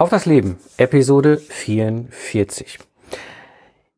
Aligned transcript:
Auf 0.00 0.10
das 0.10 0.26
Leben, 0.26 0.58
Episode 0.76 1.38
44. 1.38 2.78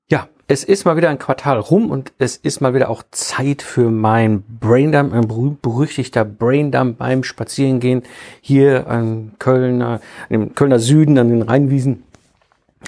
Ja, 0.08 0.29
es 0.49 0.65
ist 0.65 0.87
mal 0.87 0.96
wieder 0.96 1.11
ein 1.11 1.19
Quartal 1.19 1.58
rum 1.58 1.91
und 1.91 2.15
es 2.17 2.38
ist 2.38 2.62
mal 2.62 2.73
wieder 2.73 2.88
auch 2.88 3.03
Zeit 3.11 3.60
für 3.60 3.91
mein 3.91 4.42
Braindump, 4.44 5.13
ein 5.13 5.28
berühmt-berüchtigter 5.28 6.25
Braindump 6.25 6.97
beim 6.97 7.23
Spazierengehen 7.23 8.05
hier 8.41 8.86
an 8.86 9.32
Kölner, 9.39 10.00
im 10.30 10.55
Kölner 10.55 10.79
Süden, 10.79 11.18
an 11.18 11.29
den 11.29 11.43
Rheinwiesen. 11.43 12.03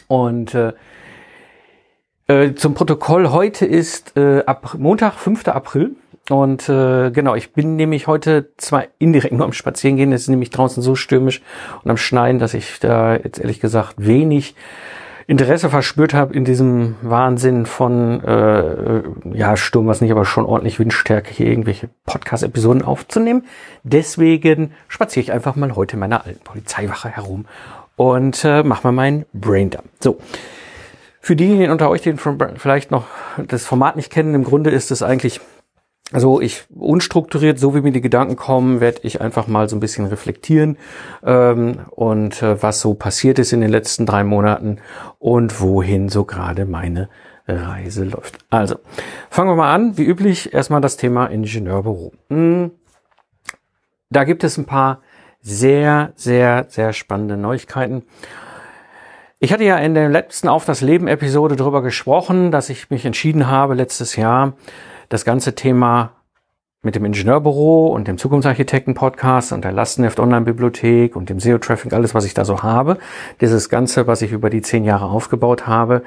Und 0.09 0.55
äh, 0.55 0.73
äh, 2.29 2.55
zum 2.55 2.73
Protokoll, 2.73 3.29
heute 3.29 3.67
ist 3.67 4.17
äh, 4.17 4.43
ab 4.47 4.77
Montag, 4.79 5.17
5. 5.17 5.49
April. 5.49 5.97
Und 6.31 6.69
äh, 6.69 7.11
genau, 7.11 7.35
ich 7.35 7.53
bin 7.53 7.77
nämlich 7.77 8.07
heute 8.07 8.51
zwar 8.57 8.85
indirekt 8.99 9.35
nur 9.35 9.45
am 9.45 9.53
Spazierengehen, 9.53 10.13
es 10.13 10.23
ist 10.23 10.29
nämlich 10.29 10.51
draußen 10.51 10.83
so 10.83 10.95
stürmisch 10.95 11.43
und 11.83 11.91
am 11.91 11.97
Schneien, 11.97 12.39
dass 12.39 12.55
ich 12.55 12.79
da 12.79 13.17
jetzt 13.17 13.41
ehrlich 13.41 13.61
gesagt 13.61 13.95
wenig 13.99 14.55
Interesse 15.27 15.71
verspürt 15.71 16.15
habe 16.15 16.35
in 16.35 16.45
diesem 16.45 16.97
Wahnsinn 17.03 17.67
von 17.67 18.23
äh, 18.23 19.03
ja 19.33 19.57
Sturm, 19.57 19.87
was 19.87 20.01
nicht, 20.01 20.11
aber 20.11 20.25
schon 20.25 20.45
ordentlich 20.45 20.79
Windstärke 20.79 21.33
hier 21.33 21.47
irgendwelche 21.47 21.89
Podcast-Episoden 22.07 22.83
aufzunehmen. 22.83 23.47
Deswegen 23.83 24.73
spaziere 24.89 25.25
ich 25.25 25.33
einfach 25.33 25.57
mal 25.57 25.75
heute 25.75 25.95
in 25.95 26.01
meiner 26.01 26.25
alten 26.27 26.43
Polizeiwache 26.45 27.09
herum 27.09 27.47
und 27.97 28.45
äh, 28.45 28.63
mache 28.63 28.87
mal 28.87 28.93
meinen 28.93 29.27
Braindump. 29.33 29.85
So. 30.01 30.19
Für 31.21 31.37
diejenigen 31.37 31.71
unter 31.71 31.89
euch, 31.89 32.03
die 32.03 32.15
vielleicht 32.57 32.91
noch 32.91 33.07
das 33.47 33.65
Format 33.65 33.95
nicht 33.95 34.11
kennen, 34.11 34.35
im 34.35 34.43
Grunde 34.43 34.71
ist 34.71 34.91
es 34.91 35.03
eigentlich 35.03 35.41
also 36.13 36.41
ich 36.41 36.65
unstrukturiert, 36.75 37.59
so 37.59 37.75
wie 37.75 37.81
mir 37.81 37.93
die 37.93 38.01
Gedanken 38.01 38.37
kommen, 38.37 38.81
werde 38.81 39.01
ich 39.03 39.21
einfach 39.21 39.47
mal 39.47 39.69
so 39.69 39.77
ein 39.77 39.81
bisschen 39.81 40.07
reflektieren 40.07 40.77
ähm, 41.25 41.81
und 41.91 42.43
äh, 42.43 42.63
was 42.63 42.81
so 42.81 42.95
passiert 42.95 43.39
ist 43.39 43.53
in 43.53 43.61
den 43.61 43.71
letzten 43.71 44.07
drei 44.07 44.23
Monaten 44.23 44.79
und 45.19 45.61
wohin 45.61 46.09
so 46.09 46.25
gerade 46.25 46.67
meine 46.67 47.09
Reise 47.49 48.05
läuft. 48.05 48.39
Also 48.51 48.77
fangen 49.31 49.51
wir 49.51 49.57
mal 49.57 49.75
an. 49.75 49.99
Wie 49.99 50.05
üblich 50.05 50.55
erstmal 50.55 50.81
das 50.81 50.97
Thema 50.97 51.27
Ingenieurbüro. 51.27 52.13
Hm, 52.29 52.71
da 54.11 54.25
gibt 54.25 54.45
es 54.45 54.59
ein 54.59 54.67
paar 54.67 55.01
sehr, 55.41 56.13
sehr, 56.15 56.67
sehr 56.69 56.93
spannende 56.93 57.37
Neuigkeiten. 57.37 58.05
Ich 59.41 59.53
hatte 59.53 59.65
ja 59.65 59.77
in 59.79 59.95
der 59.95 60.09
letzten 60.09 60.47
Auf 60.47 60.65
das 60.65 60.83
Leben 60.83 61.09
Episode 61.09 61.57
darüber 61.57 61.83
gesprochen, 61.83 62.53
dass 62.53 62.69
ich 62.69 62.91
mich 62.91 63.05
entschieden 63.05 63.49
habe 63.49 63.75
letztes 63.75 64.15
Jahr 64.15 64.53
das 65.13 65.25
ganze 65.27 65.55
Thema 65.55 66.13
mit 66.81 66.95
dem 66.95 67.05
Ingenieurbüro 67.05 67.89
und 67.89 68.09
dem 68.09 68.19
Zukunftsarchitekten-Podcast 68.19 69.53
und 69.53 69.63
der 69.63 69.71
Lastenheft 69.71 70.19
Online-Bibliothek 70.19 71.15
und 71.15 71.29
dem 71.29 71.39
SEO-Traffic, 71.39 71.93
alles, 71.93 72.15
was 72.15 72.25
ich 72.25 72.35
da 72.35 72.45
so 72.45 72.63
habe, 72.63 72.99
dieses 73.41 73.69
Ganze, 73.69 74.07
was 74.07 74.23
ich 74.23 74.33
über 74.33 74.51
die 74.51 74.63
zehn 74.63 74.85
Jahre 74.85 75.05
aufgebaut 75.05 75.67
habe, 75.67 76.03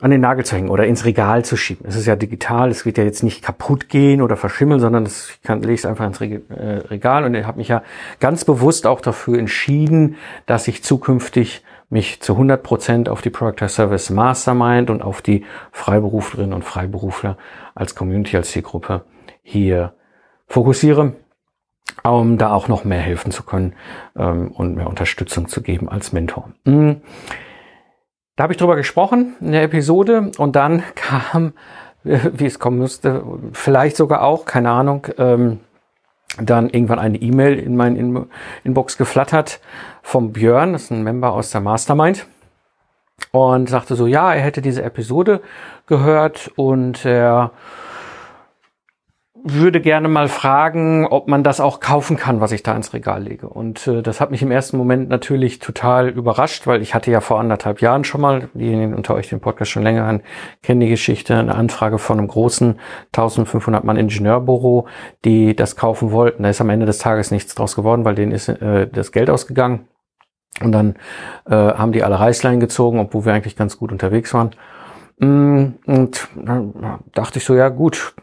an 0.00 0.10
den 0.10 0.20
Nagel 0.20 0.44
zu 0.44 0.56
hängen 0.56 0.68
oder 0.68 0.86
ins 0.86 1.04
Regal 1.04 1.44
zu 1.44 1.56
schieben. 1.56 1.86
Es 1.88 1.96
ist 1.96 2.06
ja 2.06 2.16
digital, 2.16 2.70
es 2.70 2.86
wird 2.86 2.96
ja 2.98 3.04
jetzt 3.04 3.22
nicht 3.22 3.42
kaputt 3.42 3.88
gehen 3.88 4.22
oder 4.22 4.36
verschimmeln, 4.36 4.80
sondern 4.80 5.04
das, 5.04 5.30
ich 5.30 5.42
kann, 5.42 5.62
lege 5.62 5.74
es 5.74 5.86
einfach 5.86 6.06
ins 6.06 6.20
äh, 6.20 6.40
Regal 6.88 7.24
und 7.24 7.34
ich 7.34 7.46
habe 7.46 7.58
mich 7.58 7.68
ja 7.68 7.82
ganz 8.20 8.44
bewusst 8.44 8.86
auch 8.86 9.00
dafür 9.00 9.38
entschieden, 9.38 10.16
dass 10.46 10.68
ich 10.68 10.84
zukünftig 10.84 11.64
mich 11.90 12.20
zu 12.20 12.34
100 12.34 12.62
Prozent 12.62 13.08
auf 13.08 13.20
die 13.20 13.30
Product 13.30 13.68
Service 13.68 14.10
Mastermind 14.10 14.90
und 14.90 15.02
auf 15.02 15.22
die 15.22 15.44
Freiberuflerinnen 15.72 16.54
und 16.54 16.64
Freiberufler 16.64 17.36
als 17.80 17.94
Community, 17.94 18.36
als 18.36 18.50
Zielgruppe 18.50 19.04
hier 19.42 19.94
fokussiere, 20.46 21.14
um 22.04 22.36
da 22.36 22.52
auch 22.52 22.68
noch 22.68 22.84
mehr 22.84 23.00
helfen 23.00 23.32
zu 23.32 23.42
können 23.42 23.74
ähm, 24.16 24.52
und 24.52 24.76
mehr 24.76 24.86
Unterstützung 24.86 25.48
zu 25.48 25.62
geben 25.62 25.88
als 25.88 26.12
Mentor. 26.12 26.50
Mhm. 26.64 27.00
Da 28.36 28.44
habe 28.44 28.52
ich 28.52 28.58
drüber 28.58 28.76
gesprochen 28.76 29.34
in 29.40 29.52
der 29.52 29.62
Episode 29.62 30.30
und 30.36 30.56
dann 30.56 30.82
kam, 30.94 31.54
wie 32.02 32.46
es 32.46 32.58
kommen 32.58 32.78
musste, 32.78 33.24
vielleicht 33.52 33.96
sogar 33.96 34.22
auch, 34.22 34.44
keine 34.44 34.70
Ahnung, 34.70 35.06
ähm, 35.16 35.60
dann 36.38 36.68
irgendwann 36.70 36.98
eine 36.98 37.16
E-Mail 37.18 37.58
in 37.58 37.76
mein 37.76 37.96
Inbox 38.62 38.98
geflattert 38.98 39.60
vom 40.02 40.32
Björn, 40.32 40.74
das 40.74 40.84
ist 40.84 40.90
ein 40.92 41.02
Member 41.02 41.32
aus 41.32 41.50
der 41.50 41.60
Mastermind 41.60 42.26
und 43.32 43.68
sagte 43.68 43.94
so, 43.94 44.06
ja, 44.06 44.34
er 44.34 44.42
hätte 44.42 44.62
diese 44.62 44.82
Episode 44.82 45.40
gehört 45.86 46.50
und 46.56 47.04
er 47.04 47.52
würde 49.42 49.80
gerne 49.80 50.08
mal 50.08 50.28
fragen, 50.28 51.06
ob 51.06 51.28
man 51.28 51.42
das 51.42 51.60
auch 51.60 51.80
kaufen 51.80 52.16
kann, 52.16 52.40
was 52.40 52.52
ich 52.52 52.62
da 52.62 52.74
ins 52.74 52.92
Regal 52.92 53.22
lege. 53.22 53.48
Und 53.48 53.86
äh, 53.86 54.02
das 54.02 54.20
hat 54.20 54.30
mich 54.30 54.42
im 54.42 54.50
ersten 54.50 54.76
Moment 54.76 55.08
natürlich 55.08 55.58
total 55.58 56.08
überrascht, 56.08 56.66
weil 56.66 56.82
ich 56.82 56.94
hatte 56.94 57.10
ja 57.10 57.20
vor 57.20 57.40
anderthalb 57.40 57.80
Jahren 57.80 58.04
schon 58.04 58.20
mal, 58.20 58.50
diejenigen 58.54 58.94
unter 58.94 59.14
euch 59.14 59.28
den 59.28 59.40
Podcast 59.40 59.70
schon 59.70 59.82
länger 59.82 60.04
an, 60.04 60.22
kennen 60.62 60.80
die 60.80 60.88
Geschichte, 60.88 61.36
eine 61.36 61.54
Anfrage 61.54 61.98
von 61.98 62.18
einem 62.18 62.28
großen 62.28 62.78
1500 63.06 63.84
Mann 63.84 63.96
Ingenieurbüro, 63.96 64.86
die 65.24 65.56
das 65.56 65.76
kaufen 65.76 66.12
wollten. 66.12 66.42
Da 66.42 66.50
ist 66.50 66.60
am 66.60 66.70
Ende 66.70 66.86
des 66.86 66.98
Tages 66.98 67.30
nichts 67.30 67.54
draus 67.54 67.76
geworden, 67.76 68.04
weil 68.04 68.14
denen 68.14 68.32
ist 68.32 68.48
äh, 68.48 68.88
das 68.88 69.12
Geld 69.12 69.30
ausgegangen. 69.30 69.86
Und 70.60 70.72
dann 70.72 70.96
äh, 71.46 71.54
haben 71.54 71.92
die 71.92 72.02
alle 72.02 72.18
Reißlein 72.18 72.60
gezogen, 72.60 72.98
obwohl 72.98 73.24
wir 73.24 73.32
eigentlich 73.32 73.56
ganz 73.56 73.78
gut 73.78 73.92
unterwegs 73.92 74.34
waren. 74.34 74.50
Mm, 75.18 75.74
und 75.86 76.28
dann 76.34 77.00
dachte 77.12 77.38
ich 77.38 77.44
so, 77.44 77.54
ja 77.54 77.68
gut, 77.68 78.14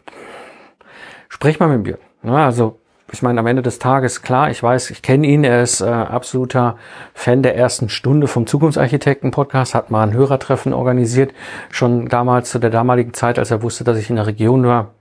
sprich 1.28 1.58
mal 1.58 1.68
mit 1.68 1.84
Björn. 1.84 2.00
Ja, 2.22 2.44
also 2.46 2.78
ich 3.10 3.22
meine, 3.22 3.40
am 3.40 3.46
Ende 3.46 3.62
des 3.62 3.78
Tages, 3.78 4.22
klar, 4.22 4.50
ich 4.50 4.62
weiß, 4.62 4.90
ich 4.90 5.00
kenne 5.00 5.26
ihn, 5.26 5.42
er 5.42 5.62
ist 5.62 5.80
äh, 5.80 5.86
absoluter 5.86 6.76
Fan 7.14 7.42
der 7.42 7.56
ersten 7.56 7.88
Stunde 7.88 8.26
vom 8.26 8.46
Zukunftsarchitekten-Podcast, 8.46 9.74
hat 9.74 9.90
mal 9.90 10.02
ein 10.02 10.12
Hörertreffen 10.12 10.74
organisiert, 10.74 11.32
schon 11.70 12.08
damals 12.08 12.50
zu 12.50 12.58
der 12.58 12.70
damaligen 12.70 13.14
Zeit, 13.14 13.38
als 13.38 13.50
er 13.50 13.62
wusste, 13.62 13.84
dass 13.84 13.96
ich 13.96 14.10
in 14.10 14.16
der 14.16 14.26
Region 14.26 14.66
war. 14.66 14.94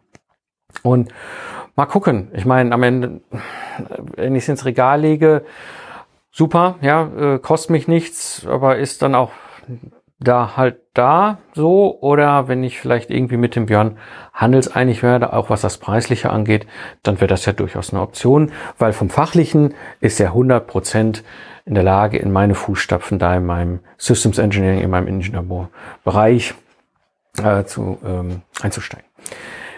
Und 0.83 1.11
mal 1.75 1.85
gucken. 1.85 2.29
Ich 2.33 2.45
meine, 2.45 2.73
am 2.73 2.83
Ende, 2.83 3.21
wenn 4.15 4.35
ich 4.35 4.43
es 4.43 4.49
ins 4.49 4.65
Regal 4.65 5.01
lege, 5.01 5.43
super, 6.37 6.75
ja, 6.81 7.09
äh, 7.17 7.39
kostet 7.39 7.71
mich 7.71 7.87
nichts, 7.87 8.45
aber 8.45 8.77
ist 8.77 9.01
dann 9.01 9.15
auch 9.15 9.31
da 10.19 10.55
halt 10.55 10.77
da 10.93 11.39
so 11.53 11.99
oder 11.99 12.47
wenn 12.47 12.63
ich 12.63 12.79
vielleicht 12.79 13.09
irgendwie 13.09 13.37
mit 13.37 13.55
dem 13.55 13.65
Björn 13.65 13.97
handelseinig 14.33 15.01
werde, 15.01 15.33
auch 15.33 15.49
was 15.49 15.61
das 15.61 15.79
Preisliche 15.79 16.29
angeht, 16.29 16.67
dann 17.01 17.19
wäre 17.19 17.27
das 17.27 17.45
ja 17.45 17.53
durchaus 17.53 17.91
eine 17.91 18.01
Option, 18.01 18.51
weil 18.77 18.93
vom 18.93 19.09
Fachlichen 19.09 19.73
ist 19.99 20.19
er 20.19 20.27
100 20.27 20.67
Prozent 20.67 21.23
in 21.65 21.73
der 21.73 21.83
Lage, 21.83 22.17
in 22.17 22.31
meine 22.31 22.53
Fußstapfen 22.53 23.17
da 23.17 23.35
in 23.35 23.45
meinem 23.45 23.79
Systems 23.97 24.37
Engineering, 24.37 24.81
in 24.81 24.89
meinem 24.91 25.07
Ingenieurbereich 25.07 26.53
äh, 27.43 27.63
zu, 27.63 27.97
ähm, 28.05 28.41
einzusteigen. 28.61 29.07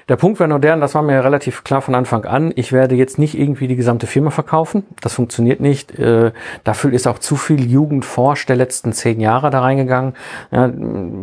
Der 0.09 0.15
Punkt 0.15 0.39
wäre 0.39 0.49
nur 0.49 0.59
der, 0.59 0.75
das 0.77 0.95
war 0.95 1.03
mir 1.03 1.23
relativ 1.23 1.63
klar 1.63 1.81
von 1.83 1.93
Anfang 1.93 2.25
an, 2.25 2.51
ich 2.55 2.73
werde 2.73 2.95
jetzt 2.95 3.19
nicht 3.19 3.37
irgendwie 3.37 3.67
die 3.67 3.75
gesamte 3.75 4.07
Firma 4.07 4.31
verkaufen. 4.31 4.83
Das 5.01 5.13
funktioniert 5.13 5.59
nicht. 5.59 5.97
Äh, 5.99 6.31
dafür 6.63 6.91
ist 6.91 7.07
auch 7.07 7.19
zu 7.19 7.35
viel 7.35 7.69
Jugendforsch 7.69 8.47
der 8.47 8.55
letzten 8.55 8.91
zehn 8.91 9.19
Jahre 9.19 9.51
da 9.51 9.61
reingegangen. 9.61 10.15
Ja, 10.49 10.71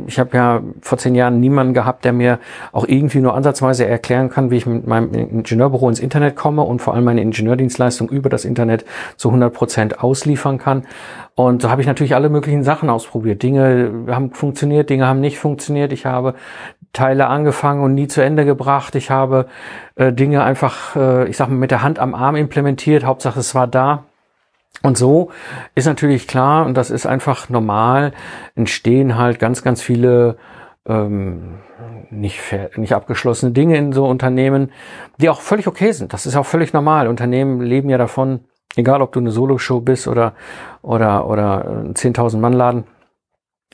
ich 0.06 0.20
habe 0.20 0.36
ja 0.36 0.62
vor 0.82 0.98
zehn 0.98 1.16
Jahren 1.16 1.40
niemanden 1.40 1.74
gehabt, 1.74 2.04
der 2.04 2.12
mir 2.12 2.38
auch 2.70 2.86
irgendwie 2.86 3.18
nur 3.18 3.34
ansatzweise 3.34 3.86
erklären 3.86 4.30
kann, 4.30 4.52
wie 4.52 4.56
ich 4.56 4.66
mit 4.66 4.86
meinem 4.86 5.12
Ingenieurbüro 5.12 5.88
ins 5.88 5.98
Internet 5.98 6.36
komme 6.36 6.62
und 6.62 6.80
vor 6.80 6.94
allem 6.94 7.04
meine 7.04 7.22
Ingenieurdienstleistung 7.22 8.08
über 8.08 8.28
das 8.28 8.44
Internet 8.44 8.84
zu 9.16 9.30
100 9.30 9.52
Prozent 9.52 10.00
ausliefern 10.00 10.58
kann. 10.58 10.84
Und 11.34 11.60
so 11.60 11.70
habe 11.70 11.82
ich 11.82 11.86
natürlich 11.86 12.14
alle 12.14 12.30
möglichen 12.30 12.62
Sachen 12.62 12.88
ausprobiert. 12.88 13.42
Dinge 13.42 14.06
haben 14.08 14.32
funktioniert, 14.32 14.88
Dinge 14.88 15.06
haben 15.06 15.20
nicht 15.20 15.38
funktioniert. 15.38 15.92
Ich 15.92 16.06
habe 16.06 16.34
Teile 16.96 17.26
angefangen 17.26 17.82
und 17.82 17.94
nie 17.94 18.08
zu 18.08 18.22
Ende 18.22 18.44
gebracht. 18.44 18.94
Ich 18.94 19.10
habe 19.10 19.46
äh, 19.96 20.12
Dinge 20.12 20.42
einfach, 20.42 20.96
äh, 20.96 21.28
ich 21.28 21.36
sag 21.36 21.48
mal, 21.48 21.56
mit 21.56 21.70
der 21.70 21.82
Hand 21.82 21.98
am 21.98 22.14
Arm 22.14 22.36
implementiert. 22.36 23.04
Hauptsache 23.04 23.38
es 23.38 23.54
war 23.54 23.66
da. 23.66 24.04
Und 24.82 24.96
so 24.96 25.30
ist 25.74 25.86
natürlich 25.86 26.26
klar, 26.26 26.64
und 26.66 26.74
das 26.74 26.90
ist 26.90 27.06
einfach 27.06 27.48
normal, 27.48 28.12
entstehen 28.54 29.16
halt 29.16 29.38
ganz, 29.38 29.62
ganz 29.62 29.82
viele 29.82 30.36
ähm, 30.86 31.58
nicht, 32.10 32.40
nicht 32.76 32.92
abgeschlossene 32.94 33.52
Dinge 33.52 33.76
in 33.76 33.92
so 33.92 34.06
Unternehmen, 34.06 34.72
die 35.18 35.28
auch 35.28 35.40
völlig 35.40 35.66
okay 35.66 35.92
sind. 35.92 36.12
Das 36.12 36.26
ist 36.26 36.36
auch 36.36 36.46
völlig 36.46 36.72
normal. 36.72 37.08
Unternehmen 37.08 37.60
leben 37.60 37.90
ja 37.90 37.98
davon, 37.98 38.40
egal 38.76 39.02
ob 39.02 39.12
du 39.12 39.20
eine 39.20 39.30
Solo-Show 39.30 39.80
bist 39.80 40.08
oder, 40.08 40.34
oder, 40.82 41.26
oder 41.26 41.64
ein 41.68 41.94
10.000 41.94 42.38
Mann 42.38 42.52
Laden, 42.52 42.84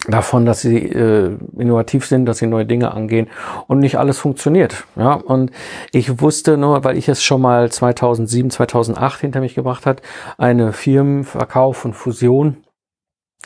davon, 0.08 0.44
dass 0.46 0.60
sie 0.62 0.78
äh, 0.78 1.36
innovativ 1.56 2.06
sind, 2.06 2.26
dass 2.26 2.38
sie 2.38 2.46
neue 2.46 2.66
Dinge 2.66 2.92
angehen 2.92 3.28
und 3.68 3.78
nicht 3.78 3.98
alles 3.98 4.18
funktioniert. 4.18 4.84
Ja, 4.96 5.14
und 5.14 5.52
ich 5.92 6.20
wusste 6.20 6.56
nur, 6.56 6.82
weil 6.84 6.96
ich 6.96 7.08
es 7.08 7.22
schon 7.22 7.40
mal 7.40 7.70
2007, 7.70 8.50
2008 8.50 9.20
hinter 9.20 9.40
mich 9.40 9.54
gebracht 9.54 9.86
hat, 9.86 10.02
eine 10.38 10.72
Firmenverkauf 10.72 11.84
und 11.84 11.94
Fusion 11.94 12.61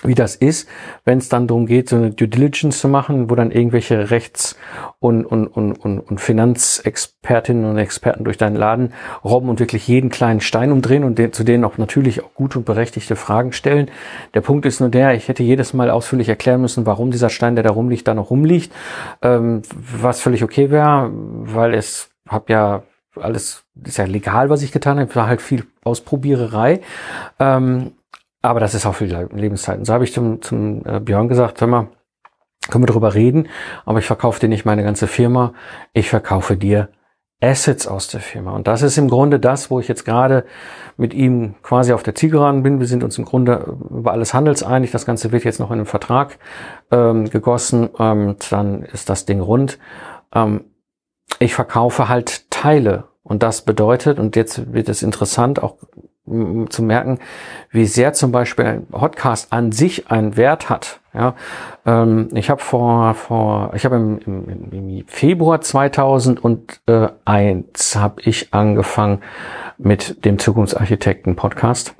wie 0.02 0.14
das 0.14 0.36
ist, 0.36 0.68
wenn 1.04 1.18
es 1.18 1.28
dann 1.28 1.46
darum 1.46 1.66
geht, 1.66 1.88
so 1.88 1.96
eine 1.96 2.10
Due 2.10 2.28
Diligence 2.28 2.78
zu 2.78 2.88
machen, 2.88 3.30
wo 3.30 3.34
dann 3.34 3.50
irgendwelche 3.50 4.10
Rechts- 4.10 4.56
und, 4.98 5.24
und, 5.24 5.46
und, 5.46 5.72
und, 5.72 6.00
und 6.00 6.20
Finanzexpertinnen 6.20 7.64
und 7.64 7.78
Experten 7.78 8.24
durch 8.24 8.36
deinen 8.36 8.56
Laden 8.56 8.92
robben 9.24 9.48
und 9.48 9.58
wirklich 9.58 9.88
jeden 9.88 10.10
kleinen 10.10 10.40
Stein 10.40 10.70
umdrehen 10.70 11.02
und 11.02 11.18
den, 11.18 11.32
zu 11.32 11.44
denen 11.44 11.64
auch 11.64 11.78
natürlich 11.78 12.22
auch 12.22 12.34
gute 12.34 12.58
und 12.58 12.64
berechtigte 12.64 13.16
Fragen 13.16 13.52
stellen. 13.52 13.90
Der 14.34 14.42
Punkt 14.42 14.66
ist 14.66 14.80
nur 14.80 14.90
der, 14.90 15.14
ich 15.14 15.28
hätte 15.28 15.42
jedes 15.42 15.72
Mal 15.72 15.90
ausführlich 15.90 16.28
erklären 16.28 16.60
müssen, 16.60 16.84
warum 16.84 17.10
dieser 17.10 17.30
Stein, 17.30 17.54
der 17.54 17.64
da 17.64 17.70
rumliegt, 17.70 18.06
da 18.06 18.14
noch 18.14 18.30
rumliegt, 18.30 18.72
ähm, 19.22 19.62
was 19.74 20.20
völlig 20.20 20.44
okay 20.44 20.70
wäre, 20.70 21.10
weil 21.12 21.72
es 21.72 22.10
hab 22.28 22.50
ja 22.50 22.82
alles 23.20 23.64
ist 23.82 23.98
ja 23.98 24.04
legal, 24.04 24.50
was 24.50 24.62
ich 24.62 24.72
getan 24.72 24.98
habe, 24.98 25.14
war 25.14 25.26
halt 25.26 25.40
viel 25.40 25.64
Ausprobiererei. 25.84 26.80
Ähm, 27.38 27.92
aber 28.48 28.60
das 28.60 28.74
ist 28.74 28.86
auch 28.86 28.94
für 28.94 29.06
die 29.06 29.36
Lebenszeit. 29.36 29.78
Und 29.78 29.84
so 29.84 29.92
habe 29.92 30.04
ich 30.04 30.12
zum, 30.12 30.42
zum 30.42 30.84
äh, 30.84 31.00
Björn 31.00 31.28
gesagt, 31.28 31.60
hör 31.60 31.68
mal, 31.68 31.88
können 32.68 32.82
wir 32.82 32.88
darüber 32.88 33.14
reden, 33.14 33.48
aber 33.84 33.98
ich 33.98 34.06
verkaufe 34.06 34.40
dir 34.40 34.48
nicht 34.48 34.64
meine 34.64 34.82
ganze 34.82 35.06
Firma, 35.06 35.52
ich 35.92 36.08
verkaufe 36.08 36.56
dir 36.56 36.88
Assets 37.40 37.86
aus 37.86 38.08
der 38.08 38.20
Firma. 38.20 38.52
Und 38.52 38.66
das 38.66 38.82
ist 38.82 38.96
im 38.96 39.08
Grunde 39.08 39.38
das, 39.38 39.70
wo 39.70 39.78
ich 39.78 39.88
jetzt 39.88 40.04
gerade 40.04 40.46
mit 40.96 41.12
ihm 41.12 41.54
quasi 41.62 41.92
auf 41.92 42.02
der 42.02 42.14
Zielgeraden 42.14 42.62
bin. 42.62 42.80
Wir 42.80 42.86
sind 42.86 43.04
uns 43.04 43.18
im 43.18 43.26
Grunde 43.26 43.76
über 43.90 44.12
alles 44.12 44.32
handelseinig. 44.32 44.90
Das 44.90 45.04
Ganze 45.04 45.32
wird 45.32 45.44
jetzt 45.44 45.60
noch 45.60 45.70
in 45.70 45.78
einen 45.78 45.86
Vertrag 45.86 46.38
ähm, 46.90 47.28
gegossen. 47.28 47.90
Ähm, 47.98 48.36
dann 48.50 48.82
ist 48.84 49.10
das 49.10 49.26
Ding 49.26 49.40
rund. 49.40 49.78
Ähm, 50.34 50.64
ich 51.38 51.54
verkaufe 51.54 52.08
halt 52.08 52.50
Teile. 52.50 53.08
Und 53.22 53.42
das 53.42 53.62
bedeutet, 53.62 54.18
und 54.18 54.34
jetzt 54.34 54.72
wird 54.72 54.88
es 54.88 55.02
interessant, 55.02 55.62
auch 55.62 55.76
zu 56.68 56.82
merken, 56.82 57.18
wie 57.70 57.86
sehr 57.86 58.12
zum 58.12 58.32
Beispiel 58.32 58.66
ein 58.66 58.86
Podcast 58.86 59.52
an 59.52 59.72
sich 59.72 60.10
einen 60.10 60.36
Wert 60.36 60.68
hat. 60.68 61.00
Ja, 61.14 61.34
ähm, 61.86 62.28
ich 62.34 62.50
habe 62.50 62.60
vor, 62.60 63.14
vor, 63.14 63.72
ich 63.74 63.84
habe 63.84 63.96
im, 63.96 64.18
im, 64.18 64.72
im, 64.72 65.04
Februar 65.06 65.60
2001 65.60 67.96
habe 67.96 68.20
ich 68.22 68.52
angefangen 68.52 69.22
mit 69.78 70.24
dem 70.24 70.38
Zukunftsarchitekten 70.38 71.36
Podcast 71.36 71.94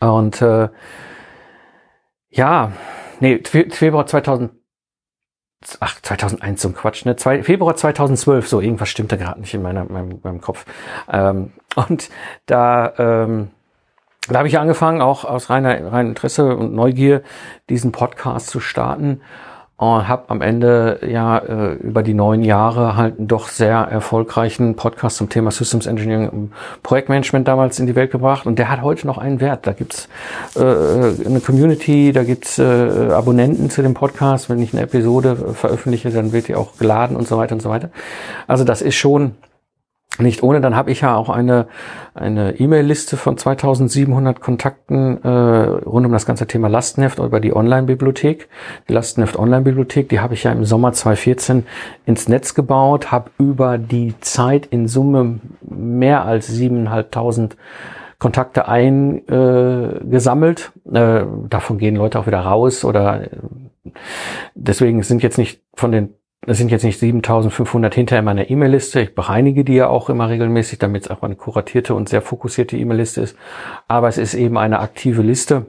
und 0.00 0.40
äh, 0.40 0.68
ja, 2.30 2.72
nee, 3.20 3.42
Februar 3.44 4.06
2000 4.06 4.52
ach, 5.80 6.00
2001 6.00 6.60
zum 6.60 6.74
Quatsch, 6.74 7.04
ne? 7.04 7.16
Zwei, 7.16 7.42
Februar 7.42 7.76
2012, 7.76 8.48
so 8.48 8.60
irgendwas 8.60 8.88
stimmte 8.88 9.18
gerade 9.18 9.40
nicht 9.40 9.54
in 9.54 9.62
meiner, 9.62 9.84
meinem, 9.84 10.20
meinem 10.22 10.40
Kopf. 10.40 10.64
Ähm, 11.10 11.52
und 11.76 12.10
da, 12.46 12.92
ähm, 12.98 13.50
da 14.28 14.38
habe 14.38 14.48
ich 14.48 14.58
angefangen, 14.58 15.00
auch 15.00 15.24
aus 15.24 15.50
reiner, 15.50 15.92
reiner 15.92 16.10
Interesse 16.10 16.56
und 16.56 16.74
Neugier, 16.74 17.22
diesen 17.68 17.92
Podcast 17.92 18.48
zu 18.48 18.60
starten 18.60 19.20
und 19.78 20.08
habe 20.08 20.24
am 20.26 20.40
Ende 20.42 20.98
ja 21.08 21.38
äh, 21.38 21.74
über 21.74 22.02
die 22.02 22.12
neun 22.12 22.42
Jahre 22.42 22.96
halt 22.96 23.18
einen 23.18 23.28
doch 23.28 23.46
sehr 23.46 23.76
erfolgreichen 23.76 24.74
Podcast 24.74 25.18
zum 25.18 25.28
Thema 25.28 25.52
Systems 25.52 25.86
Engineering 25.86 26.28
und 26.28 26.52
Projektmanagement 26.82 27.46
damals 27.46 27.78
in 27.78 27.86
die 27.86 27.94
Welt 27.94 28.10
gebracht 28.10 28.44
und 28.44 28.58
der 28.58 28.70
hat 28.70 28.82
heute 28.82 29.06
noch 29.06 29.18
einen 29.18 29.40
Wert. 29.40 29.68
Da 29.68 29.72
gibt's 29.72 30.08
äh, 30.56 30.60
eine 30.60 31.38
Community, 31.38 32.10
da 32.12 32.24
gibt's 32.24 32.58
äh, 32.58 33.12
Abonnenten 33.12 33.70
zu 33.70 33.82
dem 33.82 33.94
Podcast. 33.94 34.50
Wenn 34.50 34.60
ich 34.60 34.72
eine 34.72 34.82
Episode 34.82 35.36
veröffentliche, 35.54 36.10
dann 36.10 36.32
wird 36.32 36.48
die 36.48 36.56
auch 36.56 36.76
geladen 36.76 37.16
und 37.16 37.28
so 37.28 37.38
weiter 37.38 37.54
und 37.54 37.62
so 37.62 37.70
weiter. 37.70 37.90
Also 38.48 38.64
das 38.64 38.82
ist 38.82 38.96
schon 38.96 39.36
nicht 40.18 40.42
ohne, 40.42 40.60
dann 40.60 40.76
habe 40.76 40.90
ich 40.90 41.02
ja 41.02 41.16
auch 41.16 41.28
eine 41.28 41.66
eine 42.14 42.58
E-Mail-Liste 42.58 43.16
von 43.16 43.36
2700 43.36 44.40
Kontakten 44.40 45.22
äh, 45.22 45.28
rund 45.28 46.06
um 46.06 46.12
das 46.12 46.26
ganze 46.26 46.46
Thema 46.46 46.68
Lastenheft 46.68 47.18
über 47.18 47.40
die 47.40 47.54
Online-Bibliothek. 47.54 48.48
Die 48.88 48.92
Lastenheft 48.92 49.38
Online-Bibliothek, 49.38 50.08
die 50.08 50.20
habe 50.20 50.34
ich 50.34 50.44
ja 50.44 50.52
im 50.52 50.64
Sommer 50.64 50.92
2014 50.92 51.66
ins 52.06 52.28
Netz 52.28 52.54
gebaut, 52.54 53.12
habe 53.12 53.30
über 53.38 53.78
die 53.78 54.14
Zeit 54.20 54.66
in 54.66 54.88
Summe 54.88 55.40
mehr 55.62 56.24
als 56.24 56.52
7.500 56.52 57.52
Kontakte 58.18 58.66
eingesammelt. 58.66 60.72
Äh, 60.92 61.20
äh, 61.20 61.26
davon 61.48 61.78
gehen 61.78 61.96
Leute 61.96 62.18
auch 62.18 62.26
wieder 62.26 62.40
raus 62.40 62.84
oder 62.84 63.22
äh, 63.22 63.28
deswegen 64.54 65.02
sind 65.02 65.22
jetzt 65.22 65.38
nicht 65.38 65.62
von 65.74 65.92
den 65.92 66.14
das 66.42 66.58
sind 66.58 66.70
jetzt 66.70 66.84
nicht 66.84 66.98
7500 66.98 67.94
hinter 67.94 68.18
in 68.18 68.24
meiner 68.24 68.48
E-Mail-Liste. 68.48 69.00
Ich 69.00 69.14
bereinige 69.14 69.64
die 69.64 69.74
ja 69.74 69.88
auch 69.88 70.08
immer 70.08 70.28
regelmäßig, 70.28 70.78
damit 70.78 71.04
es 71.04 71.10
auch 71.10 71.22
eine 71.22 71.36
kuratierte 71.36 71.94
und 71.94 72.08
sehr 72.08 72.22
fokussierte 72.22 72.76
E-Mail-Liste 72.76 73.20
ist. 73.22 73.36
Aber 73.88 74.08
es 74.08 74.18
ist 74.18 74.34
eben 74.34 74.56
eine 74.56 74.78
aktive 74.78 75.22
Liste 75.22 75.66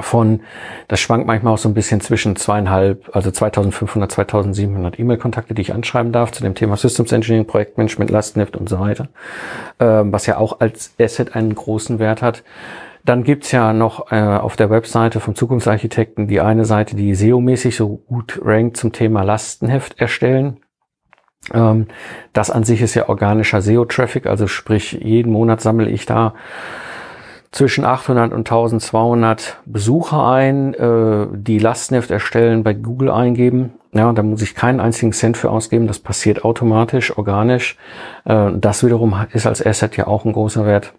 von, 0.00 0.40
das 0.88 1.00
schwankt 1.00 1.26
manchmal 1.26 1.54
auch 1.54 1.58
so 1.58 1.68
ein 1.68 1.74
bisschen 1.74 2.00
zwischen 2.00 2.34
zweieinhalb, 2.34 3.14
also 3.14 3.30
2500, 3.30 4.10
2700 4.10 4.98
E-Mail-Kontakte, 4.98 5.54
die 5.54 5.62
ich 5.62 5.72
anschreiben 5.72 6.12
darf 6.12 6.32
zu 6.32 6.42
dem 6.42 6.54
Thema 6.54 6.76
Systems 6.76 7.12
Engineering, 7.12 7.46
Projektmanagement, 7.46 8.10
Lastenheft 8.10 8.56
und 8.56 8.68
so 8.68 8.80
weiter, 8.80 9.08
ähm, 9.78 10.12
was 10.12 10.26
ja 10.26 10.38
auch 10.38 10.60
als 10.60 10.94
Asset 10.98 11.36
einen 11.36 11.54
großen 11.54 11.98
Wert 11.98 12.22
hat. 12.22 12.42
Dann 13.04 13.22
gibt's 13.22 13.52
ja 13.52 13.72
noch 13.74 14.10
äh, 14.10 14.16
auf 14.16 14.56
der 14.56 14.70
Webseite 14.70 15.20
vom 15.20 15.34
Zukunftsarchitekten 15.34 16.26
die 16.26 16.40
eine 16.40 16.64
Seite, 16.64 16.96
die 16.96 17.14
SEO-mäßig 17.14 17.76
so 17.76 17.96
gut 17.96 18.40
rankt 18.42 18.78
zum 18.78 18.92
Thema 18.92 19.22
Lastenheft 19.22 20.00
erstellen. 20.00 20.60
Ähm, 21.52 21.88
das 22.32 22.50
an 22.50 22.64
sich 22.64 22.80
ist 22.80 22.94
ja 22.94 23.08
organischer 23.10 23.60
SEO-Traffic, 23.60 24.26
also 24.26 24.46
sprich 24.46 24.92
jeden 24.92 25.32
Monat 25.32 25.60
sammle 25.60 25.90
ich 25.90 26.06
da 26.06 26.34
zwischen 27.52 27.84
800 27.84 28.32
und 28.32 28.40
1200 28.40 29.58
Besucher 29.66 30.26
ein, 30.26 30.72
äh, 30.74 31.26
die 31.30 31.58
Lastenheft 31.58 32.10
erstellen, 32.10 32.64
bei 32.64 32.72
Google 32.72 33.10
eingeben. 33.10 33.74
Ja, 33.92 34.12
da 34.12 34.22
muss 34.22 34.42
ich 34.42 34.56
keinen 34.56 34.80
einzigen 34.80 35.12
Cent 35.12 35.36
für 35.36 35.50
ausgeben. 35.50 35.86
Das 35.86 36.00
passiert 36.00 36.44
automatisch, 36.44 37.16
organisch. 37.16 37.76
Äh, 38.24 38.52
das 38.56 38.82
wiederum 38.82 39.14
ist 39.32 39.46
als 39.46 39.64
Asset 39.64 39.96
ja 39.96 40.06
auch 40.06 40.24
ein 40.24 40.32
großer 40.32 40.66
Wert 40.66 40.94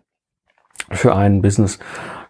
für 0.92 1.16
ein 1.16 1.42
Business. 1.42 1.80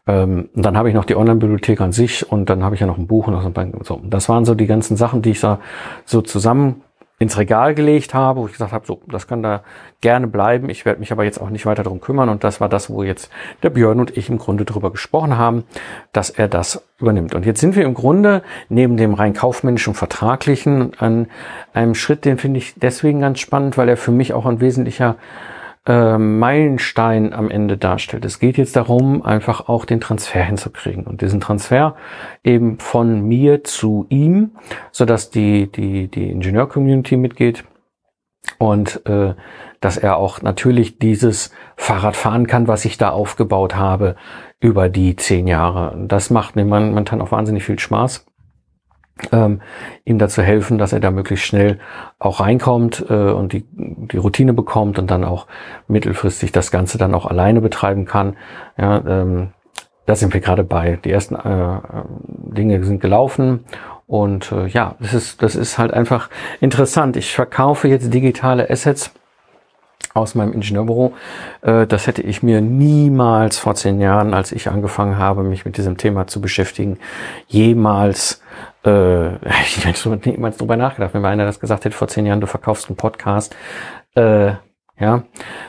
Ähm, 0.08 0.50
und 0.54 0.66
dann 0.66 0.78
habe 0.78 0.90
ich 0.90 0.96
noch 0.96 1.06
die 1.06 1.16
Online-Bibliothek 1.16 1.82
an 1.82 1.92
sich 1.92 2.30
und 2.30 2.50
dann 2.50 2.64
habe 2.64 2.76
ich 2.76 2.82
ja 2.82 2.88
noch 2.88 2.98
ein 2.98 3.08
Buch 3.08 3.28
und 3.28 3.42
so 3.42 3.52
ein 3.54 3.74
so. 3.84 4.02
Das 4.04 4.30
waren 4.30 4.46
so 4.46 4.56
die 4.56 4.68
ganzen 4.68 4.98
Sachen, 4.98 5.22
die 5.22 5.32
ich 5.32 5.40
da 5.40 5.60
so 6.06 6.22
zusammen 6.22 6.82
ins 7.18 7.38
Regal 7.38 7.74
gelegt 7.76 8.14
habe, 8.14 8.42
wo 8.42 8.46
ich 8.46 8.52
gesagt 8.52 8.74
habe, 8.74 8.86
so, 8.86 9.00
das 9.08 9.26
kann 9.26 9.42
da 9.42 9.62
gerne 10.02 10.28
bleiben. 10.28 10.70
Ich 10.70 10.84
werde 10.84 11.00
mich 11.00 11.14
aber 11.14 11.24
jetzt 11.24 11.40
auch 11.40 11.50
nicht 11.50 11.66
weiter 11.66 11.84
darum 11.84 12.02
kümmern. 12.02 12.28
Und 12.28 12.44
das 12.44 12.60
war 12.60 12.68
das, 12.68 12.90
wo 12.90 13.04
jetzt 13.04 13.32
der 13.64 13.70
Björn 13.70 14.02
und 14.02 14.18
ich 14.18 14.30
im 14.30 14.38
Grunde 14.38 14.66
drüber 14.66 14.92
gesprochen 14.92 15.38
haben, 15.38 15.64
dass 16.12 16.30
er 16.30 16.50
das 16.50 16.84
übernimmt. 17.00 17.34
Und 17.34 17.46
jetzt 17.46 17.62
sind 17.62 17.78
wir 17.78 17.86
im 17.86 17.94
Grunde 17.94 18.44
neben 18.68 18.98
dem 18.98 19.14
rein 19.14 19.34
kaufmännischen 19.34 19.94
Vertraglichen 19.94 20.92
an 21.00 21.28
einem 21.74 21.96
Schritt, 21.96 22.26
den 22.26 22.38
finde 22.38 22.58
ich 22.58 22.74
deswegen 22.76 23.22
ganz 23.22 23.40
spannend, 23.40 23.78
weil 23.78 23.88
er 23.88 23.98
für 23.98 24.12
mich 24.12 24.34
auch 24.34 24.46
ein 24.46 24.60
wesentlicher 24.60 25.16
äh, 25.86 26.18
Meilenstein 26.18 27.34
am 27.34 27.50
Ende 27.50 27.78
darstellt. 27.78 28.26
Es 28.26 28.40
geht 28.40 28.58
jetzt 28.58 28.76
darum, 28.76 29.22
einfach 29.24 29.68
auch 29.70 29.86
den 29.86 30.02
Transfer 30.02 30.44
hinzukriegen 30.44 31.06
und 31.06 31.22
diesen 31.22 31.40
Transfer 31.40 31.96
eben 32.44 32.80
von 32.80 33.22
mir 33.22 33.64
zu 33.64 34.06
ihm, 34.10 34.52
so 34.92 35.06
dass 35.06 35.30
die 35.30 35.72
die 35.72 36.08
die 36.08 36.30
Ingenieur-Community 36.32 37.18
mitgeht 37.18 37.64
und 38.58 39.06
äh, 39.06 39.34
dass 39.82 39.98
er 39.98 40.18
auch 40.18 40.42
natürlich 40.42 40.98
dieses 40.98 41.52
Fahrrad 41.76 42.16
fahren 42.16 42.48
kann, 42.48 42.68
was 42.68 42.86
ich 42.86 42.98
da 42.98 43.10
aufgebaut 43.10 43.76
habe 43.76 44.16
über 44.60 44.90
die 44.90 45.16
zehn 45.16 45.48
Jahre. 45.48 45.96
Das 46.08 46.30
macht 46.30 46.56
mir 46.56 46.66
momentan 46.66 47.22
auch 47.22 47.32
wahnsinnig 47.32 47.64
viel 47.64 47.78
Spaß 47.78 48.26
ähm, 49.32 49.62
ihm 50.04 50.20
dazu 50.20 50.42
helfen, 50.42 50.78
dass 50.78 50.94
er 50.94 51.00
da 51.00 51.12
möglichst 51.12 51.46
schnell 51.46 51.80
auch 52.20 52.42
reinkommt 52.42 53.06
äh, 53.10 53.14
und 53.14 53.54
die, 53.54 53.66
die 53.72 54.18
Routine 54.18 54.54
bekommt 54.54 55.00
und 55.00 55.10
dann 55.10 55.24
auch 55.24 55.48
mittelfristig 55.88 56.52
das 56.52 56.72
Ganze 56.72 56.98
dann 56.98 57.16
auch 57.16 57.26
alleine 57.26 57.62
betreiben 57.62 58.06
kann. 58.06 58.36
Ja, 58.78 58.98
ähm, 59.08 59.50
da 60.06 60.16
sind 60.16 60.34
wir 60.34 60.42
gerade 60.42 60.64
bei. 60.64 61.00
Die 61.04 61.12
ersten 61.12 61.36
äh, 61.36 61.80
Dinge 62.28 62.84
sind 62.84 63.02
gelaufen 63.02 63.66
und 64.08 64.52
äh, 64.52 64.68
ja, 64.68 64.96
das 65.00 65.14
ist, 65.14 65.42
das 65.42 65.56
ist 65.56 65.78
halt 65.78 65.94
einfach 65.94 66.30
interessant. 66.60 67.18
Ich 67.18 67.34
verkaufe 67.34 67.88
jetzt 67.88 68.14
digitale 68.14 68.70
Assets 68.70 69.12
aus 70.14 70.36
meinem 70.36 70.54
Ingenieurbüro. 70.54 71.14
Äh, 71.62 71.88
das 71.88 72.08
hätte 72.08 72.22
ich 72.22 72.44
mir 72.44 72.62
niemals 72.62 73.58
vor 73.58 73.76
zehn 73.76 74.00
Jahren, 74.00 74.34
als 74.34 74.52
ich 74.52 74.70
angefangen 74.70 75.18
habe, 75.18 75.44
mich 75.44 75.66
mit 75.66 75.78
diesem 75.78 75.98
Thema 75.98 76.28
zu 76.28 76.40
beschäftigen, 76.40 77.00
jemals 77.48 78.42
äh, 78.86 79.36
ich 79.62 79.86
hätte 79.86 80.30
niemals 80.30 80.58
drüber 80.58 80.78
nachgedacht, 80.78 81.14
wenn 81.14 81.22
mir 81.22 81.30
einer 81.30 81.46
das 81.46 81.60
gesagt 81.60 81.86
hätte 81.86 81.96
vor 81.96 82.08
zehn 82.08 82.26
Jahren, 82.26 82.42
du 82.42 82.48
verkaufst 82.48 82.90
einen 82.90 82.98
Podcast. 82.98 83.56
Äh, 84.16 84.54
ja, 84.98 85.24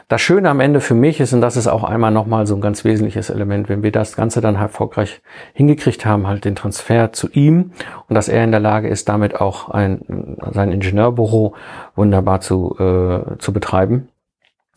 das 0.07 0.21
Schöne 0.21 0.49
am 0.49 0.61
Ende 0.61 0.81
für 0.81 0.95
mich 0.95 1.19
ist, 1.19 1.33
und 1.33 1.41
das 1.41 1.57
ist 1.57 1.67
auch 1.67 1.83
einmal 1.83 2.13
nochmal 2.13 2.47
so 2.47 2.55
ein 2.55 2.61
ganz 2.61 2.85
wesentliches 2.85 3.29
Element, 3.29 3.69
wenn 3.69 3.83
wir 3.83 3.91
das 3.91 4.15
Ganze 4.15 4.41
dann 4.41 4.55
erfolgreich 4.55 5.21
hingekriegt 5.53 6.07
haben, 6.07 6.29
halt 6.29 6.45
den 6.45 6.55
Transfer 6.55 7.13
zu 7.13 7.29
ihm 7.31 7.73
und 8.09 8.15
dass 8.15 8.29
er 8.29 8.45
in 8.45 8.53
der 8.53 8.61
Lage 8.61 8.89
ist, 8.89 9.09
damit 9.09 9.41
auch 9.41 9.69
ein, 9.69 10.37
sein 10.53 10.71
Ingenieurbüro 10.71 11.57
wunderbar 11.97 12.41
zu, 12.41 12.77
äh, 12.79 13.37
zu 13.39 13.53
betreiben 13.53 14.09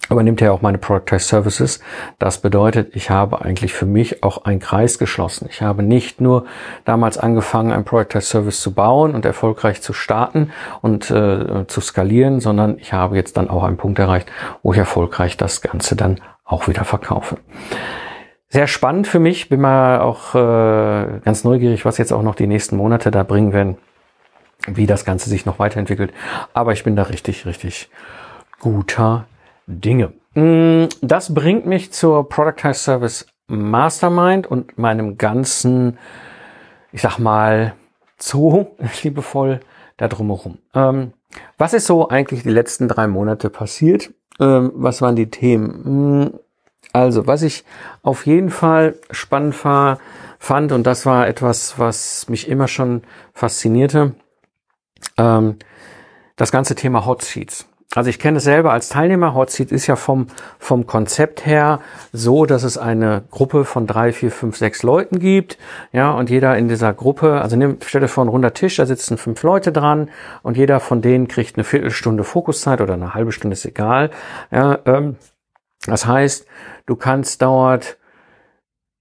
übernimmt 0.10 0.42
er 0.42 0.54
auch 0.54 0.62
meine 0.62 0.78
Productized 0.78 1.28
Services. 1.28 1.82
Das 2.18 2.40
bedeutet, 2.40 2.96
ich 2.96 3.10
habe 3.10 3.42
eigentlich 3.42 3.74
für 3.74 3.86
mich 3.86 4.24
auch 4.24 4.46
einen 4.46 4.60
Kreis 4.60 4.98
geschlossen. 4.98 5.48
Ich 5.50 5.62
habe 5.62 5.84
nicht 5.84 6.22
nur 6.22 6.46
damals 6.86 7.18
angefangen, 7.18 7.72
ein 7.72 7.86
Productized 7.86 8.30
Service 8.30 8.62
zu 8.62 8.74
bauen 8.74 9.14
und 9.14 9.26
erfolgreich 9.26 9.82
zu 9.82 9.94
starten 9.94 10.52
und 10.82 11.12
äh, 11.12 11.68
zu 11.68 11.82
skalieren, 11.82 12.40
sondern 12.40 12.78
ich 12.80 12.94
habe 12.94 13.18
jetzt 13.18 13.38
dann 13.38 13.50
auch 13.50 13.64
einen 13.64 13.78
Punkt 13.78 14.00
erreicht, 14.00 14.32
wo 14.64 14.74
ich 14.74 14.80
erfolgreich 14.80 15.38
das 15.38 15.62
Ganze 15.62 15.96
dann 15.96 16.20
auch 16.44 16.68
wieder 16.68 16.86
verkaufe. 16.86 17.38
Sehr 18.48 18.66
spannend 18.66 19.06
für 19.06 19.20
mich, 19.20 19.48
bin 19.48 19.62
mal 19.62 20.00
auch 20.00 20.34
äh, 20.34 21.20
ganz 21.24 21.44
neugierig, 21.44 21.86
was 21.86 22.00
jetzt 22.00 22.12
auch 22.12 22.24
noch 22.24 22.34
die 22.34 22.48
nächsten 22.48 22.78
Monate 22.78 23.12
da 23.12 23.22
bringen 23.22 23.54
werden, 23.54 23.78
wie 24.66 24.88
das 24.88 25.06
Ganze 25.06 25.30
sich 25.30 25.46
noch 25.46 25.60
weiterentwickelt. 25.60 26.12
Aber 26.54 26.74
ich 26.74 26.84
bin 26.84 26.96
da 26.96 27.04
richtig, 27.04 27.46
richtig 27.46 27.92
guter 28.60 29.28
Dinge. 29.70 30.14
Mm, 30.34 30.86
das 31.02 31.34
bringt 31.34 31.66
mich 31.66 31.92
zur 31.92 32.28
Productized 32.28 32.84
Service 32.84 33.28
Mastermind 33.48 34.48
und 34.48 34.78
meinem 34.78 35.18
ganzen, 35.18 35.98
ich 36.92 37.02
sag 37.02 37.20
mal, 37.20 37.74
Zoo, 38.18 38.68
liebevoll, 39.04 39.60
da 39.98 40.08
drumherum. 40.08 40.58
Ähm, 40.74 41.14
was 41.58 41.74
ist 41.74 41.86
so 41.86 42.10
eigentlich 42.10 42.44
die 42.44 42.50
letzten 42.50 42.88
drei 42.88 43.08
Monate 43.08 43.50
passiert? 43.50 44.12
Ähm, 44.40 44.72
was 44.76 45.02
waren 45.02 45.16
die 45.16 45.30
Themen? 45.30 46.24
Mm, 46.24 46.40
also, 46.92 47.28
was 47.28 47.44
ich 47.44 47.64
auf 48.02 48.26
jeden 48.26 48.50
Fall 48.50 48.96
spannend 49.12 49.64
war, 49.64 50.00
fand, 50.40 50.72
und 50.72 50.88
das 50.88 51.06
war 51.06 51.28
etwas, 51.28 51.78
was 51.78 52.28
mich 52.30 52.48
immer 52.48 52.68
schon 52.68 53.04
faszinierte, 53.34 54.16
ähm, 55.18 55.58
das 56.36 56.52
ganze 56.52 56.74
Thema 56.74 57.06
Hot 57.06 57.24
Sheets. 57.24 57.69
Also 57.96 58.12
ich 58.12 58.20
kenne 58.20 58.38
es 58.38 58.44
selber 58.44 58.72
als 58.72 58.90
Teilnehmer. 58.90 59.34
Hotseat 59.34 59.72
ist 59.72 59.88
ja 59.88 59.96
vom, 59.96 60.28
vom 60.60 60.86
Konzept 60.86 61.48
her 61.48 61.80
so, 62.14 62.46
dass 62.46 62.62
es 62.62 62.78
eine 62.78 63.24
Gruppe 63.32 63.66
von 63.66 63.88
drei, 63.88 64.14
vier, 64.14 64.30
fünf, 64.30 64.58
sechs 64.58 64.84
Leuten 64.84 65.18
gibt. 65.18 65.58
Ja, 65.92 66.12
und 66.12 66.30
jeder 66.30 66.56
in 66.56 66.68
dieser 66.68 66.94
Gruppe, 66.94 67.42
also 67.42 67.56
nimm, 67.56 67.78
stell 67.84 68.02
dir 68.02 68.08
vor, 68.08 68.24
ein 68.24 68.30
runder 68.30 68.54
Tisch, 68.54 68.76
da 68.76 68.86
sitzen 68.86 69.18
fünf 69.18 69.42
Leute 69.42 69.72
dran 69.72 70.12
und 70.44 70.56
jeder 70.56 70.80
von 70.80 71.02
denen 71.02 71.28
kriegt 71.28 71.58
eine 71.58 71.64
Viertelstunde 71.64 72.24
Fokuszeit 72.24 72.80
oder 72.80 72.94
eine 72.94 73.16
halbe 73.16 73.32
Stunde, 73.32 73.54
ist 73.54 73.66
egal. 73.66 74.12
Ja, 74.52 74.78
ähm, 74.86 75.16
das 75.88 76.06
heißt, 76.06 76.46
du 76.86 76.96
kannst 76.96 77.42
dort 77.42 77.98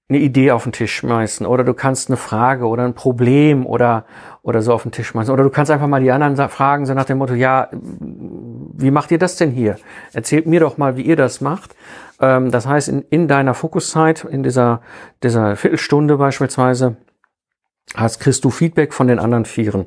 eine 0.08 0.18
Idee 0.18 0.52
auf 0.52 0.62
den 0.62 0.72
Tisch 0.72 0.94
schmeißen 0.94 1.44
oder 1.44 1.64
du 1.64 1.74
kannst 1.74 2.08
eine 2.08 2.16
Frage 2.16 2.66
oder 2.66 2.84
ein 2.84 2.94
Problem 2.94 3.66
oder, 3.66 4.06
oder 4.42 4.62
so 4.62 4.72
auf 4.72 4.82
den 4.82 4.92
Tisch 4.92 5.08
schmeißen 5.08 5.32
oder 5.32 5.42
du 5.42 5.50
kannst 5.50 5.70
einfach 5.70 5.86
mal 5.86 6.00
die 6.00 6.10
anderen 6.10 6.48
fragen, 6.48 6.86
so 6.86 6.94
nach 6.94 7.04
dem 7.04 7.18
Motto, 7.18 7.34
ja, 7.34 7.68
wie 8.78 8.92
macht 8.92 9.10
ihr 9.10 9.18
das 9.18 9.36
denn 9.36 9.50
hier? 9.50 9.76
Erzählt 10.12 10.46
mir 10.46 10.60
doch 10.60 10.78
mal, 10.78 10.96
wie 10.96 11.02
ihr 11.02 11.16
das 11.16 11.40
macht. 11.40 11.74
Ähm, 12.20 12.50
das 12.50 12.66
heißt, 12.66 12.88
in, 12.88 13.04
in 13.10 13.28
deiner 13.28 13.54
Fokuszeit, 13.54 14.24
in 14.24 14.42
dieser, 14.42 14.80
dieser 15.22 15.56
Viertelstunde 15.56 16.16
beispielsweise, 16.16 16.96
hast, 17.94 18.20
kriegst 18.20 18.44
du 18.44 18.50
Feedback 18.50 18.92
von 18.92 19.08
den 19.08 19.18
anderen 19.18 19.44
Vieren, 19.44 19.86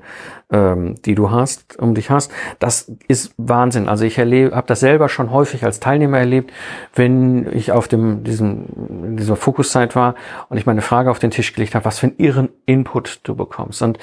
ähm, 0.51 0.95
die 1.05 1.15
du 1.15 1.31
hast, 1.31 1.77
um 1.77 1.93
dich 1.93 2.09
hast. 2.09 2.31
Das 2.59 2.91
ist 3.07 3.33
Wahnsinn. 3.37 3.87
Also 3.87 4.05
ich 4.05 4.17
erlebe, 4.17 4.55
habe 4.55 4.67
das 4.67 4.79
selber 4.79 5.07
schon 5.07 5.31
häufig 5.31 5.63
als 5.63 5.79
Teilnehmer 5.79 6.17
erlebt, 6.17 6.51
wenn 6.95 7.51
ich 7.53 7.71
auf 7.71 7.87
dem 7.87 8.23
diesem 8.23 9.15
dieser 9.17 9.35
Fokuszeit 9.35 9.95
war 9.95 10.15
und 10.49 10.57
ich 10.57 10.65
meine 10.65 10.81
Frage 10.81 11.11
auf 11.11 11.19
den 11.19 11.31
Tisch 11.31 11.53
gelegt 11.53 11.75
habe, 11.75 11.85
was 11.85 11.99
für 11.99 12.07
einen 12.07 12.17
irren 12.17 12.49
Input 12.65 13.21
du 13.23 13.35
bekommst. 13.35 13.81
Und 13.81 13.99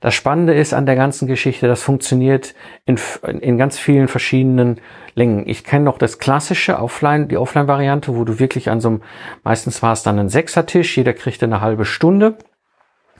das 0.00 0.14
Spannende 0.14 0.54
ist 0.54 0.72
an 0.72 0.86
der 0.86 0.96
ganzen 0.96 1.28
Geschichte, 1.28 1.68
das 1.68 1.82
funktioniert 1.82 2.54
in, 2.86 2.98
in 3.40 3.58
ganz 3.58 3.78
vielen 3.78 4.08
verschiedenen 4.08 4.80
Längen. 5.14 5.46
Ich 5.46 5.62
kenne 5.62 5.84
noch 5.84 5.98
das 5.98 6.18
klassische 6.18 6.78
Offline, 6.78 7.28
die 7.28 7.36
Offline-Variante, 7.36 8.16
wo 8.16 8.24
du 8.24 8.38
wirklich 8.38 8.70
an 8.70 8.80
so 8.80 8.88
einem, 8.88 9.02
meistens 9.44 9.82
war 9.82 9.92
es 9.92 10.02
dann 10.02 10.18
ein 10.18 10.30
Sechsertisch, 10.30 10.96
jeder 10.96 11.12
kriegte 11.12 11.44
eine 11.44 11.60
halbe 11.60 11.84
Stunde 11.84 12.38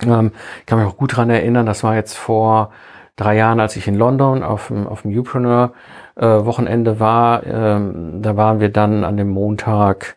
ähm, 0.04 0.32
ich 0.61 0.66
kann 0.66 0.78
mich 0.78 0.88
auch 0.88 0.96
gut 0.96 1.16
dran 1.16 1.30
erinnern, 1.30 1.66
das 1.66 1.84
war 1.84 1.94
jetzt 1.94 2.16
vor 2.16 2.72
drei 3.16 3.37
Jahren, 3.37 3.61
als 3.61 3.76
ich 3.76 3.87
in 3.88 3.94
London 3.94 4.42
auf 4.42 4.68
dem, 4.68 4.87
auf 4.87 5.02
dem 5.02 5.16
Upreneur 5.16 5.72
äh, 6.16 6.25
Wochenende 6.25 7.00
war. 7.00 7.44
Ähm, 7.46 8.22
da 8.22 8.37
waren 8.37 8.61
wir 8.61 8.70
dann 8.70 9.04
an 9.04 9.16
dem 9.16 9.30
Montag, 9.30 10.16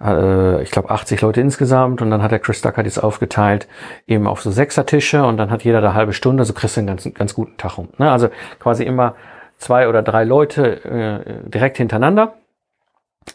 äh, 0.00 0.62
ich 0.62 0.70
glaube 0.70 0.90
80 0.90 1.20
Leute 1.20 1.40
insgesamt 1.40 2.02
und 2.02 2.10
dann 2.10 2.22
hat 2.22 2.32
der 2.32 2.38
Chris 2.38 2.60
Ducker 2.60 2.82
das 2.82 2.98
aufgeteilt 2.98 3.68
eben 4.06 4.26
auf 4.26 4.42
so 4.42 4.50
Sechser-Tische 4.50 5.24
und 5.24 5.36
dann 5.36 5.50
hat 5.50 5.64
jeder 5.64 5.80
da 5.80 5.94
halbe 5.94 6.12
Stunde, 6.12 6.44
so 6.44 6.52
kriegst 6.52 6.76
du 6.76 6.80
einen 6.80 6.88
ganz, 6.88 7.08
ganz 7.14 7.34
guten 7.34 7.56
Tag 7.56 7.78
um. 7.78 7.88
Ne? 7.98 8.10
Also 8.10 8.28
quasi 8.58 8.84
immer 8.84 9.14
zwei 9.58 9.88
oder 9.88 10.02
drei 10.02 10.24
Leute 10.24 10.84
äh, 10.84 11.48
direkt 11.48 11.78
hintereinander 11.78 12.34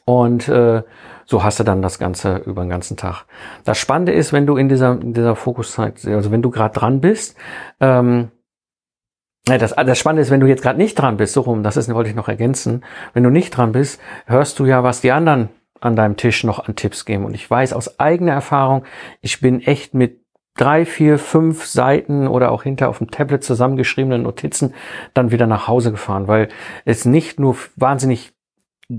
und 0.05 0.47
äh, 0.47 0.83
so 1.25 1.43
hast 1.43 1.59
du 1.59 1.63
dann 1.63 1.81
das 1.81 1.99
Ganze 1.99 2.37
über 2.45 2.61
den 2.63 2.69
ganzen 2.69 2.97
Tag. 2.97 3.25
Das 3.63 3.77
Spannende 3.77 4.11
ist, 4.11 4.33
wenn 4.33 4.45
du 4.45 4.57
in 4.57 4.69
dieser, 4.69 4.99
in 5.01 5.13
dieser 5.13 5.35
Fokuszeit, 5.35 6.05
also 6.05 6.31
wenn 6.31 6.41
du 6.41 6.49
gerade 6.49 6.77
dran 6.77 6.99
bist, 7.01 7.37
ähm, 7.79 8.31
das, 9.45 9.73
das 9.73 9.97
Spannende 9.97 10.21
ist, 10.21 10.29
wenn 10.29 10.39
du 10.39 10.47
jetzt 10.47 10.61
gerade 10.61 10.77
nicht 10.77 10.95
dran 10.95 11.17
bist, 11.17 11.33
so 11.33 11.41
rum, 11.41 11.63
das 11.63 11.77
ist, 11.77 11.91
wollte 11.93 12.09
ich 12.09 12.15
noch 12.15 12.27
ergänzen, 12.27 12.83
wenn 13.13 13.23
du 13.23 13.29
nicht 13.29 13.51
dran 13.51 13.71
bist, 13.71 13.99
hörst 14.25 14.59
du 14.59 14.65
ja, 14.65 14.83
was 14.83 15.01
die 15.01 15.11
anderen 15.11 15.49
an 15.79 15.95
deinem 15.95 16.15
Tisch 16.15 16.43
noch 16.43 16.67
an 16.67 16.75
Tipps 16.75 17.05
geben. 17.05 17.25
Und 17.25 17.33
ich 17.33 17.49
weiß 17.49 17.73
aus 17.73 17.99
eigener 17.99 18.33
Erfahrung, 18.33 18.85
ich 19.21 19.41
bin 19.41 19.61
echt 19.61 19.93
mit 19.93 20.21
drei, 20.55 20.85
vier, 20.85 21.17
fünf 21.17 21.65
Seiten 21.65 22.27
oder 22.27 22.51
auch 22.51 22.63
hinter 22.63 22.89
auf 22.89 22.99
dem 22.99 23.09
Tablet 23.09 23.43
zusammengeschriebenen 23.43 24.21
Notizen 24.21 24.73
dann 25.13 25.31
wieder 25.31 25.47
nach 25.47 25.67
Hause 25.67 25.91
gefahren, 25.91 26.27
weil 26.27 26.49
es 26.85 27.05
nicht 27.05 27.39
nur 27.39 27.57
wahnsinnig 27.75 28.33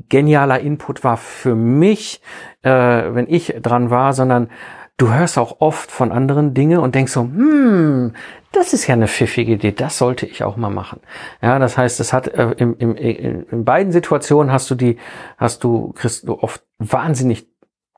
genialer 0.09 0.61
Input 0.61 1.05
war 1.05 1.17
für 1.17 1.55
mich, 1.55 2.23
äh, 2.63 2.71
wenn 2.71 3.29
ich 3.29 3.55
dran 3.61 3.91
war, 3.91 4.13
sondern 4.13 4.49
du 4.97 5.13
hörst 5.13 5.39
auch 5.39 5.61
oft 5.61 5.91
von 5.91 6.13
anderen 6.13 6.55
Dinge 6.55 6.81
und 6.81 6.95
denkst 6.95 7.13
so, 7.13 7.23
hm, 7.23 8.15
das 8.53 8.73
ist 8.73 8.87
ja 8.87 8.95
eine 8.95 9.09
pfiffige 9.09 9.53
Idee, 9.53 9.73
das 9.73 9.99
sollte 9.99 10.27
ich 10.27 10.45
auch 10.45 10.57
mal 10.57 10.71
machen. 10.71 11.01
Ja, 11.41 11.59
das 11.59 11.79
heißt, 11.79 12.01
es 12.01 12.13
hat 12.13 12.29
äh, 12.29 12.53
im, 12.59 12.77
im, 12.79 12.97
in 12.97 13.65
beiden 13.65 13.93
Situationen 13.93 14.53
hast 14.53 14.71
du 14.71 14.75
die, 14.75 14.99
hast 15.39 15.65
du, 15.65 15.93
kriegst 15.93 16.29
du 16.29 16.39
oft 16.39 16.63
wahnsinnig 16.79 17.49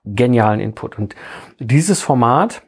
genialen 0.04 0.60
Input. 0.60 0.98
Und 0.98 1.14
dieses 1.58 2.00
Format, 2.00 2.62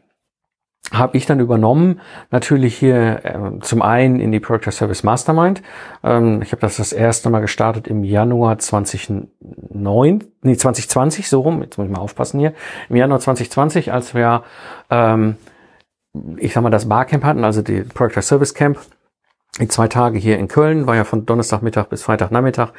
habe 0.92 1.16
ich 1.16 1.26
dann 1.26 1.40
übernommen, 1.40 2.00
natürlich 2.30 2.76
hier 2.76 3.24
äh, 3.24 3.60
zum 3.60 3.82
einen 3.82 4.20
in 4.20 4.30
die 4.30 4.38
Project 4.38 4.72
Service 4.72 5.02
Mastermind. 5.02 5.62
Ähm, 6.04 6.42
ich 6.42 6.52
habe 6.52 6.60
das 6.60 6.76
das 6.76 6.92
erste 6.92 7.28
Mal 7.28 7.40
gestartet 7.40 7.88
im 7.88 8.04
Januar 8.04 8.58
2009, 8.58 10.24
nee 10.42 10.56
2020 10.56 11.28
so 11.28 11.40
rum. 11.40 11.62
Jetzt 11.62 11.76
muss 11.76 11.86
ich 11.86 11.92
mal 11.92 12.00
aufpassen 12.00 12.38
hier. 12.38 12.52
Im 12.88 12.96
Januar 12.96 13.18
2020, 13.18 13.92
als 13.92 14.14
wir, 14.14 14.44
ähm, 14.90 15.36
ich 16.36 16.52
sag 16.52 16.62
mal, 16.62 16.70
das 16.70 16.88
Barcamp 16.88 17.24
hatten, 17.24 17.44
also 17.44 17.62
die 17.62 17.82
Project 17.82 18.24
Service 18.24 18.54
Camp. 18.54 18.78
Die 19.58 19.68
zwei 19.68 19.88
Tage 19.88 20.18
hier 20.18 20.38
in 20.38 20.48
Köln, 20.48 20.86
war 20.86 20.96
ja 20.96 21.04
von 21.04 21.24
Donnerstagmittag 21.24 21.86
bis 21.86 22.02
Freitagnachmittag, 22.02 22.72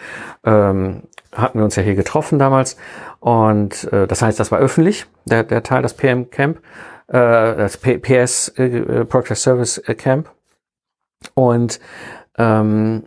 ähm, 0.43 1.03
hatten 1.35 1.57
wir 1.57 1.65
uns 1.65 1.75
ja 1.75 1.81
hier 1.81 1.95
getroffen 1.95 2.37
damals. 2.37 2.77
Und 3.19 3.91
äh, 3.91 4.05
das 4.05 4.21
heißt, 4.21 4.39
das 4.39 4.51
war 4.51 4.59
öffentlich, 4.59 5.07
der, 5.25 5.43
der 5.43 5.63
Teil, 5.63 5.81
das 5.81 5.95
PM 5.95 6.29
Camp 6.29 6.59
das 7.07 7.77
PS 7.77 8.49
äh, 8.49 9.05
Progress 9.05 9.43
Service 9.43 9.77
äh, 9.77 9.95
Camp. 9.95 10.29
Und 11.33 11.79
ähm, 12.37 13.03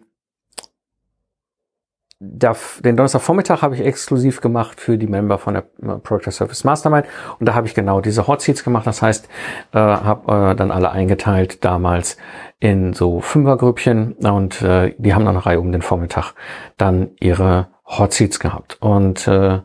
da, 2.23 2.55
den 2.85 2.97
Donnerstagvormittag 2.97 3.63
habe 3.63 3.75
ich 3.75 3.81
exklusiv 3.81 4.43
gemacht 4.43 4.79
für 4.79 4.99
die 4.99 5.07
Member 5.07 5.39
von 5.39 5.55
der 5.55 5.65
äh, 5.83 5.99
Project 5.99 6.35
Service 6.35 6.65
Mastermind 6.65 7.07
und 7.39 7.47
da 7.47 7.55
habe 7.55 7.67
ich 7.67 7.75
genau 7.75 8.03
diese 8.03 8.27
Hot 8.27 8.43
Seats 8.43 8.63
gemacht. 8.63 8.87
Das 8.87 9.01
heißt, 9.01 9.27
äh, 9.73 9.79
habe 9.79 10.51
äh, 10.51 10.55
dann 10.55 10.71
alle 10.71 10.91
eingeteilt 10.91 11.65
damals 11.65 12.19
in 12.59 12.93
so 12.93 13.21
Fünfergrüppchen 13.21 14.13
und 14.13 14.61
äh, 14.61 14.95
die 14.99 15.15
haben 15.15 15.25
dann 15.25 15.37
eine 15.37 15.47
Reihe 15.47 15.61
um 15.61 15.73
den 15.73 15.81
Vormittag 15.81 16.35
dann 16.77 17.13
ihre 17.21 17.69
Hot 17.87 18.13
Seats 18.13 18.39
gehabt. 18.39 18.77
Und 18.81 19.27
äh, 19.27 19.61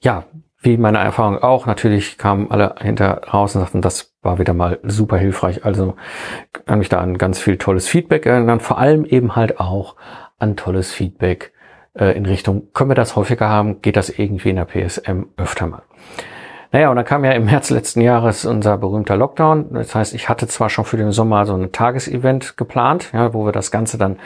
ja, 0.00 0.24
wie 0.60 0.76
meine 0.76 0.98
Erfahrung 0.98 1.38
auch, 1.38 1.66
natürlich 1.66 2.18
kamen 2.18 2.50
alle 2.50 2.74
hinter 2.80 3.22
raus 3.32 3.54
und 3.54 3.62
sagten, 3.62 3.80
das 3.80 4.14
war 4.22 4.38
wieder 4.38 4.54
mal 4.54 4.80
super 4.82 5.16
hilfreich. 5.16 5.64
Also 5.64 5.94
kann 6.66 6.80
mich 6.80 6.88
da 6.88 7.00
an 7.00 7.16
ganz 7.16 7.38
viel 7.38 7.58
tolles 7.58 7.86
Feedback 7.86 8.26
erinnern, 8.26 8.60
vor 8.60 8.78
allem 8.78 9.04
eben 9.04 9.36
halt 9.36 9.60
auch 9.60 9.94
an 10.38 10.56
tolles 10.56 10.92
Feedback 10.92 11.52
äh, 11.94 12.16
in 12.16 12.26
Richtung, 12.26 12.72
können 12.72 12.90
wir 12.90 12.94
das 12.96 13.14
häufiger 13.14 13.48
haben, 13.48 13.82
geht 13.82 13.96
das 13.96 14.10
irgendwie 14.10 14.50
in 14.50 14.56
der 14.56 14.64
PSM 14.64 15.26
öfter 15.36 15.66
mal. 15.66 15.82
Naja, 16.70 16.90
und 16.90 16.96
dann 16.96 17.04
kam 17.04 17.24
ja 17.24 17.32
im 17.32 17.46
März 17.46 17.70
letzten 17.70 18.02
Jahres 18.02 18.44
unser 18.44 18.76
berühmter 18.76 19.16
Lockdown. 19.16 19.72
Das 19.72 19.94
heißt, 19.94 20.12
ich 20.14 20.28
hatte 20.28 20.48
zwar 20.48 20.68
schon 20.68 20.84
für 20.84 20.98
den 20.98 21.12
Sommer 21.12 21.46
so 21.46 21.54
ein 21.54 21.72
Tagesevent 21.72 22.58
geplant, 22.58 23.10
ja, 23.14 23.32
wo 23.32 23.46
wir 23.46 23.52
das 23.52 23.70
Ganze 23.70 23.96
dann 23.96 24.18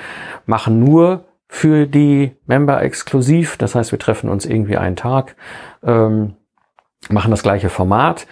machen, 0.45 0.81
nur 0.81 1.25
für 1.55 1.87
die 1.87 2.35
Member 2.47 2.83
exklusiv. 2.83 3.59
Das 3.59 3.75
heißt, 3.75 3.93
wir 3.93 3.99
treffen 3.99 4.31
uns 4.31 4.47
irgendwie 4.47 4.79
einen 4.79 4.97
Tag, 4.97 5.37
ähm, 5.85 6.33
machen 7.11 7.31
das 7.31 7.43
gleiche 7.43 7.69
Format. 7.69 8.27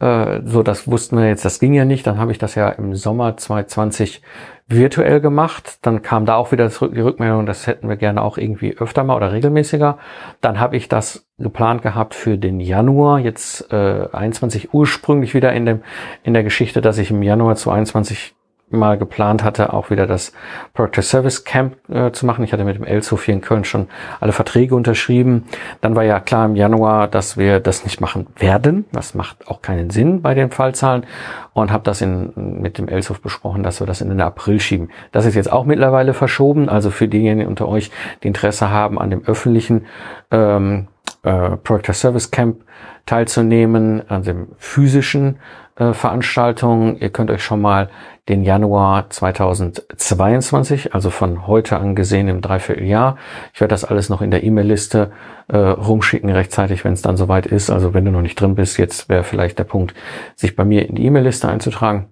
Äh, 0.00 0.40
so, 0.44 0.64
das 0.64 0.88
wussten 0.88 1.16
wir 1.16 1.28
jetzt, 1.28 1.44
das 1.44 1.60
ging 1.60 1.72
ja 1.72 1.84
nicht. 1.84 2.04
Dann 2.04 2.18
habe 2.18 2.32
ich 2.32 2.38
das 2.38 2.56
ja 2.56 2.68
im 2.70 2.96
Sommer 2.96 3.36
2020 3.36 4.22
virtuell 4.66 5.20
gemacht. 5.20 5.78
Dann 5.82 6.02
kam 6.02 6.26
da 6.26 6.34
auch 6.34 6.50
wieder 6.50 6.68
die 6.68 7.00
Rückmeldung, 7.00 7.46
das 7.46 7.68
hätten 7.68 7.88
wir 7.88 7.96
gerne 7.96 8.20
auch 8.20 8.38
irgendwie 8.38 8.76
öfter 8.76 9.04
mal 9.04 9.14
oder 9.14 9.30
regelmäßiger. 9.30 9.96
Dann 10.40 10.58
habe 10.58 10.76
ich 10.76 10.88
das 10.88 11.28
geplant 11.38 11.80
gehabt 11.82 12.12
für 12.12 12.36
den 12.38 12.58
Januar, 12.58 13.20
jetzt 13.20 13.72
äh, 13.72 14.08
21 14.12 14.74
ursprünglich 14.74 15.32
wieder 15.32 15.52
in 15.52 15.64
dem 15.64 15.82
in 16.24 16.34
der 16.34 16.42
Geschichte, 16.42 16.80
dass 16.80 16.98
ich 16.98 17.12
im 17.12 17.22
Januar 17.22 17.54
zu 17.54 17.70
21 17.70 18.34
mal 18.70 18.98
geplant 18.98 19.44
hatte, 19.44 19.72
auch 19.72 19.90
wieder 19.90 20.06
das 20.06 20.32
Project 20.72 21.04
Service 21.04 21.44
Camp 21.44 21.76
äh, 21.88 22.12
zu 22.12 22.26
machen. 22.26 22.44
Ich 22.44 22.52
hatte 22.52 22.64
mit 22.64 22.76
dem 22.76 22.84
Elsof 22.84 23.24
hier 23.24 23.34
in 23.34 23.40
Köln 23.40 23.64
schon 23.64 23.88
alle 24.20 24.32
Verträge 24.32 24.74
unterschrieben. 24.74 25.44
Dann 25.80 25.94
war 25.94 26.02
ja 26.02 26.20
klar 26.20 26.46
im 26.46 26.56
Januar, 26.56 27.08
dass 27.08 27.36
wir 27.36 27.60
das 27.60 27.84
nicht 27.84 28.00
machen 28.00 28.26
werden. 28.36 28.86
Das 28.92 29.14
macht 29.14 29.48
auch 29.48 29.62
keinen 29.62 29.90
Sinn 29.90 30.22
bei 30.22 30.34
den 30.34 30.50
Fallzahlen 30.50 31.06
und 31.52 31.70
habe 31.70 31.84
das 31.84 32.00
in, 32.00 32.32
mit 32.34 32.78
dem 32.78 32.88
Elsof 32.88 33.20
besprochen, 33.20 33.62
dass 33.62 33.80
wir 33.80 33.86
das 33.86 34.00
in 34.00 34.08
den 34.08 34.20
April 34.20 34.60
schieben. 34.60 34.90
Das 35.12 35.26
ist 35.26 35.34
jetzt 35.34 35.52
auch 35.52 35.64
mittlerweile 35.64 36.14
verschoben. 36.14 36.68
Also 36.68 36.90
für 36.90 37.08
diejenigen 37.08 37.48
unter 37.48 37.68
euch, 37.68 37.90
die 38.22 38.28
Interesse 38.28 38.70
haben 38.70 38.98
an 38.98 39.10
dem 39.10 39.24
öffentlichen 39.24 39.86
ähm, 40.30 40.88
äh, 41.22 41.56
Project 41.56 41.94
Service 41.94 42.30
Camp 42.30 42.62
teilzunehmen, 43.06 44.02
an 44.08 44.22
dem 44.22 44.48
physischen 44.58 45.38
äh, 45.76 45.92
Veranstaltung. 45.92 46.98
Ihr 46.98 47.10
könnt 47.10 47.30
euch 47.30 47.42
schon 47.42 47.60
mal 47.60 47.88
den 48.28 48.42
Januar 48.42 49.10
2022, 49.10 50.94
also 50.94 51.10
von 51.10 51.46
heute 51.46 51.76
an 51.76 51.94
gesehen 51.94 52.28
im 52.28 52.40
Dreivierteljahr. 52.40 53.18
Ich 53.52 53.60
werde 53.60 53.72
das 53.72 53.84
alles 53.84 54.08
noch 54.08 54.22
in 54.22 54.30
der 54.30 54.44
E-Mail-Liste 54.44 55.12
äh, 55.48 55.56
rumschicken, 55.56 56.30
rechtzeitig, 56.30 56.84
wenn 56.84 56.94
es 56.94 57.02
dann 57.02 57.18
soweit 57.18 57.46
ist. 57.46 57.70
Also 57.70 57.92
wenn 57.92 58.04
du 58.04 58.10
noch 58.10 58.22
nicht 58.22 58.40
drin 58.40 58.54
bist, 58.54 58.78
jetzt 58.78 59.08
wäre 59.08 59.24
vielleicht 59.24 59.58
der 59.58 59.64
Punkt, 59.64 59.94
sich 60.36 60.56
bei 60.56 60.64
mir 60.64 60.88
in 60.88 60.94
die 60.94 61.04
E-Mail-Liste 61.04 61.48
einzutragen. 61.48 62.08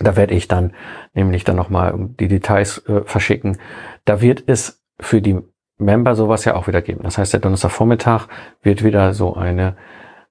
Da 0.00 0.16
werde 0.16 0.34
ich 0.34 0.48
dann 0.48 0.72
nämlich 1.14 1.44
dann 1.44 1.56
nochmal 1.56 1.94
die 2.20 2.28
Details 2.28 2.78
äh, 2.86 3.02
verschicken. 3.04 3.58
Da 4.04 4.20
wird 4.20 4.44
es 4.46 4.82
für 5.00 5.20
die 5.20 5.40
Member 5.78 6.14
sowas 6.14 6.44
ja 6.44 6.54
auch 6.54 6.68
wieder 6.68 6.82
geben. 6.82 7.00
Das 7.02 7.18
heißt, 7.18 7.32
der 7.32 7.40
Donnerstagvormittag 7.40 8.28
wird 8.62 8.84
wieder 8.84 9.12
so 9.14 9.34
eine 9.34 9.76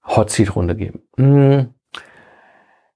Hot 0.05 0.29
Seat 0.29 0.55
Runde 0.55 0.75
geben. 0.75 1.01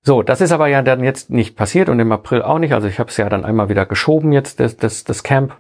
So, 0.08 0.24
das 0.24 0.40
ist 0.40 0.54
aber 0.54 0.68
ja 0.68 0.82
dann 0.82 1.04
jetzt 1.04 1.32
nicht 1.32 1.58
passiert 1.58 1.90
und 1.90 2.00
im 2.00 2.14
April 2.14 2.42
auch 2.42 2.60
nicht. 2.60 2.72
Also 2.72 2.88
ich 2.88 2.98
habe 2.98 3.10
es 3.10 3.18
ja 3.18 3.28
dann 3.28 3.44
einmal 3.44 3.68
wieder 3.68 3.86
geschoben 3.86 4.32
jetzt, 4.32 4.62
das, 4.62 4.78
das, 4.78 5.04
das 5.04 5.22
Camp, 5.22 5.58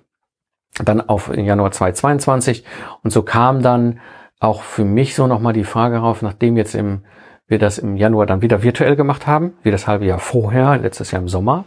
dann 0.81 1.01
auf 1.01 1.35
Januar 1.35 1.71
2022. 1.71 2.63
Und 3.03 3.11
so 3.11 3.23
kam 3.23 3.61
dann 3.61 3.99
auch 4.39 4.61
für 4.61 4.85
mich 4.85 5.15
so 5.15 5.27
nochmal 5.27 5.51
die 5.51 5.65
Frage 5.65 5.97
rauf, 5.97 6.21
nachdem 6.21 6.55
jetzt 6.55 6.75
im, 6.75 7.01
wir 7.47 7.59
das 7.59 7.77
im 7.77 7.97
Januar 7.97 8.25
dann 8.25 8.41
wieder 8.41 8.63
virtuell 8.63 8.95
gemacht 8.95 9.27
haben, 9.27 9.51
wie 9.63 9.71
das 9.71 9.85
halbe 9.85 10.05
Jahr 10.05 10.19
vorher, 10.19 10.77
letztes 10.77 11.11
Jahr 11.11 11.21
im 11.21 11.27
Sommer, 11.27 11.65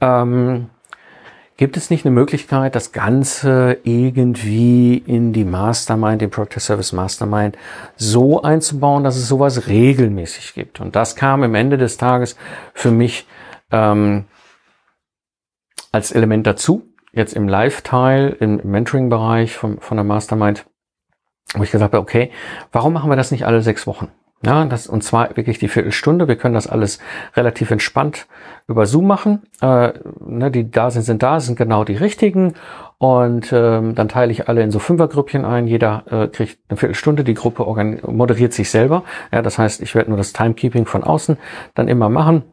ähm, 0.00 0.70
Gibt 1.56 1.76
es 1.76 1.88
nicht 1.88 2.04
eine 2.04 2.12
Möglichkeit, 2.12 2.74
das 2.74 2.90
Ganze 2.90 3.78
irgendwie 3.84 4.96
in 4.96 5.32
die 5.32 5.44
Mastermind, 5.44 6.20
den 6.20 6.30
Project 6.30 6.60
Service 6.60 6.92
Mastermind 6.92 7.56
so 7.94 8.42
einzubauen, 8.42 9.04
dass 9.04 9.16
es 9.16 9.28
sowas 9.28 9.68
regelmäßig 9.68 10.54
gibt? 10.54 10.80
Und 10.80 10.96
das 10.96 11.14
kam 11.14 11.44
im 11.44 11.54
Ende 11.54 11.78
des 11.78 11.96
Tages 11.96 12.36
für 12.72 12.90
mich 12.90 13.28
ähm, 13.70 14.24
als 15.92 16.10
Element 16.10 16.44
dazu. 16.44 16.88
Jetzt 17.12 17.34
im 17.34 17.46
Live-Teil, 17.46 18.36
im 18.40 18.56
Mentoring-Bereich 18.64 19.54
von, 19.54 19.78
von 19.78 19.96
der 19.96 20.04
Mastermind, 20.04 20.66
wo 21.54 21.62
ich 21.62 21.70
gesagt 21.70 21.92
habe, 21.92 22.02
okay, 22.02 22.32
warum 22.72 22.92
machen 22.92 23.08
wir 23.08 23.16
das 23.16 23.30
nicht 23.30 23.46
alle 23.46 23.62
sechs 23.62 23.86
Wochen? 23.86 24.10
Ja, 24.44 24.64
das, 24.64 24.86
und 24.86 25.02
zwar 25.02 25.36
wirklich 25.36 25.58
die 25.58 25.68
Viertelstunde. 25.68 26.28
Wir 26.28 26.36
können 26.36 26.54
das 26.54 26.66
alles 26.66 26.98
relativ 27.34 27.70
entspannt 27.70 28.26
über 28.66 28.86
Zoom 28.86 29.06
machen. 29.06 29.42
Äh, 29.60 29.92
ne, 30.20 30.50
die 30.50 30.70
da 30.70 30.90
sind, 30.90 31.02
sind 31.02 31.22
da, 31.22 31.40
sind 31.40 31.56
genau 31.56 31.84
die 31.84 31.96
richtigen. 31.96 32.54
Und 32.98 33.52
ähm, 33.52 33.94
dann 33.94 34.08
teile 34.08 34.32
ich 34.32 34.48
alle 34.48 34.62
in 34.62 34.70
so 34.70 34.78
Fünfergrüppchen 34.78 35.44
ein. 35.44 35.66
Jeder 35.66 36.04
äh, 36.10 36.28
kriegt 36.28 36.58
eine 36.68 36.76
Viertelstunde. 36.76 37.24
Die 37.24 37.34
Gruppe 37.34 37.64
moderiert 38.06 38.52
sich 38.52 38.70
selber. 38.70 39.04
Ja, 39.32 39.42
das 39.42 39.58
heißt, 39.58 39.80
ich 39.82 39.94
werde 39.94 40.10
nur 40.10 40.18
das 40.18 40.32
Timekeeping 40.32 40.86
von 40.86 41.04
außen 41.04 41.36
dann 41.74 41.88
immer 41.88 42.08
machen. 42.08 42.44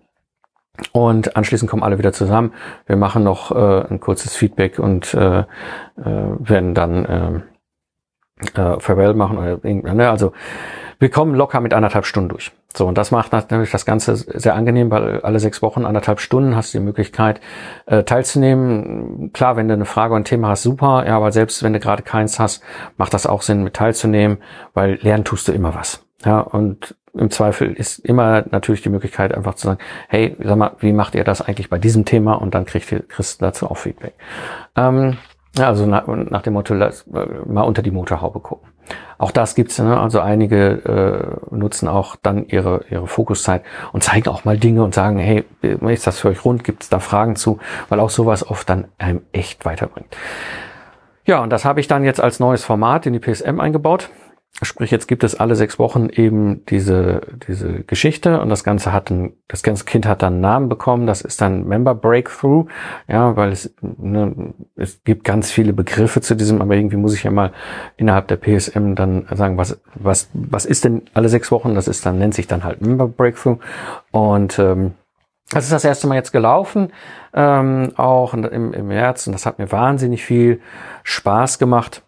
Und 0.93 1.36
anschließend 1.36 1.69
kommen 1.69 1.83
alle 1.83 1.98
wieder 1.98 2.13
zusammen. 2.13 2.53
Wir 2.86 2.95
machen 2.95 3.24
noch 3.24 3.51
äh, 3.51 3.88
ein 3.89 4.00
kurzes 4.00 4.36
Feedback 4.36 4.79
und 4.79 5.13
äh, 5.13 5.39
äh, 5.39 5.45
werden 5.98 6.74
dann 6.74 7.05
äh, 7.05 8.60
äh, 8.60 8.79
Farewell 8.79 9.13
machen 9.13 9.38
oder. 9.38 9.60
Ne? 9.63 10.10
Also 10.10 10.33
wir 11.01 11.10
kommen 11.10 11.34
locker 11.34 11.62
mit 11.62 11.74
anderthalb 11.74 12.05
Stunden 12.05 12.29
durch. 12.29 12.51
So, 12.75 12.86
und 12.86 12.96
das 12.96 13.10
macht 13.10 13.31
natürlich 13.31 13.72
das 13.72 13.88
Ganze 13.88 14.15
sehr 14.15 14.53
angenehm, 14.53 14.91
weil 14.91 15.20
alle 15.22 15.39
sechs 15.39 15.63
Wochen, 15.63 15.84
anderthalb 15.84 16.20
Stunden 16.20 16.55
hast 16.55 16.74
du 16.74 16.77
die 16.77 16.84
Möglichkeit 16.84 17.41
äh, 17.88 18.03
teilzunehmen. 18.03 19.34
Klar, 19.34 19.58
wenn 19.58 19.67
du 19.67 19.73
eine 19.73 19.86
Frage 19.86 20.13
und 20.13 20.21
ein 20.21 20.25
Thema 20.25 20.49
hast, 20.49 20.62
super, 20.62 21.04
ja, 21.08 21.17
aber 21.17 21.32
selbst 21.32 21.63
wenn 21.63 21.73
du 21.73 21.80
gerade 21.80 22.04
keins 22.04 22.39
hast, 22.39 22.63
macht 22.97 23.15
das 23.15 23.25
auch 23.25 23.41
Sinn, 23.41 23.63
mit 23.63 23.73
teilzunehmen, 23.73 24.38
weil 24.75 24.99
lernen 25.02 25.25
tust 25.25 25.47
du 25.47 25.54
immer 25.54 25.73
was. 25.73 26.06
Ja, 26.23 26.39
und 26.39 26.95
im 27.15 27.32
Zweifel 27.32 27.73
ist 27.73 27.97
immer 27.97 28.45
natürlich 28.52 28.84
die 28.84 28.89
Möglichkeit, 28.89 29.34
einfach 29.34 29.56
zu 29.56 29.69
sagen, 29.69 29.80
hey, 30.08 30.38
sag 30.39 30.56
mal, 30.56 30.75
wie 30.82 30.93
macht 30.93 31.15
ihr 31.15 31.23
das 31.23 31.41
eigentlich 31.41 31.71
bei 31.71 31.80
diesem 31.80 32.06
Thema? 32.06 32.36
Und 32.36 32.54
dann 32.54 32.65
kriegst 32.65 32.91
du, 32.91 33.02
kriegst 33.02 33.41
du 33.41 33.45
dazu 33.45 33.71
auch 33.71 33.78
Feedback. 33.78 34.13
Ähm, 34.75 35.17
also 35.58 35.88
nach, 35.88 36.06
nach 36.06 36.43
dem 36.43 36.54
Motto, 36.54 36.75
lass, 36.75 37.08
mal 37.08 37.63
unter 37.63 37.82
die 37.82 37.91
Motorhaube 37.91 38.39
gucken. 38.39 38.70
Auch 39.17 39.32
das 39.32 39.56
gibt's, 39.56 39.77
ne? 39.80 39.99
also 39.99 40.19
einige 40.19 41.39
äh, 41.51 41.56
nutzen 41.56 41.88
auch 41.88 42.15
dann 42.15 42.47
ihre 42.47 42.86
ihre 42.89 43.08
Fokuszeit 43.08 43.63
und 43.91 44.04
zeigen 44.04 44.30
auch 44.30 44.45
mal 44.45 44.58
Dinge 44.58 44.84
und 44.84 44.95
sagen, 44.95 45.17
hey, 45.19 45.45
ist 45.62 46.08
das 46.08 46.19
für 46.19 46.30
euch 46.30 46.43
rund? 46.43 46.63
Gibt's 46.63 46.89
da 46.89 46.99
Fragen 46.99 47.36
zu? 47.36 47.60
Weil 47.89 47.99
auch 47.99 48.10
sowas 48.10 48.47
oft 48.49 48.69
dann 48.69 48.86
einem 48.97 49.21
echt 49.32 49.63
weiterbringt. 49.65 50.15
Ja, 51.25 51.39
und 51.39 51.51
das 51.51 51.65
habe 51.65 51.80
ich 51.80 51.88
dann 51.88 52.04
jetzt 52.04 52.19
als 52.19 52.39
neues 52.39 52.63
Format 52.63 53.06
in 53.06 53.13
die 53.13 53.19
PSM 53.19 53.60
eingebaut. 53.60 54.10
Sprich, 54.63 54.91
jetzt 54.91 55.07
gibt 55.07 55.23
es 55.23 55.33
alle 55.33 55.55
sechs 55.55 55.79
Wochen 55.79 56.09
eben 56.09 56.63
diese, 56.65 57.21
diese 57.47 57.83
Geschichte 57.83 58.39
und 58.41 58.49
das 58.49 58.63
Ganze 58.63 58.93
hat 58.93 59.09
ein, 59.09 59.33
das 59.47 59.63
ganze 59.63 59.85
Kind 59.85 60.05
hat 60.05 60.21
dann 60.21 60.33
einen 60.33 60.41
Namen 60.41 60.69
bekommen, 60.69 61.07
das 61.07 61.21
ist 61.21 61.41
dann 61.41 61.67
Member 61.67 61.95
Breakthrough, 61.95 62.67
ja, 63.07 63.35
weil 63.35 63.51
es, 63.51 63.73
ne, 63.81 64.53
es 64.75 65.03
gibt 65.03 65.23
ganz 65.23 65.49
viele 65.49 65.73
Begriffe 65.73 66.21
zu 66.21 66.35
diesem, 66.35 66.61
aber 66.61 66.75
irgendwie 66.75 66.97
muss 66.97 67.15
ich 67.15 67.23
ja 67.23 67.31
mal 67.31 67.53
innerhalb 67.97 68.27
der 68.27 68.37
PSM 68.37 68.93
dann 68.93 69.25
sagen, 69.31 69.57
was, 69.57 69.81
was, 69.95 70.29
was 70.33 70.65
ist 70.65 70.83
denn 70.83 71.03
alle 71.15 71.29
sechs 71.29 71.51
Wochen? 71.51 71.73
Das 71.73 71.87
ist 71.87 72.05
dann, 72.05 72.19
nennt 72.19 72.35
sich 72.35 72.45
dann 72.45 72.63
halt 72.63 72.81
Member 72.81 73.07
Breakthrough. 73.07 73.57
Und, 74.11 74.59
ähm, 74.59 74.93
das 75.49 75.65
ist 75.65 75.73
das 75.73 75.83
erste 75.83 76.07
Mal 76.07 76.15
jetzt 76.15 76.31
gelaufen, 76.31 76.93
ähm, 77.33 77.91
auch 77.97 78.33
im, 78.33 78.73
im 78.73 78.87
März. 78.87 79.27
Und 79.27 79.33
das 79.33 79.45
hat 79.45 79.59
mir 79.59 79.69
wahnsinnig 79.71 80.23
viel 80.23 80.61
Spaß 81.03 81.59
gemacht 81.59 82.03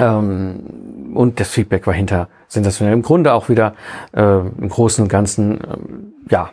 ähm, 0.00 1.12
und 1.14 1.38
das 1.38 1.50
Feedback 1.50 1.86
war 1.86 1.94
hinter 1.94 2.28
sensationell. 2.48 2.94
Im 2.94 3.02
Grunde 3.02 3.34
auch 3.34 3.48
wieder 3.48 3.74
äh, 4.12 4.22
im 4.22 4.68
Großen 4.68 5.02
und 5.02 5.08
Ganzen, 5.08 5.60
ähm, 5.60 6.12
ja, 6.30 6.50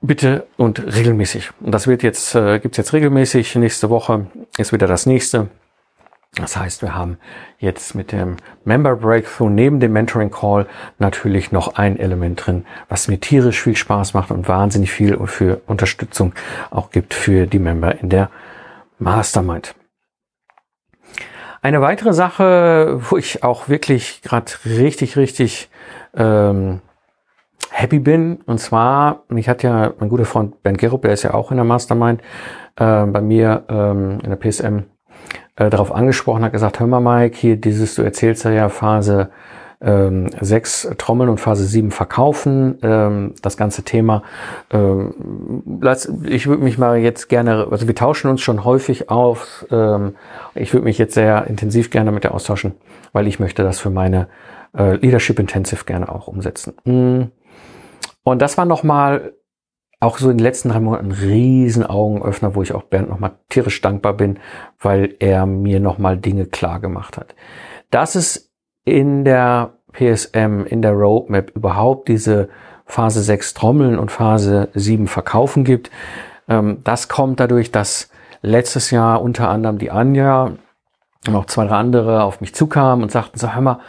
bitte 0.00 0.46
und 0.56 0.94
regelmäßig. 0.94 1.50
Und 1.60 1.72
das 1.72 1.88
wird 1.88 2.02
jetzt, 2.02 2.34
äh, 2.34 2.60
gibt's 2.60 2.78
jetzt 2.78 2.92
regelmäßig. 2.92 3.56
Nächste 3.56 3.90
Woche 3.90 4.26
ist 4.56 4.72
wieder 4.72 4.86
das 4.86 5.04
nächste. 5.04 5.48
Das 6.36 6.56
heißt, 6.56 6.80
wir 6.82 6.94
haben 6.94 7.18
jetzt 7.58 7.96
mit 7.96 8.12
dem 8.12 8.36
Member 8.64 8.94
Breakthrough 8.94 9.50
neben 9.50 9.80
dem 9.80 9.92
Mentoring 9.92 10.30
Call 10.30 10.68
natürlich 11.00 11.50
noch 11.50 11.74
ein 11.74 11.98
Element 11.98 12.46
drin, 12.46 12.66
was 12.88 13.08
mir 13.08 13.18
tierisch 13.18 13.60
viel 13.60 13.74
Spaß 13.74 14.14
macht 14.14 14.30
und 14.30 14.46
wahnsinnig 14.46 14.92
viel 14.92 15.18
für 15.26 15.60
Unterstützung 15.66 16.32
auch 16.70 16.92
gibt 16.92 17.14
für 17.14 17.48
die 17.48 17.58
Member 17.58 17.98
in 18.00 18.10
der 18.10 18.30
Mastermind. 19.00 19.74
Eine 21.62 21.82
weitere 21.82 22.14
Sache, 22.14 22.98
wo 23.10 23.18
ich 23.18 23.44
auch 23.44 23.68
wirklich 23.68 24.22
gerade 24.22 24.50
richtig, 24.64 25.18
richtig 25.18 25.68
ähm, 26.16 26.80
happy 27.70 27.98
bin, 27.98 28.40
und 28.46 28.58
zwar, 28.58 29.24
mich 29.28 29.46
hat 29.46 29.62
ja 29.62 29.92
mein 29.98 30.08
guter 30.08 30.24
Freund 30.24 30.62
Ben 30.62 30.78
Gerup, 30.78 31.02
der 31.02 31.12
ist 31.12 31.22
ja 31.22 31.34
auch 31.34 31.50
in 31.50 31.58
der 31.58 31.66
Mastermind, 31.66 32.22
äh, 32.76 33.04
bei 33.04 33.20
mir 33.20 33.64
ähm, 33.68 34.20
in 34.22 34.30
der 34.30 34.36
PSM, 34.36 34.84
äh, 35.56 35.68
darauf 35.68 35.92
angesprochen, 35.92 36.44
hat 36.44 36.52
gesagt, 36.52 36.80
hör 36.80 36.86
mal 36.86 37.00
Mike, 37.00 37.36
hier 37.36 37.56
dieses, 37.56 37.94
du 37.94 38.02
erzählst 38.02 38.44
ja 38.44 38.70
Phase 38.70 39.30
ähm, 39.80 40.28
sechs 40.40 40.88
Trommeln 40.98 41.30
und 41.30 41.40
Phase 41.40 41.64
7 41.64 41.90
verkaufen. 41.90 42.78
Ähm, 42.82 43.34
das 43.42 43.56
ganze 43.56 43.82
Thema. 43.82 44.22
Ähm, 44.70 45.14
ich 46.24 46.46
würde 46.46 46.62
mich 46.62 46.78
mal 46.78 46.98
jetzt 46.98 47.28
gerne, 47.28 47.68
also 47.70 47.86
wir 47.86 47.94
tauschen 47.94 48.30
uns 48.30 48.42
schon 48.42 48.64
häufig 48.64 49.08
auf. 49.08 49.66
Ähm, 49.70 50.16
ich 50.54 50.74
würde 50.74 50.84
mich 50.84 50.98
jetzt 50.98 51.14
sehr 51.14 51.46
intensiv 51.46 51.90
gerne 51.90 52.12
mit 52.12 52.24
dir 52.24 52.34
austauschen, 52.34 52.74
weil 53.12 53.26
ich 53.26 53.40
möchte 53.40 53.62
das 53.62 53.80
für 53.80 53.90
meine 53.90 54.28
äh, 54.76 54.96
Leadership 54.96 55.38
Intensive 55.38 55.84
gerne 55.84 56.08
auch 56.08 56.26
umsetzen. 56.26 56.74
Mm. 56.84 57.30
Und 58.22 58.42
das 58.42 58.58
war 58.58 58.66
nochmal 58.66 59.32
auch 59.98 60.18
so 60.18 60.30
in 60.30 60.38
den 60.38 60.44
letzten 60.44 60.70
drei 60.70 60.80
Monaten 60.80 61.06
ein 61.06 61.12
riesen 61.12 61.84
Augenöffner, 61.84 62.54
wo 62.54 62.62
ich 62.62 62.72
auch 62.72 62.84
Bernd 62.84 63.10
nochmal 63.10 63.32
tierisch 63.48 63.80
dankbar 63.80 64.14
bin, 64.14 64.38
weil 64.78 65.14
er 65.20 65.46
mir 65.46 65.80
nochmal 65.80 66.16
Dinge 66.16 66.46
klar 66.46 66.80
gemacht 66.80 67.18
hat. 67.18 67.34
Dass 67.90 68.14
es 68.14 68.49
in 68.84 69.24
der 69.24 69.74
PSM 69.92 70.64
in 70.66 70.82
der 70.82 70.92
Roadmap 70.92 71.50
überhaupt 71.54 72.08
diese 72.08 72.48
Phase 72.86 73.22
6 73.22 73.54
Trommeln 73.54 73.98
und 73.98 74.10
Phase 74.10 74.68
7 74.74 75.06
Verkaufen 75.06 75.64
gibt. 75.64 75.90
Ähm, 76.48 76.78
das 76.84 77.08
kommt 77.08 77.40
dadurch, 77.40 77.70
dass 77.70 78.10
letztes 78.42 78.90
Jahr 78.90 79.22
unter 79.22 79.48
anderem 79.48 79.78
die 79.78 79.90
Anja 79.90 80.52
und 81.26 81.34
auch 81.34 81.46
zwei, 81.46 81.66
drei 81.66 81.76
andere 81.76 82.22
auf 82.22 82.40
mich 82.40 82.54
zukamen 82.54 83.02
und 83.02 83.12
sagten 83.12 83.38
so, 83.38 83.52
hör 83.52 83.60
mal, 83.60 83.80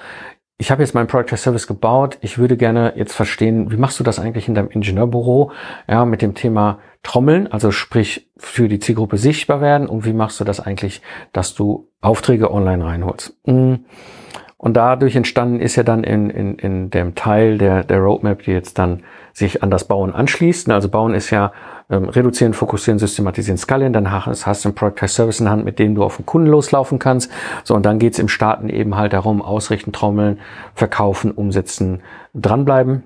ich 0.57 0.69
habe 0.69 0.83
jetzt 0.83 0.93
meinen 0.93 1.07
Product 1.07 1.37
Service 1.37 1.65
gebaut. 1.65 2.19
Ich 2.21 2.37
würde 2.37 2.55
gerne 2.55 2.93
jetzt 2.95 3.13
verstehen, 3.13 3.71
wie 3.71 3.77
machst 3.77 3.99
du 3.99 4.03
das 4.03 4.19
eigentlich 4.19 4.47
in 4.47 4.53
deinem 4.53 4.69
Ingenieurbüro? 4.69 5.51
Ja, 5.87 6.05
mit 6.05 6.21
dem 6.21 6.35
Thema 6.35 6.77
Trommeln, 7.01 7.51
also 7.51 7.71
sprich 7.71 8.29
für 8.37 8.67
die 8.67 8.77
Zielgruppe 8.77 9.17
sichtbar 9.17 9.59
werden. 9.59 9.87
Und 9.87 10.05
wie 10.05 10.13
machst 10.13 10.39
du 10.39 10.43
das 10.43 10.59
eigentlich, 10.59 11.01
dass 11.33 11.55
du 11.55 11.87
Aufträge 11.99 12.51
online 12.51 12.85
reinholst? 12.85 13.35
Mhm. 13.47 13.85
Und 14.61 14.77
dadurch 14.77 15.15
entstanden 15.15 15.59
ist 15.59 15.75
ja 15.75 15.81
dann 15.81 16.03
in, 16.03 16.29
in, 16.29 16.53
in 16.53 16.91
dem 16.91 17.15
Teil 17.15 17.57
der, 17.57 17.83
der 17.83 17.97
Roadmap, 17.97 18.43
die 18.43 18.51
jetzt 18.51 18.77
dann 18.77 19.01
sich 19.33 19.63
an 19.63 19.71
das 19.71 19.85
Bauen 19.85 20.13
anschließt. 20.13 20.69
Also 20.69 20.87
Bauen 20.87 21.15
ist 21.15 21.31
ja 21.31 21.51
ähm, 21.89 22.07
reduzieren, 22.07 22.53
fokussieren, 22.53 22.99
systematisieren, 22.99 23.57
skalieren. 23.57 23.91
Dann 23.91 24.11
hast, 24.11 24.45
hast 24.45 24.63
du 24.63 24.69
ein 24.69 24.75
Product 24.75 25.07
Service 25.07 25.39
in 25.39 25.49
Hand, 25.49 25.65
mit 25.65 25.79
dem 25.79 25.95
du 25.95 26.03
auf 26.03 26.17
den 26.17 26.27
Kunden 26.27 26.47
loslaufen 26.47 26.99
kannst. 26.99 27.31
So, 27.63 27.73
und 27.73 27.87
dann 27.87 27.97
geht's 27.97 28.19
im 28.19 28.27
Starten 28.27 28.69
eben 28.69 28.95
halt 28.95 29.13
darum, 29.13 29.41
ausrichten, 29.41 29.93
trommeln, 29.93 30.39
verkaufen, 30.75 31.31
umsetzen, 31.31 32.01
dranbleiben 32.35 33.01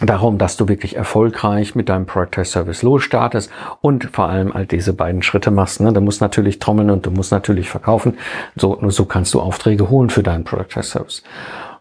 darum, 0.00 0.38
dass 0.38 0.56
du 0.56 0.68
wirklich 0.68 0.96
erfolgreich 0.96 1.74
mit 1.74 1.88
deinem 1.88 2.06
Product 2.06 2.44
Service 2.44 2.82
losstartest 2.82 3.50
und 3.80 4.04
vor 4.12 4.28
allem 4.28 4.52
all 4.52 4.66
diese 4.66 4.92
beiden 4.92 5.22
Schritte 5.22 5.50
machst. 5.50 5.80
Ne? 5.80 5.92
Du 5.92 6.00
musst 6.00 6.20
natürlich 6.20 6.58
trommeln 6.58 6.90
und 6.90 7.06
du 7.06 7.10
musst 7.10 7.32
natürlich 7.32 7.68
verkaufen. 7.68 8.16
So, 8.56 8.78
nur 8.80 8.92
so 8.92 9.06
kannst 9.06 9.34
du 9.34 9.40
Aufträge 9.40 9.90
holen 9.90 10.10
für 10.10 10.22
deinen 10.22 10.44
Product 10.44 10.82
Service. 10.82 11.24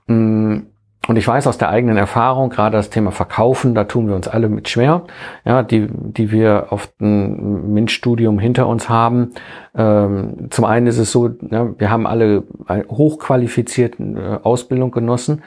Mm, 0.08 0.60
und 1.08 1.16
ich 1.16 1.28
weiß 1.28 1.48
aus 1.48 1.58
der 1.58 1.70
eigenen 1.70 1.96
Erfahrung, 1.96 2.50
gerade 2.50 2.76
das 2.76 2.90
Thema 2.90 3.12
Verkaufen, 3.12 3.74
da 3.74 3.86
tun 3.86 4.10
wir 4.10 4.16
uns 4.16 4.28
alle 4.28 4.50
mit 4.50 4.68
schwer, 4.68 5.04
ja, 5.46 5.64
die, 5.64 5.88
die 5.90 6.32
wir 6.32 6.68
auf 6.70 6.92
ein 7.00 7.74
MINT-Studium 7.74 8.40
hinter 8.40 8.68
uns 8.68 8.90
haben. 8.90 9.32
Ähm, 9.74 10.48
zum 10.50 10.66
einen 10.66 10.86
ist 10.88 10.98
es 10.98 11.12
so, 11.12 11.30
ja, 11.50 11.70
wir 11.78 11.90
haben 11.90 12.06
alle 12.06 12.44
hochqualifizierte 12.70 14.04
äh, 14.04 14.46
Ausbildung 14.46 14.92
genossen, 14.92 15.44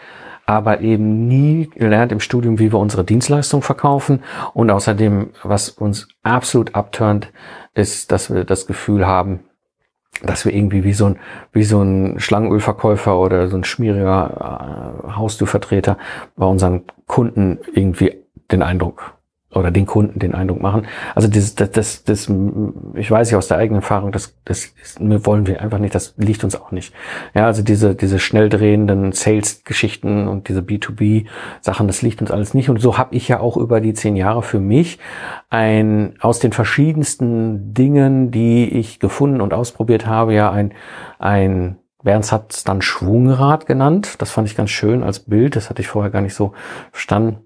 aber 0.50 0.80
eben 0.80 1.28
nie 1.28 1.70
gelernt 1.76 2.10
im 2.10 2.18
Studium, 2.18 2.58
wie 2.58 2.72
wir 2.72 2.80
unsere 2.80 3.04
Dienstleistung 3.04 3.62
verkaufen. 3.62 4.24
Und 4.52 4.68
außerdem, 4.68 5.30
was 5.44 5.68
uns 5.68 6.08
absolut 6.24 6.74
abturnt, 6.74 7.32
ist, 7.72 8.10
dass 8.10 8.34
wir 8.34 8.42
das 8.42 8.66
Gefühl 8.66 9.06
haben, 9.06 9.44
dass 10.24 10.44
wir 10.44 10.52
irgendwie 10.52 10.82
wie 10.82 10.92
so 10.92 11.06
ein, 11.06 11.20
wie 11.52 11.62
so 11.62 11.80
ein 11.80 12.18
Schlangenölverkäufer 12.18 13.16
oder 13.16 13.46
so 13.46 13.56
ein 13.56 13.62
schmieriger 13.62 15.04
äh, 15.06 15.12
Haustürvertreter 15.12 15.96
bei 16.34 16.46
unseren 16.46 16.82
Kunden 17.06 17.60
irgendwie 17.72 18.16
den 18.50 18.64
Eindruck 18.64 19.19
oder 19.52 19.70
den 19.70 19.86
Kunden 19.86 20.18
den 20.18 20.34
Eindruck 20.34 20.62
machen. 20.62 20.86
Also 21.14 21.26
das, 21.26 21.54
das, 21.56 21.70
das, 21.70 22.04
das 22.04 22.32
ich 22.94 23.10
weiß 23.10 23.30
ja 23.30 23.38
aus 23.38 23.48
der 23.48 23.58
eigenen 23.58 23.82
Erfahrung, 23.82 24.12
das, 24.12 24.36
das 24.44 24.72
wollen 24.98 25.46
wir 25.46 25.60
einfach 25.60 25.78
nicht, 25.78 25.94
das 25.94 26.14
liegt 26.16 26.44
uns 26.44 26.54
auch 26.54 26.70
nicht. 26.70 26.94
Ja, 27.34 27.46
also 27.46 27.62
diese, 27.62 27.96
diese 27.96 28.20
schnell 28.20 28.48
drehenden 28.48 29.12
Sales-Geschichten 29.12 30.28
und 30.28 30.48
diese 30.48 30.60
B2B-Sachen, 30.60 31.88
das 31.88 32.02
liegt 32.02 32.20
uns 32.20 32.30
alles 32.30 32.54
nicht. 32.54 32.70
Und 32.70 32.80
so 32.80 32.96
habe 32.96 33.16
ich 33.16 33.26
ja 33.26 33.40
auch 33.40 33.56
über 33.56 33.80
die 33.80 33.92
zehn 33.92 34.14
Jahre 34.14 34.42
für 34.42 34.60
mich 34.60 34.98
ein, 35.48 36.14
aus 36.20 36.38
den 36.38 36.52
verschiedensten 36.52 37.74
Dingen, 37.74 38.30
die 38.30 38.68
ich 38.68 39.00
gefunden 39.00 39.40
und 39.40 39.52
ausprobiert 39.52 40.06
habe, 40.06 40.32
ja 40.32 40.50
ein, 40.50 40.74
ein 41.18 41.76
Berns 42.02 42.32
hat 42.32 42.54
es 42.54 42.64
dann 42.64 42.80
Schwungrad 42.80 43.66
genannt. 43.66 44.14
Das 44.22 44.30
fand 44.30 44.48
ich 44.48 44.56
ganz 44.56 44.70
schön 44.70 45.02
als 45.02 45.18
Bild. 45.20 45.54
Das 45.54 45.68
hatte 45.68 45.82
ich 45.82 45.88
vorher 45.88 46.10
gar 46.10 46.22
nicht 46.22 46.34
so 46.34 46.54
verstanden 46.92 47.40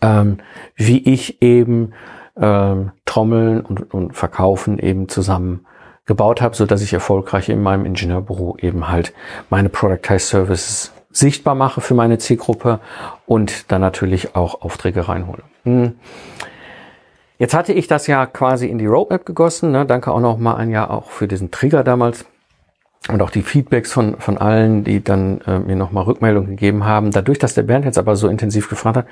ähm, 0.00 0.38
wie 0.76 0.98
ich 1.12 1.42
eben 1.42 1.92
ähm, 2.36 2.92
Trommeln 3.04 3.60
und, 3.60 3.92
und 3.92 4.16
Verkaufen 4.16 4.78
eben 4.78 5.08
zusammen 5.08 5.66
gebaut 6.06 6.40
habe, 6.40 6.56
so 6.56 6.66
dass 6.66 6.82
ich 6.82 6.92
erfolgreich 6.92 7.48
in 7.48 7.62
meinem 7.62 7.84
Ingenieurbüro 7.84 8.56
eben 8.58 8.88
halt 8.88 9.12
meine 9.50 9.68
Productized 9.68 10.28
Services 10.28 10.92
sichtbar 11.10 11.54
mache 11.54 11.80
für 11.80 11.94
meine 11.94 12.18
Zielgruppe 12.18 12.80
und 13.26 13.70
dann 13.70 13.80
natürlich 13.80 14.34
auch 14.34 14.62
Aufträge 14.62 15.08
reinhole. 15.08 15.42
Hm. 15.64 15.94
Jetzt 17.38 17.54
hatte 17.54 17.72
ich 17.72 17.88
das 17.88 18.06
ja 18.06 18.24
quasi 18.26 18.68
in 18.68 18.78
die 18.78 18.86
Roadmap 18.86 19.26
gegossen. 19.26 19.72
Ne? 19.72 19.84
Danke 19.84 20.12
auch 20.12 20.20
noch 20.20 20.38
mal 20.38 20.54
ein 20.54 20.70
Jahr 20.70 20.90
auch 20.90 21.10
für 21.10 21.26
diesen 21.26 21.50
Trigger 21.50 21.82
damals 21.82 22.24
und 23.08 23.20
auch 23.20 23.30
die 23.30 23.42
Feedbacks 23.42 23.92
von, 23.92 24.18
von 24.18 24.38
allen, 24.38 24.84
die 24.84 25.02
dann 25.02 25.40
äh, 25.40 25.58
mir 25.58 25.74
nochmal 25.74 26.04
Rückmeldung 26.04 26.46
gegeben 26.46 26.84
haben. 26.84 27.10
Dadurch, 27.10 27.38
dass 27.38 27.54
der 27.54 27.62
Bernd 27.62 27.84
jetzt 27.84 27.98
aber 27.98 28.14
so 28.14 28.28
intensiv 28.28 28.68
gefragt 28.68 28.96
hat, 28.96 29.06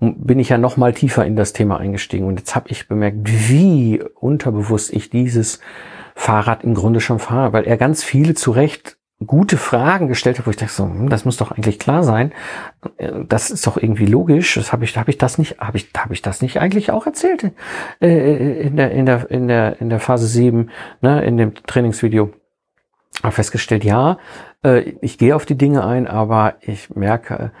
bin 0.00 0.38
ich 0.38 0.48
ja 0.48 0.58
nochmal 0.58 0.94
tiefer 0.94 1.26
in 1.26 1.36
das 1.36 1.52
Thema 1.52 1.78
eingestiegen. 1.78 2.26
Und 2.26 2.38
jetzt 2.38 2.54
habe 2.54 2.70
ich 2.70 2.88
bemerkt, 2.88 3.18
wie 3.24 4.02
unterbewusst 4.14 4.92
ich 4.92 5.10
dieses 5.10 5.60
Fahrrad 6.14 6.64
im 6.64 6.74
Grunde 6.74 7.00
schon 7.00 7.18
fahre, 7.18 7.52
weil 7.52 7.64
er 7.64 7.76
ganz 7.76 8.02
viele 8.02 8.34
zu 8.34 8.52
Recht 8.52 8.96
gute 9.24 9.56
Fragen 9.56 10.08
gestellt 10.08 10.38
hat, 10.38 10.46
wo 10.46 10.50
ich 10.50 10.56
dachte 10.56 10.72
so, 10.72 10.84
hm, 10.84 11.08
das 11.08 11.24
muss 11.24 11.38
doch 11.38 11.50
eigentlich 11.50 11.78
klar 11.78 12.02
sein. 12.02 12.32
Äh, 12.96 13.12
das 13.28 13.50
ist 13.50 13.66
doch 13.66 13.76
irgendwie 13.76 14.06
logisch. 14.06 14.54
Das 14.54 14.72
habe 14.72 14.84
ich, 14.84 14.96
habe 14.96 15.10
ich 15.10 15.18
das 15.18 15.36
nicht, 15.36 15.58
habe 15.58 15.76
ich, 15.76 15.90
habe 15.96 16.14
ich 16.14 16.22
das 16.22 16.40
nicht 16.40 16.58
eigentlich 16.60 16.90
auch 16.90 17.06
erzählt 17.06 17.52
äh, 18.00 18.62
in 18.62 18.76
der 18.76 18.92
in 18.92 19.06
der 19.06 19.30
in 19.30 19.48
der 19.48 19.80
in 19.80 19.90
der 19.90 20.00
Phase 20.00 20.26
7, 20.26 20.70
ne, 21.02 21.22
in 21.24 21.36
dem 21.36 21.54
Trainingsvideo 21.54 22.30
habe 23.22 23.32
festgestellt, 23.32 23.84
ja, 23.84 24.18
äh, 24.64 24.80
ich 25.00 25.18
gehe 25.18 25.34
auf 25.34 25.46
die 25.46 25.58
Dinge 25.58 25.84
ein, 25.84 26.06
aber 26.06 26.54
ich 26.60 26.94
merke, 26.94 27.52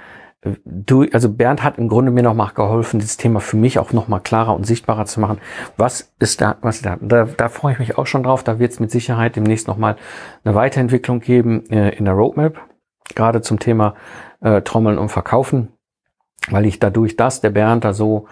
äh, 0.42 0.50
du, 0.64 1.06
also 1.12 1.32
Bernd 1.32 1.62
hat 1.62 1.78
im 1.78 1.88
Grunde 1.88 2.10
mir 2.10 2.22
noch 2.22 2.34
mal 2.34 2.50
geholfen, 2.54 3.00
dieses 3.00 3.16
Thema 3.16 3.40
für 3.40 3.56
mich 3.56 3.78
auch 3.78 3.92
noch 3.92 4.08
mal 4.08 4.20
klarer 4.20 4.54
und 4.54 4.66
sichtbarer 4.66 5.06
zu 5.06 5.20
machen. 5.20 5.38
Was 5.76 6.12
ist 6.18 6.40
da, 6.40 6.56
was 6.60 6.76
ist 6.76 6.86
da? 6.86 6.98
Da, 7.00 7.24
da 7.24 7.48
freue 7.48 7.72
ich 7.72 7.78
mich 7.78 7.98
auch 7.98 8.06
schon 8.06 8.22
drauf. 8.22 8.44
Da 8.44 8.58
wird 8.58 8.72
es 8.72 8.80
mit 8.80 8.90
Sicherheit 8.90 9.36
demnächst 9.36 9.68
noch 9.68 9.76
mal 9.76 9.96
eine 10.44 10.54
Weiterentwicklung 10.54 11.20
geben 11.20 11.68
äh, 11.70 11.96
in 11.96 12.04
der 12.04 12.14
Roadmap, 12.14 12.60
gerade 13.14 13.40
zum 13.40 13.58
Thema 13.58 13.94
äh, 14.40 14.62
Trommeln 14.62 14.98
und 14.98 15.08
Verkaufen, 15.08 15.68
weil 16.50 16.66
ich 16.66 16.78
dadurch, 16.78 17.16
dass 17.16 17.40
der 17.40 17.50
Bernd 17.50 17.84
da 17.84 17.92
so 17.92 18.26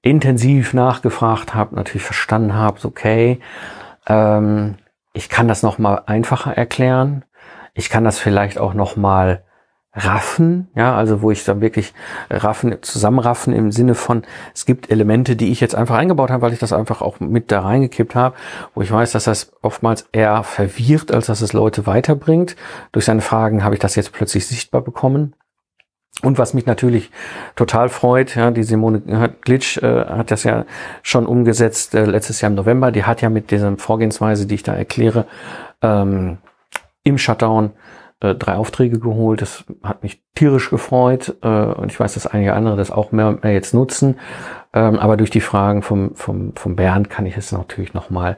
intensiv 0.00 0.74
nachgefragt 0.74 1.54
habe, 1.54 1.76
natürlich 1.76 2.02
verstanden 2.02 2.54
habe, 2.54 2.78
okay, 2.84 3.38
ähm, 4.08 4.76
ich 5.12 5.28
kann 5.28 5.48
das 5.48 5.62
noch 5.62 5.78
mal 5.78 6.02
einfacher 6.06 6.56
erklären. 6.56 7.24
Ich 7.74 7.90
kann 7.90 8.04
das 8.04 8.18
vielleicht 8.18 8.58
auch 8.58 8.74
noch 8.74 8.96
mal 8.96 9.44
raffen, 9.94 10.68
ja, 10.74 10.96
also 10.96 11.20
wo 11.20 11.30
ich 11.30 11.44
dann 11.44 11.60
wirklich 11.60 11.92
raffen, 12.30 12.78
zusammenraffen 12.80 13.52
im 13.52 13.72
Sinne 13.72 13.94
von, 13.94 14.22
es 14.54 14.64
gibt 14.64 14.90
Elemente, 14.90 15.36
die 15.36 15.52
ich 15.52 15.60
jetzt 15.60 15.74
einfach 15.74 15.96
eingebaut 15.96 16.30
habe, 16.30 16.42
weil 16.42 16.54
ich 16.54 16.58
das 16.58 16.72
einfach 16.72 17.02
auch 17.02 17.20
mit 17.20 17.52
da 17.52 17.60
reingekippt 17.60 18.14
habe, 18.14 18.34
wo 18.74 18.80
ich 18.80 18.90
weiß, 18.90 19.12
dass 19.12 19.24
das 19.24 19.52
oftmals 19.60 20.08
eher 20.12 20.42
verwirrt, 20.44 21.12
als 21.12 21.26
dass 21.26 21.42
es 21.42 21.52
Leute 21.52 21.86
weiterbringt. 21.86 22.56
Durch 22.92 23.04
seine 23.04 23.20
Fragen 23.20 23.64
habe 23.64 23.74
ich 23.74 23.80
das 23.80 23.94
jetzt 23.94 24.12
plötzlich 24.12 24.46
sichtbar 24.46 24.80
bekommen. 24.80 25.34
Und 26.20 26.38
was 26.38 26.52
mich 26.52 26.66
natürlich 26.66 27.10
total 27.56 27.88
freut, 27.88 28.36
ja, 28.36 28.50
die 28.50 28.62
Simone 28.62 29.00
Glitsch 29.40 29.78
äh, 29.78 30.04
hat 30.04 30.30
das 30.30 30.44
ja 30.44 30.66
schon 31.02 31.26
umgesetzt 31.26 31.94
äh, 31.94 32.04
letztes 32.04 32.40
Jahr 32.40 32.50
im 32.50 32.56
November. 32.56 32.92
Die 32.92 33.04
hat 33.04 33.22
ja 33.22 33.30
mit 33.30 33.50
dieser 33.50 33.76
Vorgehensweise, 33.78 34.46
die 34.46 34.56
ich 34.56 34.62
da 34.62 34.74
erkläre, 34.74 35.26
ähm, 35.80 36.38
im 37.02 37.16
Shutdown 37.16 37.70
äh, 38.20 38.34
drei 38.34 38.54
Aufträge 38.56 39.00
geholt. 39.00 39.40
Das 39.40 39.64
hat 39.82 40.02
mich 40.02 40.22
tierisch 40.34 40.70
gefreut 40.70 41.34
äh, 41.42 41.48
und 41.48 41.90
ich 41.90 41.98
weiß, 41.98 42.14
dass 42.14 42.26
einige 42.26 42.52
andere 42.52 42.76
das 42.76 42.90
auch 42.90 43.10
mehr 43.10 43.28
und 43.28 43.42
mehr 43.42 43.54
jetzt 43.54 43.72
nutzen. 43.72 44.18
Ähm, 44.74 44.98
aber 44.98 45.16
durch 45.16 45.30
die 45.30 45.40
Fragen 45.40 45.82
vom, 45.82 46.14
vom, 46.14 46.54
vom 46.54 46.76
Bernd 46.76 47.08
kann 47.10 47.26
ich 47.26 47.36
es 47.36 47.52
natürlich 47.52 47.94
nochmal 47.94 48.36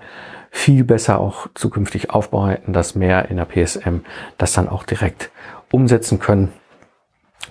viel 0.51 0.85
besser 0.85 1.19
auch 1.19 1.49
zukünftig 1.55 2.11
aufbereiten, 2.11 2.73
dass 2.73 2.95
mehr 2.95 3.29
in 3.29 3.37
der 3.37 3.47
PSM 3.47 3.99
das 4.39 4.53
dann 4.53 4.69
auch 4.69 4.85
direkt 4.85 5.31
umsetzen 5.71 6.21
können 6.21 6.53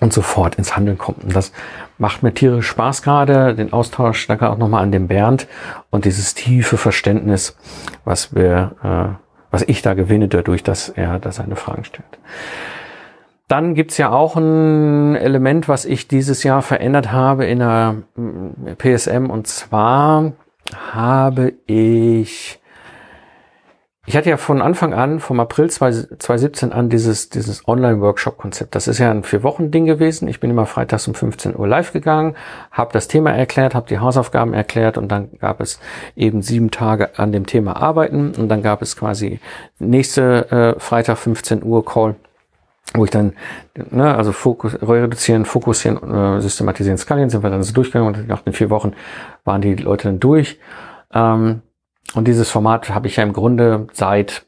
und 0.00 0.12
sofort 0.12 0.56
ins 0.56 0.76
Handeln 0.76 0.98
kommt. 0.98 1.24
Und 1.24 1.36
das 1.36 1.52
macht 1.98 2.22
mir 2.22 2.34
tierisch 2.34 2.66
Spaß 2.68 3.02
gerade, 3.02 3.54
den 3.54 3.72
Austausch, 3.72 4.26
danke 4.26 4.50
auch 4.50 4.58
nochmal 4.58 4.82
an 4.82 4.92
den 4.92 5.08
Bernd 5.08 5.46
und 5.90 6.04
dieses 6.04 6.34
tiefe 6.34 6.76
Verständnis, 6.76 7.56
was 8.04 8.34
wir, 8.34 8.76
äh, 8.82 9.16
was 9.50 9.62
ich 9.62 9.82
da 9.82 9.94
gewinne 9.94 10.28
dadurch, 10.28 10.62
dass 10.62 10.88
er 10.88 11.18
da 11.18 11.32
seine 11.32 11.56
Fragen 11.56 11.84
stellt. 11.84 12.18
Dann 13.46 13.74
gibt's 13.74 13.98
ja 13.98 14.10
auch 14.10 14.36
ein 14.36 15.16
Element, 15.16 15.68
was 15.68 15.84
ich 15.84 16.08
dieses 16.08 16.42
Jahr 16.42 16.62
verändert 16.62 17.12
habe 17.12 17.44
in 17.44 17.58
der 17.58 17.96
mm, 18.16 18.76
PSM 18.78 19.30
und 19.30 19.46
zwar 19.46 20.32
habe 20.92 21.52
ich 21.66 22.58
ich 24.06 24.16
hatte 24.16 24.28
ja 24.28 24.36
von 24.36 24.60
Anfang 24.60 24.92
an, 24.92 25.18
vom 25.18 25.40
April 25.40 25.70
2017 25.70 26.72
an, 26.72 26.90
dieses, 26.90 27.30
dieses 27.30 27.66
Online-Workshop-Konzept. 27.66 28.74
Das 28.74 28.86
ist 28.86 28.98
ja 28.98 29.10
ein 29.10 29.22
Vier-Wochen-Ding 29.22 29.86
gewesen. 29.86 30.28
Ich 30.28 30.40
bin 30.40 30.50
immer 30.50 30.66
freitags 30.66 31.08
um 31.08 31.14
15 31.14 31.56
Uhr 31.56 31.66
live 31.66 31.92
gegangen, 31.92 32.36
habe 32.70 32.92
das 32.92 33.08
Thema 33.08 33.32
erklärt, 33.32 33.74
habe 33.74 33.88
die 33.88 33.98
Hausaufgaben 33.98 34.52
erklärt 34.52 34.98
und 34.98 35.08
dann 35.08 35.30
gab 35.38 35.60
es 35.60 35.80
eben 36.16 36.42
sieben 36.42 36.70
Tage 36.70 37.18
an 37.18 37.32
dem 37.32 37.46
Thema 37.46 37.76
arbeiten 37.76 38.32
und 38.36 38.48
dann 38.48 38.62
gab 38.62 38.82
es 38.82 38.94
quasi 38.94 39.40
nächste 39.78 40.74
äh, 40.76 40.80
Freitag 40.80 41.16
15 41.18 41.62
Uhr 41.62 41.84
Call 41.84 42.16
wo 42.92 43.04
ich 43.04 43.10
dann, 43.10 43.32
ne, 43.90 44.14
also 44.14 44.32
Fokus, 44.32 44.76
reduzieren, 44.80 45.46
fokussieren, 45.46 46.36
äh, 46.36 46.40
systematisieren, 46.40 46.98
skalieren, 46.98 47.30
sind 47.30 47.42
wir 47.42 47.50
dann 47.50 47.62
so 47.62 47.72
durchgegangen 47.72 48.14
und 48.14 48.28
nach 48.28 48.42
den 48.42 48.52
vier 48.52 48.70
Wochen 48.70 48.92
waren 49.44 49.62
die 49.62 49.74
Leute 49.74 50.08
dann 50.08 50.20
durch. 50.20 50.60
Ähm, 51.12 51.62
und 52.14 52.26
dieses 52.26 52.50
Format 52.50 52.90
habe 52.90 53.06
ich 53.06 53.16
ja 53.16 53.22
im 53.22 53.32
Grunde 53.32 53.86
seit 53.92 54.46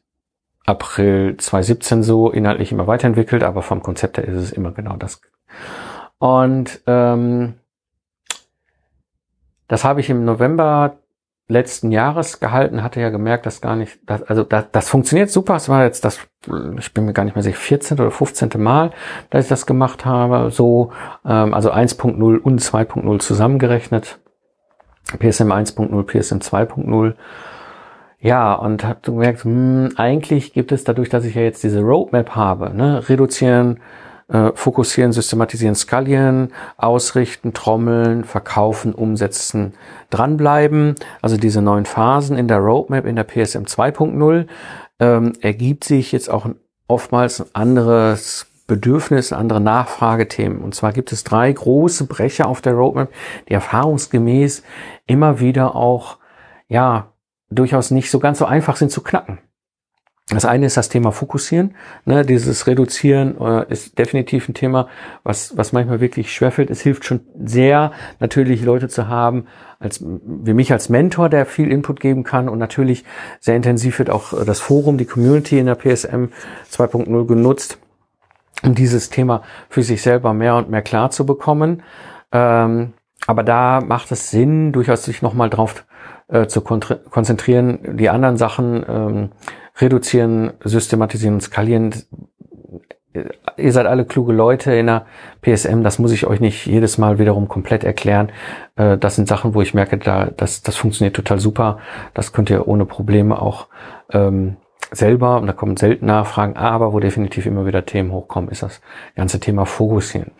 April 0.65 1.37
2017 1.37 2.03
so 2.03 2.29
inhaltlich 2.29 2.71
immer 2.71 2.87
weiterentwickelt, 2.87 3.43
aber 3.43 3.61
vom 3.61 3.81
Konzept 3.81 4.17
her 4.17 4.25
ist 4.25 4.35
es 4.35 4.51
immer 4.51 4.71
genau 4.71 4.97
das. 4.97 5.21
Und 6.19 6.81
ähm, 6.87 7.55
das 9.67 9.83
habe 9.83 9.99
ich 9.99 10.09
im 10.09 10.25
November 10.25 10.97
letzten 11.49 11.91
Jahres 11.91 12.39
gehalten, 12.39 12.83
hatte 12.83 12.99
ja 12.99 13.09
gemerkt, 13.09 13.45
dass 13.45 13.61
gar 13.61 13.75
nicht, 13.75 13.99
dass, 14.05 14.23
also 14.23 14.43
das, 14.43 14.65
das 14.71 14.89
funktioniert 14.89 15.29
super. 15.29 15.55
Es 15.55 15.69
war 15.69 15.83
jetzt 15.83 16.03
das, 16.03 16.19
ich 16.77 16.93
bin 16.93 17.05
mir 17.05 17.13
gar 17.13 17.23
nicht 17.23 17.35
mehr 17.35 17.43
sicher, 17.43 17.57
14. 17.57 17.99
oder 17.99 18.11
15. 18.11 18.49
Mal, 18.57 18.91
dass 19.29 19.45
ich 19.45 19.49
das 19.49 19.65
gemacht 19.65 20.05
habe. 20.05 20.51
So, 20.51 20.91
ähm, 21.25 21.53
also 21.53 21.71
1.0 21.71 22.37
und 22.39 22.61
2.0 22.61 23.19
zusammengerechnet. 23.19 24.19
PSM 25.19 25.51
1.0, 25.51 26.03
PSM 26.03 26.39
2.0. 26.39 27.13
Ja, 28.19 28.53
und 28.53 28.83
habe 28.83 28.99
gemerkt, 29.03 29.43
hm, 29.43 29.91
eigentlich 29.95 30.53
gibt 30.53 30.71
es 30.71 30.83
dadurch, 30.83 31.09
dass 31.09 31.23
ich 31.23 31.35
ja 31.35 31.43
jetzt 31.43 31.63
diese 31.63 31.81
Roadmap 31.81 32.31
habe, 32.35 32.73
ne, 32.73 33.07
reduzieren, 33.07 33.79
äh, 34.29 34.51
fokussieren, 34.55 35.11
systematisieren, 35.11 35.75
skalieren, 35.75 36.51
ausrichten, 36.77 37.53
trommeln, 37.53 38.23
verkaufen, 38.23 38.93
umsetzen, 38.93 39.73
dranbleiben. 40.09 40.95
Also 41.21 41.37
diese 41.37 41.61
neun 41.61 41.85
Phasen 41.85 42.37
in 42.37 42.47
der 42.47 42.57
Roadmap 42.57 43.05
in 43.05 43.15
der 43.15 43.23
PSM 43.23 43.63
2.0 43.63 44.47
ähm, 44.99 45.33
ergibt 45.41 45.83
sich 45.83 46.11
jetzt 46.11 46.29
auch 46.29 46.49
oftmals 46.87 47.39
ein 47.41 47.47
anderes 47.53 48.47
Bedürfnis, 48.65 49.31
andere 49.31 49.61
Nachfragethemen. 49.61 50.59
Und 50.59 50.75
zwar 50.75 50.91
gibt 50.91 51.11
es 51.11 51.23
drei 51.23 51.51
große 51.51 52.05
Brecher 52.05 52.47
auf 52.47 52.61
der 52.61 52.73
Roadmap, 52.73 53.09
die 53.47 53.53
erfahrungsgemäß 53.53 54.63
immer 55.05 55.39
wieder 55.39 55.75
auch, 55.75 56.17
ja, 56.67 57.07
durchaus 57.49 57.91
nicht 57.91 58.11
so 58.11 58.19
ganz 58.19 58.39
so 58.39 58.45
einfach 58.45 58.75
sind 58.75 58.91
zu 58.91 59.01
knacken. 59.01 59.39
Das 60.29 60.43
eine 60.43 60.65
ist 60.65 60.75
das 60.75 60.89
Thema 60.89 61.13
Fokussieren. 61.13 61.75
Ne, 62.03 62.25
dieses 62.25 62.67
Reduzieren 62.67 63.39
äh, 63.39 63.65
ist 63.71 63.97
definitiv 63.97 64.49
ein 64.49 64.53
Thema, 64.53 64.89
was, 65.23 65.55
was 65.55 65.71
manchmal 65.71 66.01
wirklich 66.01 66.33
schwerfällt. 66.33 66.69
Es 66.69 66.81
hilft 66.81 67.05
schon 67.05 67.21
sehr, 67.41 67.93
natürlich 68.19 68.61
Leute 68.61 68.89
zu 68.89 69.07
haben, 69.07 69.47
als, 69.79 70.03
wie 70.03 70.53
mich 70.53 70.73
als 70.73 70.89
Mentor, 70.89 71.29
der 71.29 71.45
viel 71.45 71.71
Input 71.71 72.01
geben 72.01 72.25
kann. 72.25 72.49
Und 72.49 72.59
natürlich 72.59 73.05
sehr 73.39 73.55
intensiv 73.55 73.99
wird 73.99 74.09
auch 74.09 74.33
das 74.43 74.59
Forum, 74.59 74.97
die 74.97 75.05
Community 75.05 75.59
in 75.59 75.67
der 75.67 75.75
PSM 75.75 76.25
2.0 76.71 77.25
genutzt, 77.25 77.77
um 78.63 78.75
dieses 78.75 79.09
Thema 79.09 79.43
für 79.69 79.83
sich 79.83 80.01
selber 80.01 80.33
mehr 80.33 80.57
und 80.57 80.69
mehr 80.69 80.81
klar 80.81 81.09
zu 81.09 81.25
bekommen. 81.25 81.83
Ähm, 82.33 82.91
aber 83.27 83.43
da 83.43 83.79
macht 83.79 84.11
es 84.11 84.29
Sinn, 84.29 84.73
durchaus 84.73 85.05
sich 85.05 85.21
nochmal 85.21 85.49
drauf 85.49 85.85
äh, 86.27 86.47
zu 86.47 86.61
konzentrieren, 86.61 87.97
die 87.97 88.09
anderen 88.09 88.37
Sachen 88.37 88.85
ähm, 88.87 89.29
reduzieren, 89.79 90.51
systematisieren 90.63 91.35
und 91.35 91.41
skalieren. 91.41 91.93
Ihr 93.57 93.71
seid 93.71 93.87
alle 93.87 94.05
kluge 94.05 94.33
Leute 94.33 94.73
in 94.73 94.87
der 94.87 95.05
PSM, 95.41 95.81
das 95.83 95.97
muss 95.97 96.11
ich 96.11 96.27
euch 96.27 96.39
nicht 96.39 96.67
jedes 96.67 96.97
Mal 96.97 97.17
wiederum 97.17 97.47
komplett 97.47 97.83
erklären. 97.83 98.31
Äh, 98.75 98.97
das 98.97 99.15
sind 99.15 99.27
Sachen, 99.27 99.53
wo 99.53 99.61
ich 99.61 99.73
merke, 99.73 99.97
da, 99.97 100.25
das, 100.25 100.61
das 100.61 100.75
funktioniert 100.75 101.15
total 101.15 101.39
super. 101.39 101.79
Das 102.13 102.33
könnt 102.33 102.49
ihr 102.49 102.67
ohne 102.67 102.85
Probleme 102.85 103.41
auch 103.41 103.67
ähm, 104.11 104.57
selber, 104.91 105.39
und 105.39 105.47
da 105.47 105.53
kommen 105.53 105.77
selten 105.77 106.05
Nachfragen, 106.05 106.55
aber 106.55 106.93
wo 106.93 106.99
definitiv 106.99 107.45
immer 107.45 107.65
wieder 107.65 107.85
Themen 107.85 108.11
hochkommen, 108.11 108.49
ist 108.49 108.63
das 108.63 108.81
ganze 109.15 109.39
Thema 109.39 109.65
Fokussieren. 109.65 110.31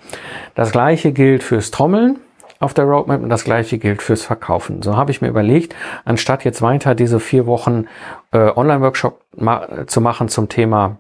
Das 0.56 0.72
gleiche 0.72 1.12
gilt 1.12 1.44
fürs 1.44 1.72
Trommeln 1.72 2.20
auf 2.60 2.74
der 2.74 2.86
Roadmap 2.86 3.22
und 3.22 3.30
das 3.30 3.44
gleiche 3.44 3.78
gilt 3.78 4.02
fürs 4.02 4.24
Verkaufen. 4.24 4.82
So 4.82 4.96
habe 4.96 5.12
ich 5.12 5.22
mir 5.22 5.28
überlegt, 5.28 5.76
anstatt 6.06 6.44
jetzt 6.44 6.62
weiter 6.62 6.96
diese 6.96 7.20
vier 7.20 7.46
Wochen 7.46 7.86
äh, 8.32 8.52
Online-Workshop 8.56 9.22
ma 9.36 9.88
zu 9.88 10.02
machen 10.02 10.30
zum 10.30 10.50
Thema 10.50 10.98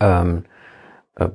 ähm, 0.00 0.44
äh, 1.16 1.28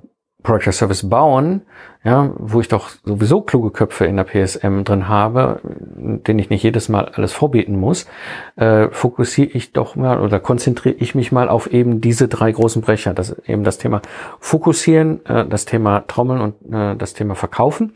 Project 0.44 0.74
Service 0.74 1.08
bauen, 1.08 1.62
ja, 2.04 2.32
wo 2.36 2.62
ich 2.62 2.68
doch 2.68 2.90
sowieso 3.06 3.42
kluge 3.42 3.70
Köpfe 3.70 4.06
in 4.06 4.18
der 4.18 4.24
PSM 4.24 4.84
drin 4.84 5.08
habe, 5.08 5.60
den 5.64 6.40
ich 6.40 6.50
nicht 6.50 6.64
jedes 6.64 6.90
Mal 6.90 7.06
alles 7.14 7.32
vorbeten 7.32 7.80
muss, 7.80 8.08
äh, 8.56 8.88
fokussiere 8.90 9.52
ich 9.52 9.72
doch 9.72 9.96
mal 9.96 10.20
oder 10.20 10.40
konzentriere 10.40 10.96
ich 10.96 11.14
mich 11.14 11.32
mal 11.32 11.48
auf 11.48 11.72
eben 11.72 12.02
diese 12.02 12.28
drei 12.28 12.52
großen 12.52 12.82
Brecher. 12.82 13.14
Das 13.14 13.38
eben 13.46 13.64
das 13.64 13.78
Thema 13.78 14.02
Fokussieren, 14.40 15.24
äh, 15.28 15.46
das 15.46 15.66
Thema 15.66 16.04
Trommeln 16.08 16.42
und 16.42 16.74
äh, 16.74 16.96
das 16.96 17.14
Thema 17.14 17.36
Verkaufen 17.36 17.94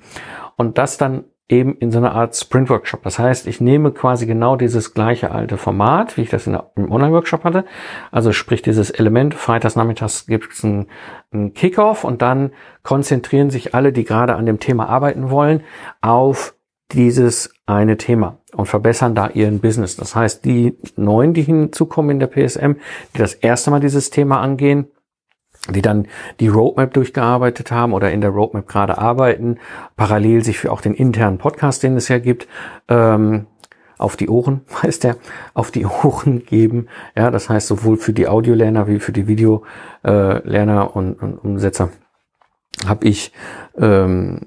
und 0.57 0.77
das 0.77 0.97
dann 0.97 1.25
eben 1.47 1.77
in 1.77 1.91
so 1.91 1.99
einer 1.99 2.13
Art 2.13 2.35
Sprint-Workshop. 2.35 3.03
Das 3.03 3.19
heißt, 3.19 3.45
ich 3.45 3.61
nehme 3.61 3.91
quasi 3.91 4.25
genau 4.25 4.55
dieses 4.55 4.93
gleiche 4.95 5.31
alte 5.31 5.57
Format, 5.57 6.17
wie 6.17 6.21
ich 6.21 6.29
das 6.29 6.47
in 6.47 6.53
der, 6.53 6.71
im 6.75 6.91
Online-Workshop 6.91 7.43
hatte. 7.43 7.65
Also 8.11 8.31
sprich 8.31 8.63
dieses 8.63 8.89
Element, 8.89 9.35
freitags 9.35 9.75
nachmittags 9.75 10.25
gibt 10.25 10.53
es 10.53 10.63
einen, 10.63 10.87
einen 11.31 11.53
Kickoff 11.53 12.03
und 12.03 12.23
dann 12.23 12.51
konzentrieren 12.81 13.51
sich 13.51 13.75
alle, 13.75 13.93
die 13.93 14.05
gerade 14.05 14.35
an 14.35 14.47
dem 14.47 14.59
Thema 14.59 14.89
arbeiten 14.89 15.29
wollen, 15.29 15.61
auf 16.01 16.55
dieses 16.91 17.53
eine 17.67 17.97
Thema 17.97 18.39
und 18.53 18.67
verbessern 18.67 19.13
da 19.13 19.29
ihren 19.29 19.59
Business. 19.59 19.95
Das 19.97 20.15
heißt, 20.15 20.45
die 20.45 20.77
Neuen, 20.95 21.33
die 21.33 21.41
hinzukommen 21.43 22.11
in 22.11 22.19
der 22.19 22.27
PSM, 22.27 22.73
die 23.13 23.19
das 23.19 23.33
erste 23.33 23.69
Mal 23.69 23.79
dieses 23.79 24.09
Thema 24.09 24.39
angehen, 24.39 24.87
die 25.69 25.81
dann 25.81 26.07
die 26.39 26.47
Roadmap 26.47 26.93
durchgearbeitet 26.93 27.71
haben 27.71 27.93
oder 27.93 28.11
in 28.11 28.21
der 28.21 28.29
Roadmap 28.29 28.67
gerade 28.67 28.97
arbeiten, 28.97 29.57
parallel 29.95 30.43
sich 30.43 30.59
für 30.59 30.71
auch 30.71 30.81
den 30.81 30.93
internen 30.93 31.37
Podcast, 31.37 31.83
den 31.83 31.97
es 31.97 32.07
ja 32.07 32.19
gibt, 32.19 32.47
ähm, 32.87 33.47
auf 33.97 34.17
die 34.17 34.29
Ohren, 34.29 34.61
heißt 34.83 35.03
der, 35.03 35.17
auf 35.53 35.71
die 35.71 35.85
Ohren 35.85 36.45
geben. 36.45 36.87
Ja, 37.15 37.31
das 37.31 37.49
heißt 37.49 37.67
sowohl 37.67 37.97
für 37.97 38.13
die 38.13 38.27
Audiolerner 38.27 38.87
wie 38.87 38.99
für 38.99 39.11
die 39.11 39.27
Videolerner 39.27 40.83
äh, 40.83 40.97
und, 40.97 41.13
und 41.15 41.37
Umsetzer 41.39 41.89
habe 42.85 43.07
ich 43.07 43.31
ähm, 43.77 44.41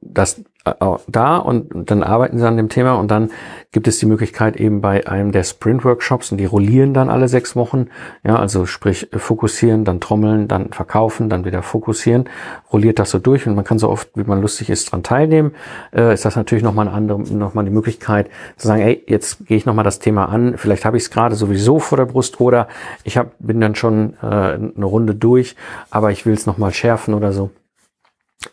das 0.00 0.42
da 0.64 1.36
und 1.36 1.90
dann 1.90 2.02
arbeiten 2.02 2.38
sie 2.38 2.46
an 2.46 2.56
dem 2.56 2.70
Thema 2.70 2.94
und 2.94 3.10
dann 3.10 3.30
gibt 3.70 3.86
es 3.86 3.98
die 3.98 4.06
Möglichkeit 4.06 4.56
eben 4.56 4.80
bei 4.80 5.06
einem 5.06 5.30
der 5.30 5.44
Sprint-Workshops 5.44 6.32
und 6.32 6.38
die 6.38 6.46
rollieren 6.46 6.94
dann 6.94 7.10
alle 7.10 7.28
sechs 7.28 7.54
Wochen, 7.54 7.88
ja, 8.24 8.36
also 8.36 8.64
sprich 8.64 9.08
fokussieren, 9.12 9.84
dann 9.84 10.00
trommeln, 10.00 10.48
dann 10.48 10.70
verkaufen, 10.70 11.28
dann 11.28 11.44
wieder 11.44 11.62
fokussieren, 11.62 12.30
rolliert 12.72 12.98
das 12.98 13.10
so 13.10 13.18
durch 13.18 13.46
und 13.46 13.54
man 13.54 13.64
kann 13.64 13.78
so 13.78 13.90
oft, 13.90 14.08
wie 14.14 14.24
man 14.24 14.40
lustig 14.40 14.70
ist, 14.70 14.90
dran 14.90 15.02
teilnehmen, 15.02 15.52
äh, 15.94 16.14
ist 16.14 16.24
das 16.24 16.34
natürlich 16.34 16.64
nochmal 16.64 16.88
eine 16.88 16.96
andere, 16.96 17.20
nochmal 17.20 17.66
die 17.66 17.70
Möglichkeit 17.70 18.30
zu 18.56 18.66
sagen, 18.66 18.80
ey, 18.80 19.04
jetzt 19.06 19.46
gehe 19.46 19.58
ich 19.58 19.66
nochmal 19.66 19.84
das 19.84 19.98
Thema 19.98 20.30
an, 20.30 20.56
vielleicht 20.56 20.86
habe 20.86 20.96
ich 20.96 21.02
es 21.02 21.10
gerade 21.10 21.34
sowieso 21.34 21.78
vor 21.78 21.98
der 21.98 22.06
Brust 22.06 22.40
oder 22.40 22.68
ich 23.02 23.18
hab, 23.18 23.32
bin 23.38 23.60
dann 23.60 23.74
schon 23.74 24.14
äh, 24.22 24.26
eine 24.26 24.84
Runde 24.84 25.14
durch, 25.14 25.56
aber 25.90 26.10
ich 26.10 26.24
will 26.24 26.32
es 26.32 26.46
nochmal 26.46 26.72
schärfen 26.72 27.12
oder 27.12 27.32
so 27.32 27.50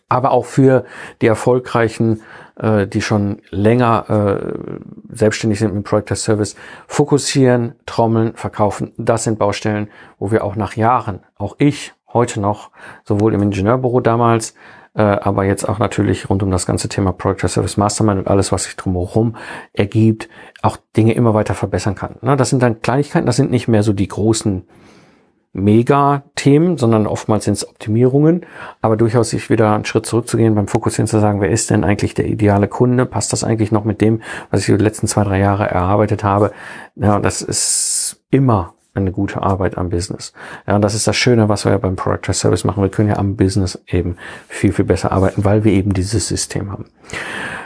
aber 0.09 0.31
auch 0.31 0.45
für 0.45 0.85
die 1.21 1.27
erfolgreichen, 1.27 2.21
äh, 2.55 2.87
die 2.87 3.01
schon 3.01 3.41
länger 3.49 4.05
äh, 4.09 5.15
selbstständig 5.15 5.59
sind 5.59 5.73
mit 5.73 5.83
Project 5.83 6.11
as 6.11 6.23
Service, 6.23 6.55
fokussieren, 6.87 7.75
trommeln, 7.85 8.33
verkaufen. 8.35 8.93
Das 8.97 9.23
sind 9.23 9.39
Baustellen, 9.39 9.89
wo 10.19 10.31
wir 10.31 10.43
auch 10.43 10.55
nach 10.55 10.75
Jahren, 10.75 11.21
auch 11.37 11.55
ich 11.57 11.93
heute 12.13 12.39
noch, 12.39 12.71
sowohl 13.03 13.33
im 13.33 13.41
Ingenieurbüro 13.41 14.01
damals, 14.01 14.53
äh, 14.93 15.01
aber 15.01 15.45
jetzt 15.45 15.67
auch 15.67 15.79
natürlich 15.79 16.29
rund 16.29 16.43
um 16.43 16.51
das 16.51 16.65
ganze 16.65 16.89
Thema 16.89 17.13
Project 17.13 17.45
as 17.45 17.53
Service 17.53 17.77
Mastermind 17.77 18.19
und 18.19 18.27
alles, 18.27 18.51
was 18.51 18.65
sich 18.65 18.75
drumherum 18.75 19.37
ergibt, 19.73 20.27
auch 20.61 20.77
Dinge 20.97 21.13
immer 21.13 21.33
weiter 21.33 21.53
verbessern 21.53 21.95
kann. 21.95 22.15
Na, 22.21 22.35
das 22.35 22.49
sind 22.49 22.61
dann 22.61 22.81
Kleinigkeiten, 22.81 23.25
das 23.25 23.37
sind 23.37 23.51
nicht 23.51 23.67
mehr 23.67 23.83
so 23.83 23.93
die 23.93 24.07
großen 24.07 24.67
Mega-Themen, 25.53 26.77
sondern 26.77 27.07
oftmals 27.07 27.45
sind 27.45 27.53
es 27.55 27.67
Optimierungen, 27.67 28.45
aber 28.81 28.95
durchaus 28.95 29.31
sich 29.31 29.49
wieder 29.49 29.73
einen 29.73 29.85
Schritt 29.85 30.05
zurückzugehen 30.05 30.55
beim 30.55 30.67
Fokussieren 30.67 31.07
zu 31.07 31.19
sagen, 31.19 31.41
wer 31.41 31.49
ist 31.49 31.69
denn 31.69 31.83
eigentlich 31.83 32.13
der 32.13 32.27
ideale 32.27 32.67
Kunde? 32.67 33.05
Passt 33.05 33.33
das 33.33 33.43
eigentlich 33.43 33.71
noch 33.71 33.83
mit 33.83 33.99
dem, 33.99 34.21
was 34.49 34.61
ich 34.61 34.67
die 34.67 34.81
letzten 34.81 35.07
zwei, 35.07 35.23
drei 35.23 35.39
Jahre 35.39 35.65
erarbeitet 35.65 36.23
habe? 36.23 36.51
Ja, 36.95 37.19
das 37.19 37.41
ist 37.41 38.21
immer 38.29 38.73
eine 38.93 39.11
gute 39.11 39.41
Arbeit 39.41 39.77
am 39.77 39.89
Business. 39.89 40.33
Ja, 40.67 40.75
und 40.75 40.81
das 40.81 40.95
ist 40.95 41.07
das 41.07 41.15
Schöne, 41.15 41.49
was 41.49 41.65
wir 41.65 41.71
ja 41.71 41.77
beim 41.77 41.95
Product 41.95 42.33
Service 42.33 42.63
machen. 42.63 42.83
Wir 42.83 42.89
können 42.89 43.09
ja 43.09 43.17
am 43.17 43.35
Business 43.35 43.81
eben 43.87 44.17
viel, 44.47 44.73
viel 44.73 44.85
besser 44.85 45.11
arbeiten, 45.11 45.45
weil 45.45 45.63
wir 45.63 45.71
eben 45.71 45.93
dieses 45.93 46.27
System 46.27 46.71
haben. 46.71 46.85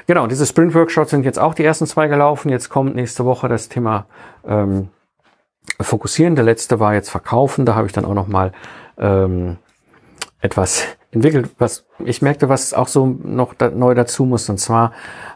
Genau, 0.07 0.27
diese 0.27 0.45
Sprint-Workshops 0.45 1.09
sind 1.09 1.25
jetzt 1.25 1.39
auch 1.39 1.55
die 1.55 1.63
ersten 1.63 1.87
zwei 1.87 2.07
gelaufen. 2.07 2.49
Jetzt 2.49 2.69
kommt 2.69 2.95
nächste 2.95 3.25
Woche 3.25 3.47
das 3.47 3.69
Thema 3.69 4.05
ähm, 4.47 4.89
fokussieren. 5.79 6.35
Der 6.35 6.45
letzte 6.45 6.79
war 6.79 6.93
jetzt 6.93 7.09
verkaufen. 7.09 7.65
Da 7.65 7.75
habe 7.75 7.87
ich 7.87 7.93
dann 7.93 8.05
auch 8.05 8.13
noch 8.13 8.27
mal 8.27 8.51
ähm, 8.97 9.57
etwas 10.41 10.85
entwickelt, 11.15 11.49
was 11.57 11.85
ich 12.03 12.21
merkte, 12.21 12.49
was 12.49 12.73
auch 12.73 12.89
so 12.89 13.05
noch 13.05 13.53
da, 13.53 13.69
neu 13.69 13.95
dazu 13.95 14.25
muss. 14.25 14.49
Und 14.49 14.59
zwar 14.59 14.91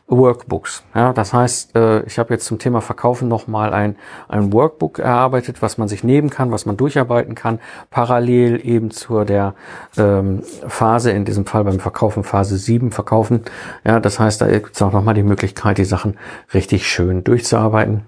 Workbooks. 0.08 0.84
Ja, 0.94 1.14
das 1.14 1.34
heißt, 1.34 1.76
äh, 1.76 2.04
ich 2.04 2.20
habe 2.20 2.34
jetzt 2.34 2.46
zum 2.46 2.60
Thema 2.60 2.82
Verkaufen 2.82 3.30
nochmal 3.30 3.74
ein, 3.74 3.96
ein 4.28 4.52
Workbook 4.52 5.00
erarbeitet, 5.00 5.62
was 5.62 5.78
man 5.78 5.88
sich 5.88 6.04
nehmen 6.04 6.30
kann, 6.30 6.52
was 6.52 6.66
man 6.66 6.76
durcharbeiten 6.76 7.34
kann, 7.34 7.60
parallel 7.90 8.60
eben 8.64 8.92
zu 8.92 9.24
der 9.24 9.56
ähm, 9.98 10.44
Phase, 10.68 11.12
in 11.12 11.26
diesem 11.26 11.46
Fall 11.46 11.64
beim 11.64 11.80
Verkaufen, 11.80 12.24
Phase 12.24 12.58
7 12.58 12.92
verkaufen. 12.92 13.44
Ja, 13.86 14.00
das 14.02 14.20
heißt, 14.20 14.42
da 14.42 14.48
gibt 14.48 14.76
es 14.76 14.82
auch 14.82 14.92
nochmal 14.92 15.16
die 15.16 15.24
Möglichkeit, 15.24 15.78
die 15.78 15.86
Sachen 15.86 16.18
richtig 16.54 16.88
schön 16.88 17.24
durchzuarbeiten. 17.24 18.04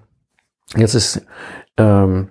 Jetzt 0.76 0.94
ist 0.94 1.26
ähm, 1.78 2.30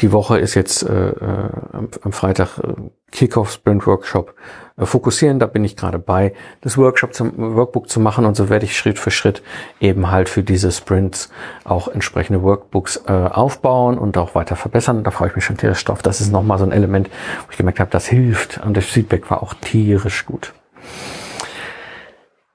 die 0.00 0.12
Woche 0.12 0.38
ist 0.38 0.54
jetzt 0.54 0.82
äh, 0.82 1.10
äh, 1.10 1.48
am, 1.72 2.12
Freitag 2.12 2.58
äh, 2.58 2.74
Kickoff 3.10 3.50
Sprint 3.50 3.86
Workshop 3.86 4.34
äh, 4.76 4.86
fokussieren. 4.86 5.38
Da 5.38 5.46
bin 5.46 5.64
ich 5.64 5.76
gerade 5.76 5.98
bei, 5.98 6.34
das 6.60 6.78
Workshop 6.78 7.14
zum 7.14 7.56
Workbook 7.56 7.88
zu 7.88 7.98
machen 7.98 8.24
und 8.24 8.36
so 8.36 8.48
werde 8.48 8.64
ich 8.64 8.76
Schritt 8.76 8.98
für 8.98 9.10
Schritt 9.10 9.42
eben 9.80 10.10
halt 10.10 10.28
für 10.28 10.42
diese 10.42 10.70
Sprints 10.70 11.30
auch 11.64 11.88
entsprechende 11.88 12.42
Workbooks 12.42 13.02
äh, 13.06 13.12
aufbauen 13.12 13.98
und 13.98 14.16
auch 14.18 14.34
weiter 14.34 14.56
verbessern. 14.56 15.02
Da 15.04 15.10
freue 15.10 15.28
ich 15.28 15.34
mich 15.34 15.44
schon 15.44 15.56
tierisch 15.56 15.84
drauf. 15.84 16.02
Das 16.02 16.20
ist 16.20 16.30
nochmal 16.30 16.58
so 16.58 16.64
ein 16.64 16.72
Element, 16.72 17.10
wo 17.46 17.50
ich 17.50 17.56
gemerkt 17.56 17.80
habe, 17.80 17.90
das 17.90 18.06
hilft 18.06 18.60
und 18.64 18.76
das 18.76 18.84
Feedback 18.84 19.30
war 19.30 19.42
auch 19.42 19.54
tierisch 19.54 20.26
gut. 20.26 20.52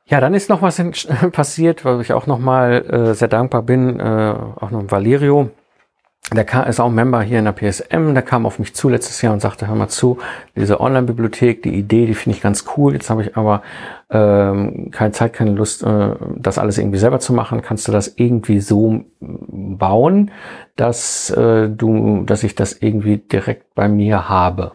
Ja, 0.05 0.21
dann 0.21 0.33
ist 0.33 0.49
noch 0.49 0.61
was 0.61 0.81
passiert, 1.31 1.83
weil 1.83 1.99
ich 2.01 2.13
auch 2.13 2.27
nochmal 2.27 2.85
äh, 2.85 3.13
sehr 3.15 3.27
dankbar 3.27 3.63
bin, 3.63 3.99
äh, 3.99 4.35
auch 4.59 4.71
noch 4.71 4.83
Valerio 4.89 5.49
der 6.31 6.67
ist 6.67 6.79
auch 6.79 6.89
Member 6.89 7.21
hier 7.21 7.39
in 7.39 7.45
der 7.45 7.51
PSM, 7.51 8.13
der 8.13 8.23
kam 8.23 8.45
auf 8.45 8.57
mich 8.57 8.73
zu 8.73 8.89
letztes 8.89 9.21
Jahr 9.21 9.33
und 9.33 9.41
sagte, 9.41 9.67
hör 9.67 9.75
mal 9.75 9.89
zu, 9.89 10.19
diese 10.55 10.79
Online-Bibliothek, 10.79 11.61
die 11.63 11.75
Idee, 11.75 12.05
die 12.05 12.15
finde 12.15 12.37
ich 12.37 12.43
ganz 12.43 12.65
cool. 12.75 12.93
Jetzt 12.93 13.09
habe 13.09 13.23
ich 13.23 13.35
aber 13.35 13.61
ähm, 14.09 14.89
keine 14.91 15.11
Zeit, 15.11 15.33
keine 15.33 15.51
Lust, 15.51 15.83
äh, 15.83 16.15
das 16.37 16.57
alles 16.57 16.77
irgendwie 16.77 16.97
selber 16.97 17.19
zu 17.19 17.33
machen. 17.33 17.61
Kannst 17.61 17.87
du 17.87 17.91
das 17.91 18.13
irgendwie 18.15 18.61
so 18.61 19.03
bauen, 19.19 20.31
dass 20.75 21.29
äh, 21.31 21.69
du, 21.69 22.23
dass 22.23 22.43
ich 22.43 22.55
das 22.55 22.73
irgendwie 22.73 23.17
direkt 23.17 23.75
bei 23.75 23.89
mir 23.89 24.29
habe? 24.29 24.71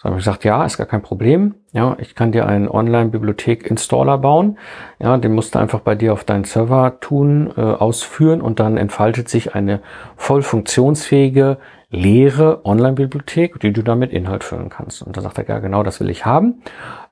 So 0.00 0.08
habe 0.08 0.18
ich 0.18 0.24
gesagt, 0.24 0.44
ja, 0.44 0.64
ist 0.64 0.78
gar 0.78 0.86
kein 0.86 1.02
Problem. 1.02 1.56
Ja, 1.72 1.94
ich 1.98 2.14
kann 2.14 2.32
dir 2.32 2.46
einen 2.46 2.70
Online-Bibliothek-Installer 2.70 4.16
bauen. 4.16 4.56
Ja, 4.98 5.18
den 5.18 5.34
musst 5.34 5.54
du 5.54 5.58
einfach 5.58 5.80
bei 5.80 5.94
dir 5.94 6.14
auf 6.14 6.24
deinen 6.24 6.44
Server 6.44 7.00
tun, 7.00 7.52
äh, 7.54 7.60
ausführen 7.60 8.40
und 8.40 8.60
dann 8.60 8.78
entfaltet 8.78 9.28
sich 9.28 9.54
eine 9.54 9.82
voll 10.16 10.40
funktionsfähige, 10.40 11.58
leere 11.90 12.64
Online-Bibliothek, 12.64 13.60
die 13.60 13.74
du 13.74 13.82
damit 13.82 14.10
Inhalt 14.10 14.42
füllen 14.42 14.70
kannst. 14.70 15.02
Und 15.02 15.18
da 15.18 15.20
sagt 15.20 15.36
er, 15.36 15.46
ja, 15.46 15.58
genau, 15.58 15.82
das 15.82 16.00
will 16.00 16.08
ich 16.08 16.24
haben. 16.24 16.62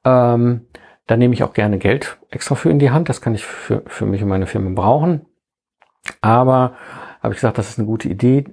Ähm, 0.06 0.62
da 1.06 1.18
nehme 1.18 1.34
ich 1.34 1.42
auch 1.42 1.52
gerne 1.52 1.76
Geld 1.76 2.16
extra 2.30 2.54
für 2.54 2.70
in 2.70 2.78
die 2.78 2.90
Hand. 2.90 3.10
Das 3.10 3.20
kann 3.20 3.34
ich 3.34 3.44
für, 3.44 3.82
für 3.86 4.06
mich 4.06 4.22
und 4.22 4.30
meine 4.30 4.46
Firma 4.46 4.70
brauchen. 4.74 5.26
Aber 6.22 6.72
habe 7.22 7.34
ich 7.34 7.40
gesagt, 7.40 7.58
das 7.58 7.68
ist 7.68 7.78
eine 7.78 7.86
gute 7.86 8.08
Idee 8.08 8.46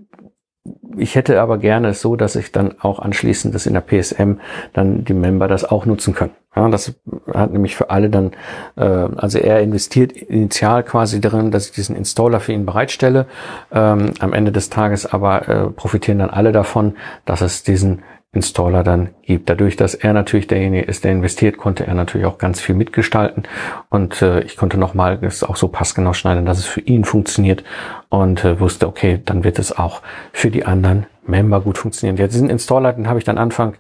ich 0.98 1.16
hätte 1.16 1.42
aber 1.42 1.58
gerne 1.58 1.94
so, 1.94 2.16
dass 2.16 2.36
ich 2.36 2.52
dann 2.52 2.76
auch 2.80 3.00
anschließend 3.00 3.54
das 3.54 3.68
in 3.68 3.74
der 3.74 3.82
PSM 3.82 4.34
dann 4.74 5.06
die 5.06 5.14
Member 5.14 5.48
das 5.48 5.64
auch 5.64 5.86
nutzen 5.86 6.14
können. 6.14 6.32
Ja, 6.56 6.70
das 6.70 6.94
hat 7.34 7.52
nämlich 7.52 7.76
für 7.76 7.90
alle 7.90 8.10
dann, 8.10 8.32
äh, 8.78 8.84
also 8.84 9.38
er 9.40 9.60
investiert 9.62 10.14
initial 10.14 10.84
quasi 10.84 11.20
darin, 11.20 11.52
dass 11.52 11.68
ich 11.68 11.72
diesen 11.74 11.96
Installer 11.96 12.40
für 12.40 12.54
ihn 12.54 12.66
bereitstelle. 12.66 13.26
Ähm, 13.72 14.14
am 14.20 14.34
Ende 14.34 14.52
des 14.52 14.70
Tages 14.70 15.06
aber 15.06 15.50
äh, 15.50 15.70
profitieren 15.70 16.20
dann 16.20 16.30
alle 16.30 16.54
davon, 16.54 16.96
dass 17.26 17.42
es 17.42 17.64
diesen 17.64 18.04
Installer 18.36 18.84
dann 18.84 19.10
gibt. 19.24 19.50
Dadurch, 19.50 19.76
dass 19.76 19.96
er 19.96 20.14
natürlich 20.14 20.48
derjenige 20.48 20.86
ist, 20.86 21.04
der 21.04 21.12
investiert, 21.12 21.58
konnte 21.58 21.88
er 21.88 21.94
natürlich 21.94 22.28
auch 22.28 22.38
ganz 22.38 22.60
viel 22.60 22.76
mitgestalten 22.76 23.44
und 23.90 24.22
äh, 24.22 24.42
ich 24.42 24.58
konnte 24.58 24.78
nochmal 24.78 25.18
das 25.18 25.44
auch 25.44 25.56
so 25.56 25.70
passgenau 25.70 26.14
schneiden, 26.14 26.46
dass 26.46 26.60
es 26.60 26.66
für 26.66 26.82
ihn 26.82 27.06
funktioniert 27.06 27.64
und 28.10 28.44
äh, 28.44 28.60
wusste, 28.60 28.88
okay, 28.88 29.22
dann 29.24 29.44
wird 29.44 29.58
es 29.58 29.78
auch 29.78 30.02
für 30.34 30.52
die 30.52 30.66
anderen 30.66 31.06
Member 31.28 31.62
gut 31.62 31.78
funktionieren. 31.78 32.18
Jetzt 32.18 32.34
diesen 32.34 32.50
Installer, 32.50 32.94
den 32.94 33.08
habe 33.08 33.20
ich 33.20 33.26
dann 33.26 33.38
Anfang 33.38 33.76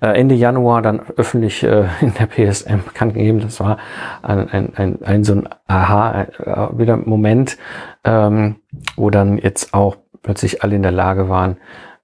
äh, 0.00 0.08
Ende 0.08 0.34
Januar 0.34 0.82
dann 0.82 1.00
öffentlich 1.16 1.62
äh, 1.62 1.86
in 2.00 2.12
der 2.14 2.26
PSM 2.26 2.84
bekannt 2.84 3.14
gegeben. 3.14 3.40
Das 3.40 3.60
war 3.60 3.78
ein, 4.22 4.50
ein, 4.50 4.72
ein, 4.76 5.02
ein 5.02 5.24
so 5.24 5.34
ein 5.34 5.48
Aha 5.66 6.22
äh, 6.22 6.78
wieder 6.78 6.96
Moment, 6.96 7.56
ähm, 8.04 8.56
wo 8.96 9.10
dann 9.10 9.38
jetzt 9.38 9.74
auch 9.74 9.96
plötzlich 10.22 10.62
alle 10.62 10.76
in 10.76 10.82
der 10.82 10.92
Lage 10.92 11.28
waren, 11.28 11.56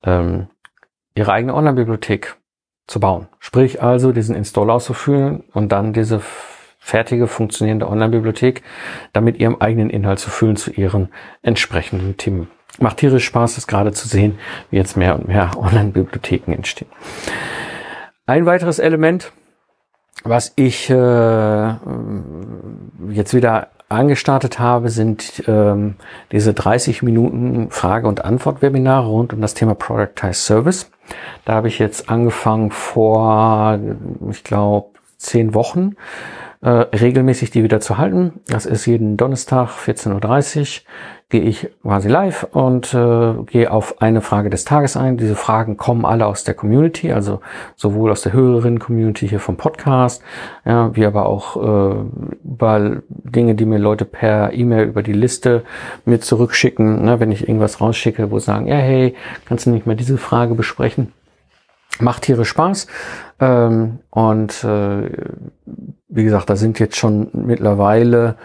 ähm, 0.05 0.49
ihre 1.19 1.33
eigene 1.33 1.55
Online-Bibliothek 1.55 2.37
zu 2.87 3.01
bauen. 3.01 3.27
Sprich 3.41 3.83
also 3.83 4.13
diesen 4.13 4.37
Installer 4.37 4.75
auszuführen 4.75 5.43
und 5.53 5.73
dann 5.73 5.93
diese 5.93 6.23
fertige, 6.79 7.27
funktionierende 7.27 7.89
Online-Bibliothek 7.89 8.63
damit 9.13 9.39
ihrem 9.39 9.57
eigenen 9.57 9.91
Inhalt 9.91 10.21
zu 10.21 10.31
füllen 10.31 10.57
zu 10.57 10.71
ihren 10.71 11.09
entsprechenden 11.43 12.17
Themen. 12.17 12.49
Macht 12.79 12.99
tierisch 12.99 13.25
Spaß, 13.25 13.57
das 13.57 13.67
gerade 13.67 13.93
zu 13.93 14.07
sehen, 14.07 14.39
wie 14.71 14.77
jetzt 14.77 14.97
mehr 14.97 15.17
und 15.17 15.27
mehr 15.27 15.51
Online-Bibliotheken 15.59 16.53
entstehen. 16.53 16.89
Ein 18.27 18.47
weiteres 18.47 18.79
Element, 18.79 19.33
was 20.23 20.53
ich 20.57 20.89
äh, 20.89 21.69
jetzt 23.11 23.35
wieder 23.35 23.69
angestartet 23.89 24.59
habe, 24.59 24.91
sind 24.91 25.43
ähm, 25.47 25.97
diese 26.31 26.55
30 26.55 27.03
Minuten 27.03 27.71
Frage- 27.71 28.07
und 28.07 28.25
Antwort-Webinare 28.25 29.09
rund 29.09 29.33
um 29.33 29.41
das 29.41 29.55
Thema 29.55 29.75
Productized 29.75 30.45
Service. 30.45 30.91
Da 31.45 31.55
habe 31.55 31.69
ich 31.69 31.79
jetzt 31.79 32.09
angefangen 32.09 32.71
vor, 32.71 33.79
ich 34.31 34.45
glaube, 34.45 34.91
zehn 35.17 35.55
Wochen 35.55 35.97
äh, 36.61 36.69
regelmäßig 36.69 37.51
die 37.51 37.63
wieder 37.63 37.81
zu 37.81 37.99
halten. 37.99 38.41
Das 38.49 38.67
ist 38.67 38.87
jeden 38.87 39.17
Donnerstag 39.17 39.71
14.30 39.71 40.61
Uhr 40.61 40.87
gehe 41.31 41.43
ich 41.43 41.69
quasi 41.83 42.09
live 42.09 42.45
und 42.53 42.95
äh, 42.95 43.35
gehe 43.45 43.71
auf 43.71 44.01
eine 44.01 44.23
Frage 44.23 44.49
des 44.49 44.65
Tages 44.65 44.97
ein. 44.97 45.19
Diese 45.19 45.37
Fragen 45.37 45.77
kommen 45.77 46.07
alle 46.07 46.27
aus 46.27 46.43
der 46.45 46.55
Community, 46.55 47.13
also 47.13 47.41
sowohl 47.77 48.11
aus 48.11 48.23
der 48.23 48.33
höheren 48.33 48.79
Community 48.79 49.29
hier 49.29 49.41
vom 49.41 49.59
Podcast, 49.59 50.23
ja, 50.65 50.95
wie 50.97 51.05
aber 51.05 51.27
auch 51.27 51.57
äh, 51.57 51.97
über 52.45 53.03
Dinge, 53.09 53.55
die 53.55 53.67
mir 53.67 53.79
Leute 53.79 54.07
per 54.07 54.55
E-Mail 54.55 54.87
über 54.87 55.03
die 55.03 55.13
Liste 55.13 55.65
mir 56.07 56.21
zurückschicken, 56.21 57.05
ne, 57.05 57.21
wenn 57.21 57.31
ich 57.31 57.47
irgendwas 57.47 57.83
rausschicke, 57.83 58.31
wo 58.31 58.39
sagen, 58.39 58.67
ja, 58.67 58.77
hey, 58.77 59.15
kannst 59.45 59.67
du 59.67 59.71
nicht 59.71 59.87
mehr 59.87 59.97
diese 59.97 60.17
Frage 60.17 60.55
besprechen? 60.55 61.13
Macht 62.01 62.23
Tiere 62.23 62.47
Spaß. 62.47 62.87
Ähm, 63.41 63.99
und 64.11 64.65
äh, 64.65 65.11
wie 66.09 66.25
gesagt, 66.25 66.51
da 66.51 66.57
sind 66.57 66.79
jetzt 66.79 66.97
schon 66.97 67.29
mittlerweile, 67.33 68.37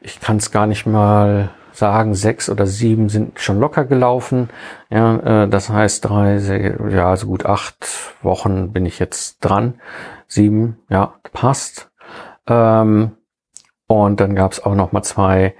ich 0.00 0.20
kann 0.20 0.36
es 0.36 0.50
gar 0.50 0.66
nicht 0.66 0.86
mal 0.86 1.50
sagen, 1.72 2.14
sechs 2.14 2.50
oder 2.50 2.66
sieben 2.66 3.08
sind 3.08 3.40
schon 3.40 3.60
locker 3.60 3.84
gelaufen. 3.84 4.50
Ja, 4.90 5.44
äh, 5.44 5.48
das 5.48 5.70
heißt 5.70 6.04
drei, 6.04 6.38
ja, 6.90 7.10
also 7.10 7.26
gut 7.26 7.46
acht 7.46 7.86
Wochen 8.22 8.72
bin 8.72 8.84
ich 8.84 8.98
jetzt 8.98 9.38
dran. 9.40 9.74
Sieben, 10.26 10.78
ja, 10.90 11.14
passt. 11.32 11.90
Ähm, 12.46 13.12
und 13.86 14.20
dann 14.20 14.34
gab 14.34 14.52
es 14.52 14.64
auch 14.64 14.74
noch 14.74 14.92
mal 14.92 15.02
zwei 15.02 15.54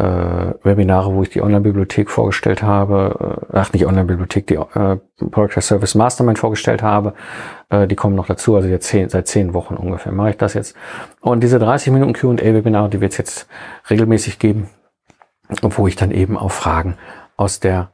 äh, 0.00 0.54
Webinare, 0.64 1.14
wo 1.14 1.22
ich 1.22 1.30
die 1.30 1.42
Online-Bibliothek 1.42 2.10
vorgestellt 2.10 2.62
habe, 2.62 3.46
äh, 3.52 3.56
ach 3.56 3.72
nicht 3.72 3.86
Online-Bibliothek, 3.86 4.46
die 4.46 4.54
äh, 4.54 4.96
Product 5.30 5.60
Service 5.60 5.94
Mastermind 5.94 6.38
vorgestellt 6.38 6.82
habe. 6.82 7.14
Äh, 7.68 7.86
die 7.86 7.96
kommen 7.96 8.16
noch 8.16 8.26
dazu, 8.26 8.56
also 8.56 8.68
jetzt 8.68 8.86
zehn, 8.88 9.08
seit 9.10 9.28
zehn 9.28 9.52
Wochen 9.52 9.74
ungefähr 9.74 10.12
mache 10.12 10.30
ich 10.30 10.36
das 10.38 10.54
jetzt. 10.54 10.74
Und 11.20 11.42
diese 11.42 11.58
30 11.58 11.92
Minuten 11.92 12.14
Q&A-Webinare, 12.14 12.88
die 12.88 13.00
wird 13.00 13.12
es 13.12 13.18
jetzt 13.18 13.48
regelmäßig 13.90 14.38
geben, 14.38 14.70
wo 15.60 15.86
ich 15.86 15.96
dann 15.96 16.10
eben 16.10 16.38
auf 16.38 16.52
Fragen 16.52 16.96
aus 17.36 17.60
der 17.60 17.92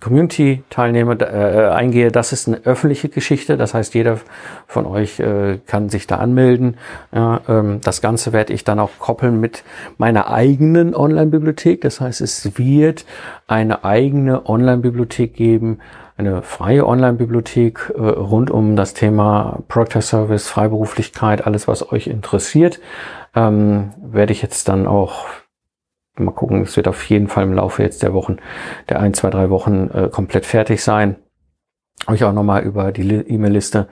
Community-Teilnehmer 0.00 1.20
äh, 1.20 1.68
eingehe. 1.70 2.10
Das 2.12 2.32
ist 2.32 2.48
eine 2.48 2.58
öffentliche 2.64 3.08
Geschichte, 3.08 3.56
das 3.56 3.74
heißt, 3.74 3.94
jeder 3.94 4.18
von 4.66 4.86
euch 4.86 5.18
äh, 5.20 5.58
kann 5.66 5.88
sich 5.88 6.06
da 6.06 6.16
anmelden. 6.16 6.76
Ja, 7.12 7.40
ähm, 7.48 7.80
das 7.82 8.00
Ganze 8.00 8.32
werde 8.32 8.52
ich 8.52 8.64
dann 8.64 8.78
auch 8.78 8.90
koppeln 8.98 9.40
mit 9.40 9.64
meiner 9.96 10.30
eigenen 10.30 10.94
Online-Bibliothek. 10.94 11.80
Das 11.80 12.00
heißt, 12.00 12.20
es 12.20 12.58
wird 12.58 13.04
eine 13.46 13.84
eigene 13.84 14.48
Online-Bibliothek 14.48 15.34
geben, 15.34 15.78
eine 16.16 16.42
freie 16.42 16.86
Online-Bibliothek 16.86 17.92
äh, 17.96 18.00
rund 18.00 18.50
um 18.50 18.76
das 18.76 18.94
Thema 18.94 19.60
Product 19.68 20.02
Service, 20.02 20.48
Freiberuflichkeit, 20.48 21.46
alles, 21.46 21.68
was 21.68 21.92
euch 21.92 22.08
interessiert. 22.08 22.80
Ähm, 23.34 23.92
werde 24.02 24.32
ich 24.32 24.42
jetzt 24.42 24.68
dann 24.68 24.86
auch 24.86 25.26
mal 26.24 26.32
gucken, 26.32 26.62
es 26.62 26.76
wird 26.76 26.88
auf 26.88 27.02
jeden 27.04 27.28
Fall 27.28 27.44
im 27.44 27.54
Laufe 27.54 27.82
jetzt 27.82 28.02
der 28.02 28.14
Wochen, 28.14 28.38
der 28.88 29.00
ein, 29.00 29.14
zwei, 29.14 29.30
drei 29.30 29.50
Wochen 29.50 29.90
äh, 29.92 30.08
komplett 30.08 30.46
fertig 30.46 30.82
sein. 30.82 31.16
Euch 32.06 32.24
auch 32.24 32.32
nochmal 32.32 32.62
über 32.62 32.92
die 32.92 33.02
E-Mail-Liste 33.02 33.88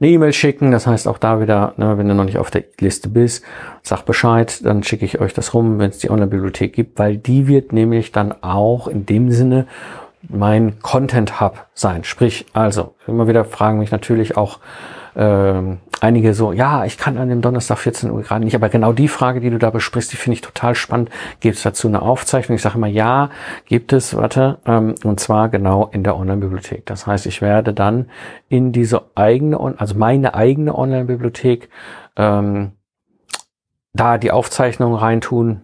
eine 0.00 0.10
E-Mail 0.10 0.32
schicken. 0.32 0.70
Das 0.70 0.86
heißt 0.86 1.08
auch 1.08 1.18
da 1.18 1.40
wieder, 1.40 1.74
ne, 1.76 1.98
wenn 1.98 2.08
du 2.08 2.14
noch 2.14 2.24
nicht 2.24 2.38
auf 2.38 2.50
der 2.50 2.64
Liste 2.80 3.08
bist, 3.08 3.44
sag 3.82 4.02
Bescheid, 4.02 4.64
dann 4.64 4.82
schicke 4.82 5.04
ich 5.04 5.20
euch 5.20 5.34
das 5.34 5.54
rum, 5.54 5.78
wenn 5.78 5.90
es 5.90 5.98
die 5.98 6.10
Online-Bibliothek 6.10 6.72
gibt, 6.72 6.98
weil 6.98 7.16
die 7.16 7.48
wird 7.48 7.72
nämlich 7.72 8.12
dann 8.12 8.34
auch 8.42 8.88
in 8.88 9.06
dem 9.06 9.30
Sinne 9.30 9.66
mein 10.28 10.80
Content 10.80 11.40
Hub 11.40 11.66
sein. 11.74 12.04
Sprich, 12.04 12.46
also 12.52 12.94
immer 13.06 13.28
wieder 13.28 13.44
fragen 13.44 13.78
mich 13.78 13.90
natürlich 13.90 14.36
auch 14.36 14.58
ähm, 15.16 15.78
einige 16.00 16.34
so, 16.34 16.52
ja, 16.52 16.84
ich 16.84 16.98
kann 16.98 17.18
an 17.18 17.28
dem 17.28 17.40
Donnerstag 17.40 17.78
14 17.78 18.10
Uhr 18.10 18.22
gerade 18.22 18.44
nicht, 18.44 18.54
aber 18.54 18.68
genau 18.68 18.92
die 18.92 19.08
Frage, 19.08 19.40
die 19.40 19.50
du 19.50 19.58
da 19.58 19.70
besprichst, 19.70 20.12
die 20.12 20.16
finde 20.16 20.34
ich 20.34 20.40
total 20.40 20.74
spannend. 20.74 21.10
Gibt 21.40 21.56
es 21.56 21.62
dazu 21.62 21.88
eine 21.88 22.02
Aufzeichnung? 22.02 22.56
Ich 22.56 22.62
sage 22.62 22.76
immer, 22.76 22.86
ja, 22.86 23.30
gibt 23.66 23.92
es, 23.92 24.16
warte, 24.16 24.58
ähm, 24.66 24.94
und 25.04 25.20
zwar 25.20 25.48
genau 25.48 25.86
in 25.86 26.04
der 26.04 26.16
Online-Bibliothek. 26.16 26.86
Das 26.86 27.06
heißt, 27.06 27.26
ich 27.26 27.42
werde 27.42 27.74
dann 27.74 28.10
in 28.48 28.72
diese 28.72 29.02
eigene, 29.14 29.58
also 29.78 29.94
meine 29.96 30.34
eigene 30.34 30.76
Online-Bibliothek, 30.76 31.68
ähm, 32.16 32.72
da 33.92 34.18
die 34.18 34.30
Aufzeichnung 34.30 34.94
reintun, 34.94 35.62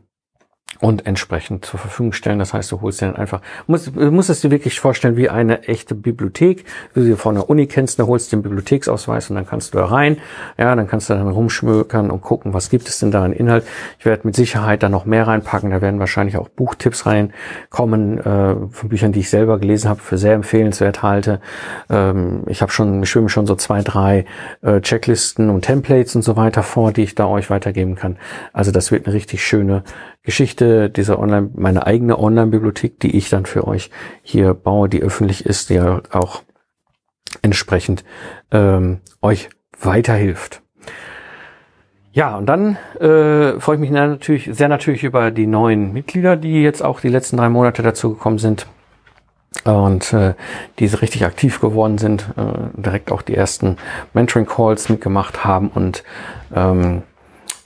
und 0.85 1.07
entsprechend 1.07 1.65
zur 1.65 1.81
Verfügung 1.81 2.13
stellen. 2.13 2.39
Das 2.39 2.53
heißt, 2.53 2.71
du 2.71 2.83
holst 2.83 3.01
dir 3.01 3.07
dann 3.07 3.17
einfach, 3.17 3.41
musst, 3.67 3.97
musst 3.97 4.29
es 4.29 4.43
dir 4.43 4.51
wirklich 4.51 4.81
vorstellen 4.81 5.17
wie 5.17 5.31
eine 5.31 5.67
echte 5.67 5.95
Bibliothek, 5.95 6.67
wie 6.93 7.01
du 7.01 7.07
sie 7.07 7.17
von 7.17 7.37
der 7.37 7.49
Uni 7.49 7.67
kennst, 7.67 7.99
da 7.99 8.07
holst 8.07 8.31
du 8.31 8.37
den 8.37 8.43
Bibliotheksausweis 8.43 9.31
und 9.31 9.37
dann 9.37 9.47
kannst 9.47 9.73
du 9.73 9.79
da 9.79 9.87
rein, 9.87 10.19
ja, 10.59 10.77
dann 10.77 10.87
kannst 10.87 11.09
du 11.09 11.15
dann 11.15 11.27
rumschmökern 11.27 12.11
und 12.11 12.21
gucken, 12.21 12.53
was 12.53 12.69
gibt 12.69 12.87
es 12.87 12.99
denn 12.99 13.11
da 13.11 13.25
an 13.25 13.33
Inhalt. 13.33 13.65
Ich 13.99 14.05
werde 14.05 14.27
mit 14.27 14.37
Sicherheit 14.37 14.83
da 14.83 14.91
noch 14.91 15.07
mehr 15.07 15.27
reinpacken, 15.27 15.71
da 15.71 15.81
werden 15.81 16.01
wahrscheinlich 16.01 16.37
auch 16.37 16.51
Buchtipps 16.51 17.07
reinkommen, 17.07 18.19
äh, 18.19 18.55
von 18.71 18.89
Büchern, 18.91 19.13
die 19.13 19.21
ich 19.21 19.31
selber 19.31 19.59
gelesen 19.59 19.89
habe, 19.89 20.01
für 20.01 20.19
sehr 20.19 20.35
empfehlenswert 20.35 21.03
halte. 21.03 21.41
Ähm, 21.89 22.43
ich 22.47 22.61
habe 22.61 22.71
schon, 22.71 23.05
ich 23.05 23.09
schwimme 23.09 23.31
schon 23.31 23.47
so 23.47 23.55
zwei, 23.55 23.81
drei 23.81 24.27
äh, 24.61 24.83
Checklisten 24.83 25.49
und 25.49 25.63
Templates 25.63 26.15
und 26.15 26.21
so 26.21 26.37
weiter 26.37 26.63
vor, 26.63 26.93
die 26.93 27.05
ich 27.05 27.15
da 27.15 27.27
euch 27.27 27.49
weitergeben 27.49 27.95
kann. 27.95 28.19
Also 28.53 28.71
das 28.71 28.93
wird 28.93 29.07
eine 29.07 29.15
richtig 29.15 29.43
schöne 29.47 29.83
Geschichte 30.25 30.89
dieser 30.89 31.19
Online, 31.19 31.51
meine 31.55 31.87
eigene 31.87 32.19
Online-Bibliothek, 32.19 32.99
die 32.99 33.17
ich 33.17 33.29
dann 33.29 33.47
für 33.47 33.69
euch 33.69 33.91
hier 34.23 34.55
baue, 34.55 34.89
die 34.89 35.03
öffentlich 35.03 35.45
ist, 35.45 35.71
die 35.71 35.79
auch 35.81 36.43
entsprechend 37.43 38.05
ähm, 38.51 39.01
euch 39.21 39.51
weiterhilft. 39.79 40.63
Ja, 42.13 42.37
und 42.37 42.47
dann 42.47 42.77
äh, 43.01 43.61
freue 43.61 43.75
ich 43.75 43.81
mich 43.81 43.91
natürlich 43.91 44.49
sehr 44.53 44.69
natürlich 44.69 45.03
über 45.03 45.31
die 45.31 45.47
neuen 45.47 45.93
Mitglieder, 45.93 46.37
die 46.37 46.63
jetzt 46.63 46.83
auch 46.83 47.01
die 47.01 47.09
letzten 47.09 47.37
drei 47.37 47.49
Monate 47.49 47.83
dazu 47.83 48.15
gekommen 48.15 48.39
sind 48.39 48.67
und 49.65 50.13
äh, 50.13 50.35
diese 50.79 51.03
richtig 51.03 51.25
aktiv 51.25 51.61
geworden 51.61 51.99
sind, 51.99 52.29
äh, 52.37 52.81
direkt 52.81 53.11
auch 53.11 53.23
die 53.23 53.35
ersten 53.35 53.77
Mentoring 54.13 54.47
Calls 54.47 54.89
mitgemacht 54.89 55.45
haben 55.45 55.69
und 55.69 56.05
ähm, 56.55 57.03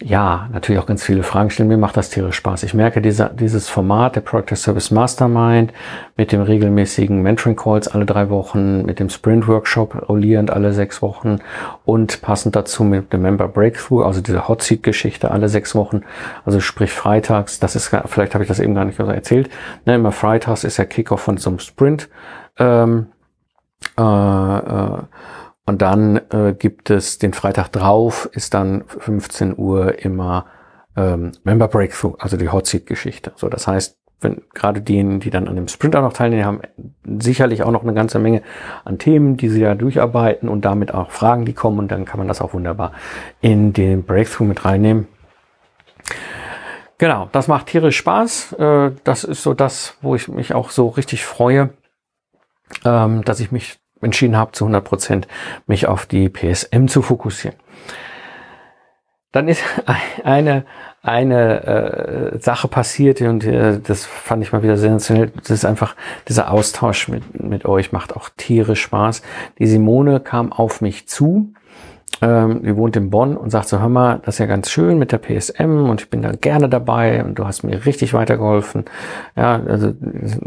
ja, 0.01 0.49
natürlich 0.53 0.80
auch 0.80 0.86
ganz 0.86 1.03
viele 1.03 1.24
Fragen 1.24 1.51
stellen. 1.51 1.68
Mir 1.68 1.76
macht 1.76 1.96
das 1.96 2.11
tierisch 2.11 2.36
Spaß. 2.36 2.62
Ich 2.62 2.72
merke, 2.72 3.03
dieser, 3.03 3.30
dieses 3.30 3.68
Format, 3.68 4.14
der 4.14 4.20
Project 4.20 4.57
Service 4.57 4.92
Mastermind, 4.92 5.72
mit 6.16 6.30
dem 6.30 6.40
regelmäßigen 6.40 7.20
Mentoring 7.20 7.57
Calls 7.57 7.88
alle 7.88 8.07
drei 8.07 8.30
Wochen, 8.30 8.84
mit 8.84 9.01
dem 9.01 9.11
Sprint 9.11 9.49
Workshop 9.49 10.09
rollierend 10.09 10.53
alle 10.53 10.72
sechs 10.72 11.03
Wochen 11.03 11.40
und 11.84 12.22
passend 12.22 12.55
dazu 12.55 12.84
mit 12.84 13.12
dem 13.12 13.22
Member 13.22 13.49
Breakthrough, 13.49 14.05
also 14.05 14.20
diese 14.20 14.46
Hot 14.46 14.62
Seat 14.62 14.84
Geschichte 14.84 15.32
alle 15.32 15.49
sechs 15.49 15.74
Wochen, 15.74 16.03
also 16.44 16.61
sprich 16.61 16.92
freitags, 16.92 17.59
das 17.59 17.74
ist, 17.74 17.88
vielleicht 18.07 18.34
habe 18.34 18.44
ich 18.44 18.49
das 18.49 18.61
eben 18.61 18.76
gar 18.76 18.84
nicht 18.84 18.99
so 18.99 19.05
erzählt, 19.05 19.51
ne, 19.84 19.96
immer 19.96 20.12
freitags 20.12 20.62
ist 20.62 20.78
der 20.78 20.86
Kickoff 20.86 21.22
von 21.22 21.38
so 21.38 21.51
einem 21.51 21.59
Sprint, 21.59 22.09
ähm, 22.59 23.07
äh, 23.96 24.03
äh, 24.03 24.99
und 25.68 25.82
dann 25.82 26.22
äh, 26.30 26.54
gibt 26.58 26.88
es 26.88 27.18
den 27.18 27.34
Freitag 27.34 27.68
drauf, 27.68 28.26
ist 28.32 28.54
dann 28.54 28.84
15 28.86 29.58
Uhr 29.58 30.02
immer 30.02 30.46
ähm, 30.96 31.32
Member 31.44 31.68
Breakthrough, 31.68 32.14
also 32.18 32.38
die 32.38 32.48
Hot 32.48 32.66
Seat 32.66 32.86
Geschichte. 32.86 33.32
So, 33.36 33.50
das 33.50 33.66
heißt, 33.66 33.98
wenn 34.22 34.40
gerade 34.54 34.80
diejenigen, 34.80 35.20
die 35.20 35.28
dann 35.28 35.46
an 35.46 35.56
dem 35.56 35.68
Sprint 35.68 35.94
auch 35.94 36.00
noch 36.00 36.14
teilnehmen, 36.14 36.46
haben 36.46 36.62
sicherlich 37.20 37.64
auch 37.64 37.70
noch 37.70 37.82
eine 37.82 37.92
ganze 37.92 38.18
Menge 38.18 38.40
an 38.86 38.98
Themen, 38.98 39.36
die 39.36 39.50
sie 39.50 39.60
da 39.60 39.74
durcharbeiten 39.74 40.48
und 40.48 40.64
damit 40.64 40.94
auch 40.94 41.10
Fragen, 41.10 41.44
die 41.44 41.52
kommen 41.52 41.78
und 41.78 41.92
dann 41.92 42.06
kann 42.06 42.18
man 42.18 42.28
das 42.28 42.40
auch 42.40 42.54
wunderbar 42.54 42.92
in 43.42 43.74
den 43.74 44.04
Breakthrough 44.04 44.48
mit 44.48 44.64
reinnehmen. 44.64 45.06
Genau, 46.96 47.28
das 47.30 47.46
macht 47.46 47.66
tierisch 47.66 47.98
Spaß. 47.98 48.54
Äh, 48.54 48.92
das 49.04 49.22
ist 49.22 49.42
so 49.42 49.52
das, 49.52 49.98
wo 50.00 50.14
ich 50.14 50.28
mich 50.28 50.54
auch 50.54 50.70
so 50.70 50.88
richtig 50.88 51.26
freue, 51.26 51.74
ähm, 52.86 53.22
dass 53.22 53.40
ich 53.40 53.52
mich 53.52 53.78
entschieden 54.01 54.36
habe, 54.36 54.53
zu 54.53 54.64
100 54.64 54.84
Prozent 54.84 55.28
mich 55.66 55.86
auf 55.86 56.07
die 56.07 56.28
PSM 56.28 56.86
zu 56.86 57.03
fokussieren. 57.03 57.57
Dann 59.32 59.49
ist 59.49 59.62
eine, 60.24 60.64
eine 61.03 62.32
äh, 62.34 62.38
Sache 62.38 62.68
passiert 62.68 63.20
und 63.20 63.44
äh, 63.44 63.80
das 63.80 64.07
fand 64.07 64.42
ich 64.42 64.53
mal 64.53 64.62
wieder 64.62 64.76
sensationell. 64.76 65.32
Das 65.36 65.51
ist 65.51 65.64
einfach 65.64 65.94
dieser 66.28 66.51
Austausch 66.51 67.09
mit, 67.09 67.42
mit 67.42 67.64
euch 67.64 67.92
macht 67.92 68.16
auch 68.16 68.30
tierisch 68.36 68.82
Spaß. 68.82 69.22
Die 69.59 69.66
Simone 69.66 70.20
kam 70.20 70.53
auf 70.53 70.80
mich 70.80 71.09
zu 71.09 71.53
ähm, 72.20 72.62
die 72.62 72.76
wohnt 72.76 72.96
in 72.96 73.11
Bonn 73.11 73.36
und 73.36 73.50
sagt 73.50 73.68
so, 73.68 73.80
hör 73.80 73.88
mal, 73.88 74.20
das 74.24 74.36
ist 74.36 74.38
ja 74.38 74.46
ganz 74.46 74.70
schön 74.70 74.98
mit 74.98 75.12
der 75.12 75.18
PSM 75.18 75.88
und 75.88 76.00
ich 76.00 76.11
bin 76.11 76.22
da 76.22 76.32
gerne 76.32 76.68
dabei 76.68 77.24
und 77.24 77.38
du 77.38 77.46
hast 77.46 77.62
mir 77.62 77.84
richtig 77.86 78.14
weitergeholfen. 78.14 78.84
Ja, 79.36 79.62
also 79.62 79.92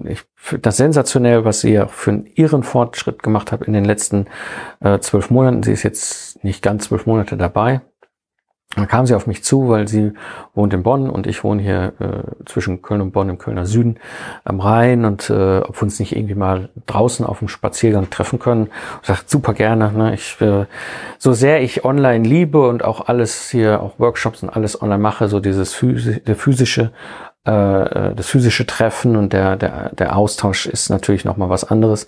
ich 0.06 0.24
finde 0.36 0.62
das 0.62 0.78
sensationell, 0.78 1.46
was 1.46 1.62
sie 1.62 1.74
ja 1.74 1.88
für 1.88 2.24
ihren 2.36 2.64
Fortschritt 2.64 3.24
gemacht 3.24 3.52
hat 3.52 3.64
in 3.64 3.74
den 3.74 3.86
letzten 3.86 4.26
äh, 4.82 5.00
zwölf 5.00 5.30
Monaten. 5.30 5.64
Sie 5.64 5.72
ist 5.72 5.84
jetzt 5.84 6.44
nicht 6.44 6.62
ganz 6.62 6.86
zwölf 6.86 7.06
Monate 7.06 7.38
dabei, 7.38 7.82
dann 8.76 8.88
kam 8.88 9.06
sie 9.06 9.16
auf 9.16 9.28
mich 9.28 9.44
zu, 9.44 9.68
weil 9.68 9.90
sie 9.90 10.14
wohnt 10.54 10.74
in 10.74 10.82
Bonn 10.82 11.10
und 11.10 11.28
ich 11.28 11.44
wohne 11.44 11.62
hier 11.62 11.94
äh, 12.00 12.46
zwischen 12.46 12.82
Köln 12.82 13.02
und 13.02 13.12
Bonn 13.12 13.28
im 13.28 13.38
Kölner 13.38 13.66
Süden 13.66 13.98
am 14.46 14.62
Rhein 14.62 15.04
und 15.04 15.30
äh, 15.30 15.60
ob 15.60 15.76
wir 15.76 15.84
uns 15.84 16.00
nicht 16.00 16.16
irgendwie 16.16 16.36
mal 16.36 16.70
draußen 16.86 17.26
auf 17.26 17.40
dem 17.40 17.50
Spaziergang 17.50 18.10
treffen 18.10 18.40
können. 18.40 18.70
Ich 19.02 19.08
sagte, 19.08 19.26
super 19.28 19.54
gerne. 19.54 19.92
Ne? 19.92 20.14
Ich, 20.14 20.40
äh, 20.40 20.66
so 21.18 21.34
sehr 21.34 21.62
ich 21.62 21.84
online 21.84 22.26
liebe 22.26 22.66
und 22.66 22.84
auch 22.84 23.08
alles 23.08 23.50
hier, 23.50 23.82
auch 23.82 24.00
Workshops 24.00 24.42
und 24.42 24.50
alles 24.50 24.82
online 24.82 25.02
mache, 25.02 25.28
so 25.28 25.42
dieses 25.42 25.74
Physi 25.74 26.22
physische 26.36 26.92
das 27.44 28.28
physische 28.28 28.68
Treffen 28.68 29.16
und 29.16 29.34
der, 29.34 29.56
der, 29.56 29.90
der 29.96 30.16
Austausch 30.16 30.68
ist 30.68 30.90
natürlich 30.90 31.26
nochmal 31.26 31.50
was 31.50 31.64
anderes. 31.64 32.08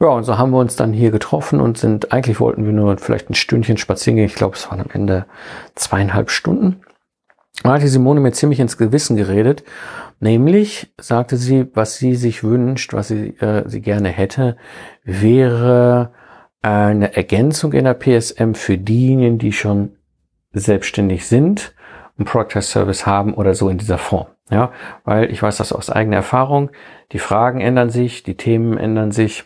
Ja, 0.00 0.08
und 0.08 0.24
so 0.24 0.38
haben 0.38 0.52
wir 0.52 0.58
uns 0.58 0.74
dann 0.76 0.94
hier 0.94 1.10
getroffen 1.10 1.60
und 1.60 1.76
sind, 1.76 2.12
eigentlich 2.12 2.40
wollten 2.40 2.64
wir 2.64 2.72
nur 2.72 2.96
vielleicht 2.96 3.28
ein 3.28 3.34
Stündchen 3.34 3.76
spazieren 3.76 4.16
gehen. 4.16 4.24
Ich 4.24 4.34
glaube, 4.34 4.56
es 4.56 4.70
waren 4.70 4.80
am 4.80 4.90
Ende 4.90 5.26
zweieinhalb 5.74 6.30
Stunden. 6.30 6.80
Da 7.62 7.72
hat 7.72 7.82
die 7.82 7.88
Simone 7.88 8.20
mir 8.20 8.32
ziemlich 8.32 8.58
ins 8.58 8.78
Gewissen 8.78 9.16
geredet. 9.16 9.64
Nämlich 10.18 10.94
sagte 10.98 11.36
sie, 11.36 11.66
was 11.74 11.96
sie 11.96 12.14
sich 12.14 12.42
wünscht, 12.42 12.94
was 12.94 13.08
sie, 13.08 13.36
äh, 13.38 13.68
sie 13.68 13.82
gerne 13.82 14.08
hätte, 14.08 14.56
wäre 15.04 16.12
eine 16.62 17.16
Ergänzung 17.16 17.72
in 17.74 17.84
der 17.84 17.94
PSM 17.94 18.52
für 18.54 18.78
diejenigen, 18.78 19.38
die 19.38 19.52
schon 19.52 19.96
selbstständig 20.52 21.26
sind 21.26 21.74
und 22.20 22.26
Product 22.26 22.60
Service 22.60 23.06
haben 23.06 23.34
oder 23.34 23.54
so 23.54 23.68
in 23.68 23.78
dieser 23.78 23.98
Form. 23.98 24.26
Ja, 24.50 24.72
weil 25.04 25.30
ich 25.30 25.42
weiß 25.42 25.56
das 25.56 25.72
aus 25.72 25.90
eigener 25.90 26.16
Erfahrung. 26.16 26.70
Die 27.12 27.18
Fragen 27.18 27.60
ändern 27.60 27.90
sich, 27.90 28.22
die 28.22 28.36
Themen 28.36 28.76
ändern 28.78 29.10
sich. 29.10 29.44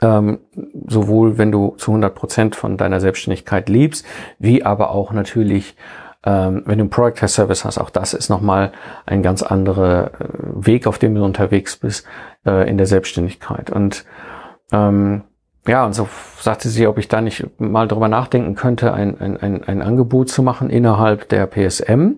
Ähm, 0.00 0.38
sowohl 0.86 1.36
wenn 1.36 1.52
du 1.52 1.74
zu 1.76 1.90
100 1.90 2.14
Prozent 2.14 2.56
von 2.56 2.78
deiner 2.78 3.00
Selbstständigkeit 3.00 3.68
liebst, 3.68 4.06
wie 4.38 4.64
aber 4.64 4.90
auch 4.90 5.12
natürlich, 5.12 5.76
ähm, 6.24 6.62
wenn 6.64 6.78
du 6.78 6.84
einen 6.84 6.90
Product 6.90 7.28
Service 7.28 7.66
hast. 7.66 7.76
Auch 7.76 7.90
das 7.90 8.14
ist 8.14 8.30
nochmal 8.30 8.72
ein 9.04 9.22
ganz 9.22 9.42
anderer 9.42 10.12
äh, 10.18 10.28
Weg, 10.54 10.86
auf 10.86 10.98
dem 10.98 11.14
du 11.14 11.22
unterwegs 11.22 11.76
bist 11.76 12.06
äh, 12.46 12.68
in 12.68 12.78
der 12.78 12.86
Selbstständigkeit. 12.86 13.68
Und 13.68 14.06
ähm, 14.72 15.24
ja, 15.66 15.86
und 15.86 15.94
so 15.94 16.08
sagte 16.40 16.68
sie, 16.68 16.86
ob 16.86 16.98
ich 16.98 17.08
da 17.08 17.20
nicht 17.20 17.46
mal 17.58 17.88
drüber 17.88 18.08
nachdenken 18.08 18.54
könnte, 18.54 18.92
ein, 18.92 19.18
ein, 19.18 19.36
ein, 19.38 19.64
ein 19.64 19.82
Angebot 19.82 20.28
zu 20.28 20.42
machen 20.42 20.68
innerhalb 20.68 21.28
der 21.30 21.46
PSM 21.46 22.16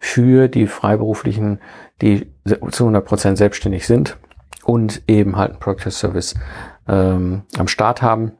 für 0.00 0.48
die 0.48 0.66
Freiberuflichen, 0.66 1.60
die 2.02 2.32
zu 2.70 2.84
100 2.84 3.04
Prozent 3.04 3.38
selbstständig 3.38 3.86
sind 3.86 4.16
und 4.64 5.02
eben 5.06 5.36
halt 5.36 5.52
einen 5.52 5.60
Product 5.60 5.90
Service 5.90 6.34
ähm, 6.88 7.42
am 7.56 7.68
Start 7.68 8.02
haben. 8.02 8.32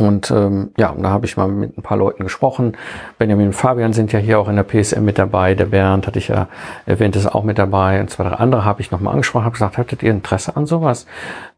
Und 0.00 0.30
ähm, 0.32 0.72
ja, 0.76 0.92
da 0.98 1.10
habe 1.10 1.26
ich 1.26 1.36
mal 1.36 1.46
mit 1.46 1.78
ein 1.78 1.82
paar 1.82 1.96
Leuten 1.96 2.24
gesprochen. 2.24 2.76
Benjamin 3.18 3.48
und 3.48 3.52
Fabian 3.52 3.92
sind 3.92 4.12
ja 4.12 4.18
hier 4.18 4.40
auch 4.40 4.48
in 4.48 4.56
der 4.56 4.64
PSM 4.64 5.04
mit 5.04 5.18
dabei. 5.18 5.54
Der 5.54 5.66
Bernd 5.66 6.06
hatte 6.06 6.18
ich 6.18 6.28
ja 6.28 6.48
erwähnt, 6.84 7.14
ist 7.14 7.32
auch 7.32 7.44
mit 7.44 7.58
dabei. 7.58 8.00
Und 8.00 8.10
zwei, 8.10 8.24
drei 8.24 8.34
andere 8.34 8.64
habe 8.64 8.80
ich 8.80 8.90
nochmal 8.90 9.12
angesprochen, 9.12 9.44
habe 9.44 9.52
gesagt, 9.52 9.78
hattet 9.78 10.02
ihr 10.02 10.10
Interesse 10.10 10.56
an 10.56 10.66
sowas? 10.66 11.06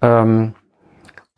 Ähm, 0.03 0.55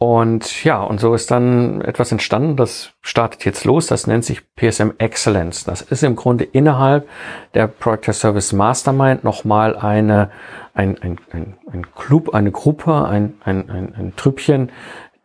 und 0.00 0.62
ja, 0.62 0.80
und 0.80 1.00
so 1.00 1.12
ist 1.12 1.32
dann 1.32 1.80
etwas 1.80 2.12
entstanden, 2.12 2.54
das 2.56 2.92
startet 3.00 3.44
jetzt 3.44 3.64
los, 3.64 3.88
das 3.88 4.06
nennt 4.06 4.24
sich 4.24 4.42
PSM 4.54 4.90
Excellence. 4.98 5.64
Das 5.64 5.82
ist 5.82 6.04
im 6.04 6.14
Grunde 6.14 6.44
innerhalb 6.44 7.08
der 7.54 7.66
Project 7.66 8.14
Service 8.14 8.52
Mastermind 8.52 9.24
nochmal 9.24 9.76
eine, 9.76 10.30
ein, 10.72 10.96
ein, 11.02 11.18
ein, 11.32 11.86
Club, 11.96 12.32
eine 12.32 12.52
Gruppe, 12.52 13.06
ein, 13.06 13.34
ein, 13.44 13.68
ein, 13.68 13.94
ein 13.96 14.12
Trüppchen, 14.14 14.70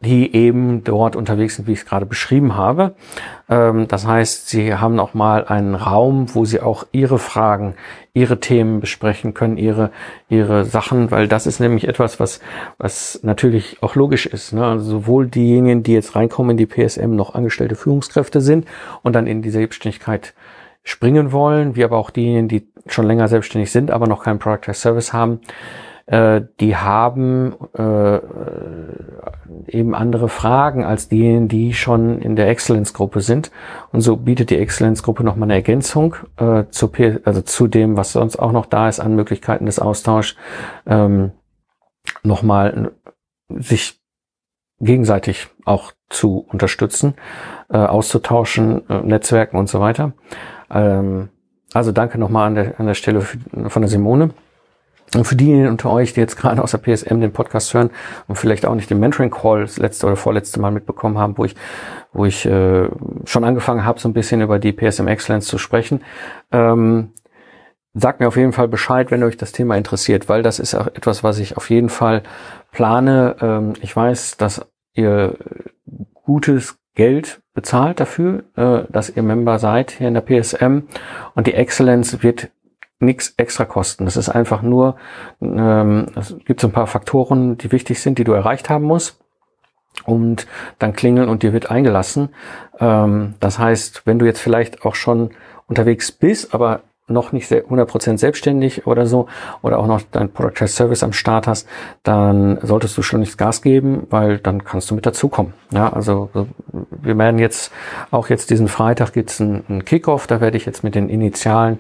die 0.03 0.35
eben 0.35 0.83
dort 0.83 1.15
unterwegs 1.15 1.55
sind, 1.55 1.67
wie 1.67 1.73
ich 1.73 1.79
es 1.79 1.85
gerade 1.85 2.05
beschrieben 2.05 2.55
habe. 2.55 2.95
Ähm, 3.49 3.87
das 3.87 4.05
heißt, 4.05 4.49
sie 4.49 4.75
haben 4.75 4.99
auch 4.99 5.13
mal 5.13 5.45
einen 5.45 5.75
Raum, 5.75 6.33
wo 6.35 6.45
sie 6.45 6.59
auch 6.59 6.85
ihre 6.91 7.19
Fragen, 7.19 7.75
ihre 8.13 8.39
Themen 8.39 8.81
besprechen 8.81 9.33
können, 9.33 9.57
ihre, 9.57 9.91
ihre 10.29 10.65
Sachen, 10.65 11.09
weil 11.09 11.27
das 11.27 11.47
ist 11.47 11.59
nämlich 11.59 11.87
etwas, 11.87 12.19
was, 12.19 12.41
was 12.77 13.21
natürlich 13.23 13.77
auch 13.81 13.95
logisch 13.95 14.25
ist. 14.25 14.53
Ne? 14.53 14.65
Also 14.65 14.85
sowohl 14.85 15.27
diejenigen, 15.27 15.83
die 15.83 15.93
jetzt 15.93 16.15
reinkommen 16.15 16.51
in 16.51 16.57
die 16.57 16.67
PSM, 16.67 17.15
noch 17.15 17.33
angestellte 17.33 17.75
Führungskräfte 17.75 18.41
sind 18.41 18.67
und 19.03 19.13
dann 19.13 19.25
in 19.25 19.41
die 19.41 19.51
Selbstständigkeit 19.51 20.33
springen 20.83 21.31
wollen, 21.31 21.77
wie 21.77 21.83
aber 21.83 21.97
auch 21.97 22.09
diejenigen, 22.09 22.49
die 22.49 22.67
schon 22.87 23.07
länger 23.07 23.29
selbstständig 23.29 23.71
sind, 23.71 23.89
aber 23.89 24.07
noch 24.07 24.23
keinen 24.23 24.39
Product 24.39 24.67
as 24.67 24.81
Service 24.81 25.13
haben, 25.13 25.39
äh, 26.05 26.41
die 26.59 26.75
haben 26.75 27.55
äh, 27.77 28.19
eben 29.67 29.95
andere 29.95 30.27
Fragen 30.27 30.83
als 30.83 31.07
diejenigen, 31.07 31.47
die 31.47 31.73
schon 31.73 32.19
in 32.19 32.35
der 32.35 32.49
Excellence-Gruppe 32.49 33.21
sind. 33.21 33.51
Und 33.91 34.01
so 34.01 34.17
bietet 34.17 34.49
die 34.49 34.57
Excellence-Gruppe 34.57 35.23
nochmal 35.23 35.47
eine 35.47 35.55
Ergänzung 35.55 36.15
äh, 36.37 36.65
zu, 36.69 36.91
also 37.23 37.41
zu 37.41 37.67
dem, 37.67 37.95
was 37.95 38.11
sonst 38.11 38.37
auch 38.37 38.51
noch 38.51 38.65
da 38.65 38.89
ist 38.89 38.99
an 38.99 39.15
Möglichkeiten 39.15 39.65
des 39.65 39.79
Austauschs, 39.79 40.35
ähm, 40.85 41.31
nochmal 42.23 42.91
sich 43.49 44.01
gegenseitig 44.79 45.47
auch 45.65 45.93
zu 46.09 46.45
unterstützen, 46.49 47.15
äh, 47.69 47.77
auszutauschen, 47.77 48.89
äh, 48.89 49.01
Netzwerken 49.01 49.57
und 49.57 49.69
so 49.69 49.79
weiter. 49.79 50.13
Ähm, 50.69 51.29
also 51.73 51.91
danke 51.91 52.17
nochmal 52.17 52.47
an 52.47 52.55
der, 52.55 52.79
an 52.79 52.87
der 52.87 52.93
Stelle 52.93 53.21
von 53.21 53.81
der 53.81 53.89
Simone. 53.89 54.31
Und 55.15 55.25
für 55.25 55.35
diejenigen 55.35 55.69
unter 55.69 55.91
euch, 55.91 56.13
die 56.13 56.19
jetzt 56.19 56.37
gerade 56.37 56.63
aus 56.63 56.71
der 56.71 56.79
PSM 56.79 57.19
den 57.19 57.31
Podcast 57.31 57.73
hören 57.73 57.89
und 58.27 58.37
vielleicht 58.37 58.65
auch 58.65 58.75
nicht 58.75 58.89
den 58.89 58.99
Mentoring 58.99 59.31
Call 59.31 59.61
das 59.61 59.77
letzte 59.77 60.07
oder 60.07 60.15
vorletzte 60.15 60.59
Mal 60.59 60.71
mitbekommen 60.71 61.17
haben, 61.17 61.37
wo 61.37 61.45
ich, 61.45 61.55
wo 62.11 62.25
ich 62.25 62.45
äh, 62.45 62.87
schon 63.25 63.43
angefangen 63.43 63.85
habe, 63.85 63.99
so 63.99 64.09
ein 64.09 64.13
bisschen 64.13 64.41
über 64.41 64.59
die 64.59 64.73
PSM 64.73 65.07
Excellence 65.07 65.47
zu 65.47 65.57
sprechen, 65.57 66.01
ähm, 66.51 67.11
sagt 67.93 68.19
mir 68.19 68.27
auf 68.27 68.37
jeden 68.37 68.53
Fall 68.53 68.67
Bescheid, 68.67 69.11
wenn 69.11 69.23
euch 69.23 69.37
das 69.37 69.51
Thema 69.51 69.77
interessiert, 69.77 70.29
weil 70.29 70.43
das 70.43 70.59
ist 70.59 70.75
auch 70.75 70.87
etwas, 70.87 71.23
was 71.23 71.39
ich 71.39 71.57
auf 71.57 71.69
jeden 71.69 71.89
Fall 71.89 72.23
plane. 72.71 73.35
Ähm, 73.41 73.73
ich 73.81 73.95
weiß, 73.95 74.37
dass 74.37 74.65
ihr 74.93 75.37
gutes 76.13 76.77
Geld 76.95 77.41
bezahlt 77.53 77.99
dafür, 77.99 78.43
äh, 78.55 78.91
dass 78.91 79.09
ihr 79.09 79.23
Member 79.23 79.59
seid 79.59 79.91
hier 79.91 80.07
in 80.07 80.13
der 80.13 80.21
PSM 80.21 80.83
und 81.35 81.47
die 81.47 81.53
Excellence 81.53 82.23
wird 82.23 82.49
nichts 83.03 83.33
extra 83.37 83.65
kosten. 83.65 84.05
Das 84.05 84.17
ist 84.17 84.29
einfach 84.29 84.61
nur, 84.61 84.95
ähm, 85.41 86.07
es 86.15 86.35
gibt 86.45 86.59
so 86.59 86.67
ein 86.67 86.73
paar 86.73 86.87
Faktoren, 86.87 87.57
die 87.57 87.71
wichtig 87.71 88.01
sind, 88.01 88.17
die 88.17 88.23
du 88.23 88.33
erreicht 88.33 88.69
haben 88.69 88.85
musst. 88.85 89.19
Und 90.05 90.47
dann 90.79 90.93
klingeln 90.93 91.29
und 91.29 91.43
dir 91.43 91.53
wird 91.53 91.69
eingelassen. 91.69 92.29
Ähm, 92.79 93.35
das 93.39 93.59
heißt, 93.59 94.03
wenn 94.05 94.17
du 94.17 94.25
jetzt 94.25 94.39
vielleicht 94.39 94.85
auch 94.85 94.95
schon 94.95 95.31
unterwegs 95.67 96.11
bist, 96.11 96.53
aber 96.53 96.81
noch 97.07 97.33
nicht 97.33 97.51
100% 97.51 98.17
selbstständig 98.17 98.87
oder 98.87 99.05
so 99.05 99.27
oder 99.61 99.79
auch 99.79 99.87
noch 99.87 100.01
dein 100.11 100.31
Product 100.31 100.61
as 100.61 100.75
Service 100.75 101.03
am 101.03 101.11
Start 101.11 101.47
hast, 101.47 101.67
dann 102.03 102.59
solltest 102.61 102.97
du 102.97 103.01
schon 103.01 103.19
nicht 103.19 103.37
Gas 103.37 103.61
geben, 103.61 104.07
weil 104.09 104.39
dann 104.39 104.63
kannst 104.63 104.89
du 104.89 104.95
mit 104.95 105.05
dazukommen. 105.05 105.53
Ja, 105.71 105.91
also 105.91 106.29
wir 106.89 107.17
werden 107.17 107.39
jetzt 107.39 107.73
auch 108.09 108.29
jetzt 108.29 108.49
diesen 108.49 108.69
Freitag 108.69 109.11
gibt's 109.11 109.41
einen, 109.41 109.63
einen 109.67 109.85
Kickoff, 109.85 110.27
da 110.27 110.39
werde 110.39 110.55
ich 110.55 110.65
jetzt 110.65 110.83
mit 110.83 110.95
den 110.95 111.09
Initialen 111.09 111.79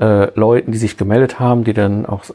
äh, 0.00 0.30
Leuten, 0.34 0.72
die 0.72 0.78
sich 0.78 0.96
gemeldet 0.96 1.38
haben, 1.38 1.64
die 1.64 1.74
dann 1.74 2.06
auch 2.06 2.24
äh, 2.30 2.32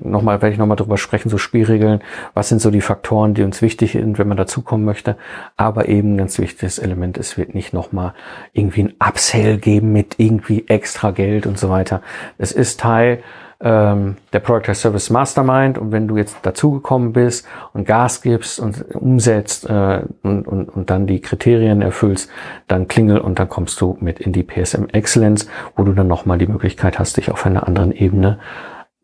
nochmal, 0.00 0.42
werde 0.42 0.52
ich 0.52 0.58
nochmal 0.58 0.76
drüber 0.76 0.98
sprechen, 0.98 1.28
so 1.28 1.38
Spielregeln, 1.38 2.00
was 2.34 2.48
sind 2.48 2.60
so 2.60 2.70
die 2.70 2.80
Faktoren, 2.80 3.34
die 3.34 3.42
uns 3.42 3.62
wichtig 3.62 3.92
sind, 3.92 4.18
wenn 4.18 4.28
man 4.28 4.36
dazukommen 4.36 4.84
möchte. 4.84 5.16
Aber 5.56 5.88
eben 5.88 6.14
ein 6.14 6.18
ganz 6.18 6.38
wichtiges 6.38 6.78
Element, 6.78 7.16
es 7.16 7.38
wird 7.38 7.54
nicht 7.54 7.72
nochmal 7.72 8.14
irgendwie 8.52 8.84
ein 8.84 8.94
Upsell 8.98 9.58
geben 9.58 9.92
mit 9.92 10.16
irgendwie 10.18 10.66
extra 10.68 11.12
Geld 11.12 11.46
und 11.46 11.58
so 11.58 11.70
weiter. 11.70 12.02
Es 12.38 12.52
ist 12.52 12.80
Teil 12.80 13.22
ähm, 13.62 14.16
der 14.32 14.40
Product 14.40 14.70
as 14.70 14.80
Service 14.80 15.10
Mastermind 15.10 15.76
und 15.76 15.92
wenn 15.92 16.08
du 16.08 16.16
jetzt 16.16 16.38
dazugekommen 16.42 17.12
bist 17.12 17.46
und 17.74 17.86
Gas 17.86 18.22
gibst 18.22 18.58
und 18.58 18.94
umsetzt 18.94 19.68
äh, 19.68 20.02
und, 20.22 20.46
und, 20.46 20.68
und 20.70 20.90
dann 20.90 21.06
die 21.06 21.20
Kriterien 21.20 21.82
erfüllst, 21.82 22.30
dann 22.68 22.88
klingel 22.88 23.18
und 23.18 23.38
dann 23.38 23.48
kommst 23.48 23.80
du 23.80 23.98
mit 24.00 24.18
in 24.18 24.32
die 24.32 24.42
PSM 24.42 24.86
Excellence, 24.92 25.46
wo 25.76 25.82
du 25.82 25.92
dann 25.92 26.08
nochmal 26.08 26.38
die 26.38 26.46
Möglichkeit 26.46 26.98
hast, 26.98 27.18
dich 27.18 27.30
auf 27.30 27.44
einer 27.44 27.66
anderen 27.66 27.92
Ebene 27.92 28.38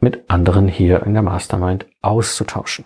mit 0.00 0.30
anderen 0.30 0.68
hier 0.68 1.02
in 1.04 1.12
der 1.12 1.22
Mastermind 1.22 1.86
auszutauschen. 2.00 2.84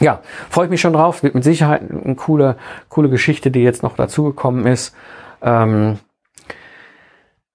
Ja, 0.00 0.20
freue 0.48 0.66
ich 0.66 0.70
mich 0.70 0.80
schon 0.80 0.92
drauf. 0.92 1.22
Wird 1.22 1.34
mit 1.34 1.44
Sicherheit 1.44 1.82
eine 1.90 2.14
coole, 2.14 2.56
coole 2.88 3.08
Geschichte, 3.08 3.50
die 3.50 3.62
jetzt 3.62 3.82
noch 3.82 3.96
dazugekommen 3.96 4.66
ist. 4.66 4.94
Ähm, 5.42 5.98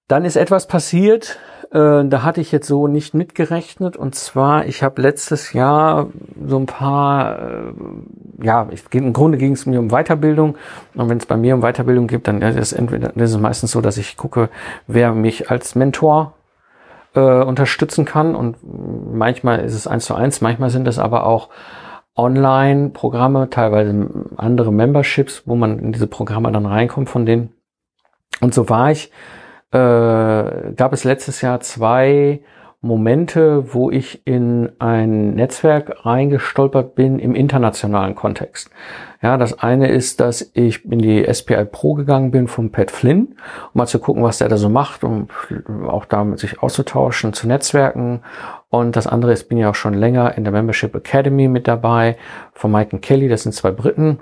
dann 0.08 0.24
ist 0.26 0.36
etwas 0.36 0.66
passiert, 0.66 1.38
äh, 1.74 2.04
da 2.04 2.22
hatte 2.22 2.40
ich 2.40 2.52
jetzt 2.52 2.68
so 2.68 2.86
nicht 2.86 3.14
mitgerechnet. 3.14 3.96
Und 3.96 4.14
zwar, 4.14 4.66
ich 4.66 4.84
habe 4.84 5.02
letztes 5.02 5.52
Jahr 5.52 6.08
so 6.46 6.56
ein 6.56 6.66
paar, 6.66 7.38
äh, 7.38 7.72
ja, 8.42 8.68
ich, 8.70 8.84
im 8.92 9.12
Grunde 9.12 9.38
ging 9.38 9.52
es 9.52 9.66
mir 9.66 9.80
um 9.80 9.88
Weiterbildung. 9.88 10.56
Und 10.94 11.08
wenn 11.08 11.18
es 11.18 11.26
bei 11.26 11.36
mir 11.36 11.56
um 11.56 11.62
Weiterbildung 11.62 12.06
geht, 12.06 12.28
dann 12.28 12.40
ist 12.42 12.56
es 12.56 12.72
entweder 12.72 13.12
das 13.16 13.32
ist 13.32 13.40
meistens 13.40 13.72
so, 13.72 13.80
dass 13.80 13.96
ich 13.96 14.16
gucke, 14.16 14.50
wer 14.86 15.12
mich 15.12 15.50
als 15.50 15.74
Mentor 15.74 16.34
äh, 17.14 17.42
unterstützen 17.42 18.04
kann. 18.04 18.36
Und 18.36 18.56
manchmal 19.12 19.58
ist 19.64 19.74
es 19.74 19.88
eins 19.88 20.04
zu 20.04 20.14
eins, 20.14 20.40
manchmal 20.40 20.70
sind 20.70 20.86
es 20.86 21.00
aber 21.00 21.26
auch 21.26 21.48
Online-Programme, 22.16 23.50
teilweise 23.50 24.08
andere 24.36 24.72
Memberships, 24.72 25.42
wo 25.46 25.56
man 25.56 25.80
in 25.80 25.92
diese 25.92 26.06
Programme 26.06 26.52
dann 26.52 26.66
reinkommt 26.66 27.10
von 27.10 27.26
denen. 27.26 27.52
Und 28.40 28.54
so 28.54 28.68
war 28.68 28.92
ich 28.92 29.10
äh, 29.74 30.72
gab 30.76 30.92
es 30.92 31.02
letztes 31.04 31.40
Jahr 31.40 31.60
zwei 31.60 32.40
Momente, 32.80 33.74
wo 33.74 33.90
ich 33.90 34.24
in 34.26 34.70
ein 34.78 35.34
Netzwerk 35.34 36.04
reingestolpert 36.04 36.94
bin 36.94 37.18
im 37.18 37.34
internationalen 37.34 38.14
Kontext. 38.14 38.70
Ja, 39.22 39.38
das 39.38 39.58
eine 39.58 39.88
ist, 39.88 40.20
dass 40.20 40.50
ich 40.52 40.84
in 40.84 40.98
die 40.98 41.24
SPI 41.32 41.64
Pro 41.64 41.94
gegangen 41.94 42.30
bin 42.30 42.46
von 42.46 42.70
Pat 42.70 42.90
Flynn, 42.90 43.36
um 43.72 43.78
mal 43.78 43.86
zu 43.86 43.98
gucken, 43.98 44.22
was 44.22 44.38
der 44.38 44.48
da 44.48 44.58
so 44.58 44.68
macht, 44.68 45.02
um 45.02 45.28
auch 45.88 46.04
damit 46.04 46.38
sich 46.38 46.62
auszutauschen, 46.62 47.32
zu 47.32 47.48
Netzwerken. 47.48 48.20
Und 48.68 48.96
das 48.96 49.06
andere 49.06 49.32
ist, 49.32 49.48
bin 49.48 49.56
ja 49.56 49.70
auch 49.70 49.74
schon 49.74 49.94
länger 49.94 50.36
in 50.36 50.44
der 50.44 50.52
Membership 50.52 50.94
Academy 50.94 51.48
mit 51.48 51.66
dabei 51.66 52.16
von 52.52 52.70
Mike 52.70 52.94
und 52.94 53.00
Kelly, 53.00 53.28
das 53.28 53.44
sind 53.44 53.52
zwei 53.52 53.70
Briten. 53.70 54.20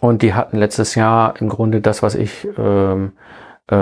Und 0.00 0.22
die 0.22 0.32
hatten 0.32 0.58
letztes 0.58 0.94
Jahr 0.94 1.34
im 1.40 1.48
Grunde 1.48 1.80
das, 1.80 2.02
was 2.02 2.14
ich 2.14 2.46
ähm, 2.56 3.12
äh, 3.68 3.76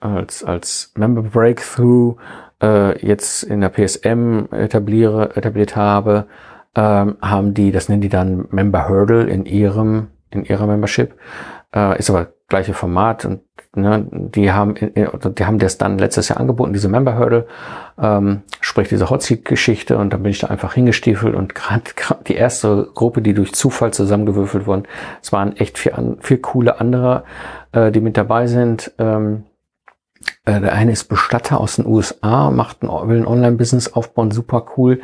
als, 0.00 0.44
als 0.44 0.92
Member 0.96 1.22
Breakthrough 1.22 2.16
äh, 2.62 3.06
jetzt 3.06 3.42
in 3.42 3.60
der 3.60 3.70
PSM 3.70 4.46
etabliere, 4.52 5.36
etabliert 5.36 5.76
habe, 5.76 6.26
ähm, 6.74 7.16
haben 7.20 7.54
die, 7.54 7.72
das 7.72 7.88
nennen 7.88 8.02
die 8.02 8.08
dann 8.08 8.46
Member 8.50 8.88
Hurdle 8.88 9.24
in 9.24 9.46
ihrem, 9.46 10.08
in 10.30 10.44
ihrer 10.44 10.66
Membership. 10.66 11.14
Äh, 11.74 11.98
ist 11.98 12.10
aber 12.10 12.28
gleiche 12.48 12.74
Format 12.74 13.24
und 13.24 13.40
ne, 13.74 14.06
die 14.10 14.52
haben, 14.52 14.74
die 14.76 15.44
haben 15.44 15.58
das 15.58 15.78
dann 15.78 15.98
letztes 15.98 16.28
Jahr 16.28 16.38
angeboten, 16.38 16.72
diese 16.72 16.88
Member 16.88 17.16
Hurdle, 17.16 17.46
ähm, 18.00 18.42
sprich 18.60 18.88
diese 18.88 19.10
Hot 19.10 19.22
Seat 19.22 19.44
Geschichte 19.44 19.96
und 19.98 20.12
dann 20.12 20.22
bin 20.22 20.30
ich 20.30 20.40
da 20.40 20.48
einfach 20.48 20.74
hingestiefelt 20.74 21.34
und 21.34 21.54
gerade 21.54 21.82
die 22.26 22.34
erste 22.34 22.88
Gruppe, 22.94 23.22
die 23.22 23.34
durch 23.34 23.54
Zufall 23.54 23.92
zusammengewürfelt 23.92 24.66
wurden, 24.66 24.84
es 25.22 25.32
waren 25.32 25.56
echt 25.56 25.78
vier, 25.78 26.16
vier 26.20 26.42
coole 26.42 26.80
andere, 26.80 27.24
äh, 27.74 27.90
die 27.90 28.00
mit 28.00 28.16
dabei 28.16 28.46
sind. 28.46 28.92
Ähm, 28.98 29.44
äh, 30.44 30.60
der 30.60 30.72
eine 30.72 30.92
ist 30.92 31.04
Bestatter 31.04 31.60
aus 31.60 31.76
den 31.76 31.86
USA, 31.86 32.50
macht 32.50 32.82
ein, 32.82 32.88
will 33.08 33.18
ein 33.18 33.26
Online-Business 33.26 33.92
aufbauen, 33.92 34.30
super 34.30 34.64
cool. 34.76 35.00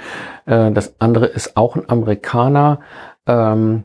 Äh, 0.47 0.73
das 0.73 0.95
andere 1.01 1.27
ist 1.27 1.57
auch 1.57 1.77
ein 1.77 1.89
Amerikaner, 1.89 2.81
ähm, 3.27 3.85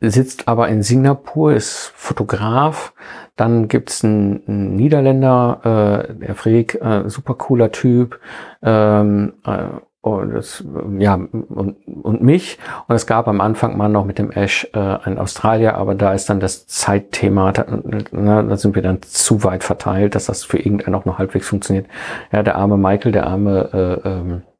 sitzt 0.00 0.48
aber 0.48 0.68
in 0.68 0.82
Singapur, 0.82 1.54
ist 1.54 1.92
Fotograf. 1.94 2.92
Dann 3.36 3.68
gibt's 3.68 4.04
einen, 4.04 4.42
einen 4.46 4.76
Niederländer, 4.76 6.06
äh, 6.08 6.14
der 6.14 6.34
Freak, 6.34 6.74
äh, 6.76 7.08
super 7.08 7.34
cooler 7.34 7.72
Typ. 7.72 8.20
Ähm, 8.62 9.34
äh, 9.44 9.80
und 10.04 10.34
das, 10.34 10.62
ja, 10.98 11.14
und, 11.14 11.76
und 11.86 12.22
mich. 12.22 12.58
Und 12.88 12.94
es 12.94 13.06
gab 13.06 13.26
am 13.26 13.40
Anfang 13.40 13.76
mal 13.78 13.88
noch 13.88 14.04
mit 14.04 14.18
dem 14.18 14.30
Ash 14.30 14.68
äh, 14.74 14.78
ein 14.78 15.18
Australier, 15.18 15.76
aber 15.76 15.94
da 15.94 16.12
ist 16.12 16.28
dann 16.28 16.40
das 16.40 16.66
Zeitthema, 16.66 17.52
da, 17.52 17.64
na, 18.12 18.42
da 18.42 18.56
sind 18.56 18.74
wir 18.74 18.82
dann 18.82 19.00
zu 19.02 19.44
weit 19.44 19.64
verteilt, 19.64 20.14
dass 20.14 20.26
das 20.26 20.44
für 20.44 20.58
irgendeinen 20.58 20.94
auch 20.94 21.06
noch 21.06 21.18
halbwegs 21.18 21.48
funktioniert. 21.48 21.86
Ja, 22.32 22.42
der 22.42 22.56
arme 22.56 22.76
Michael, 22.76 23.12
der 23.12 23.26
arme 23.26 24.02
äh, 24.04 24.08
ähm, 24.08 24.32
äh, 24.32 24.53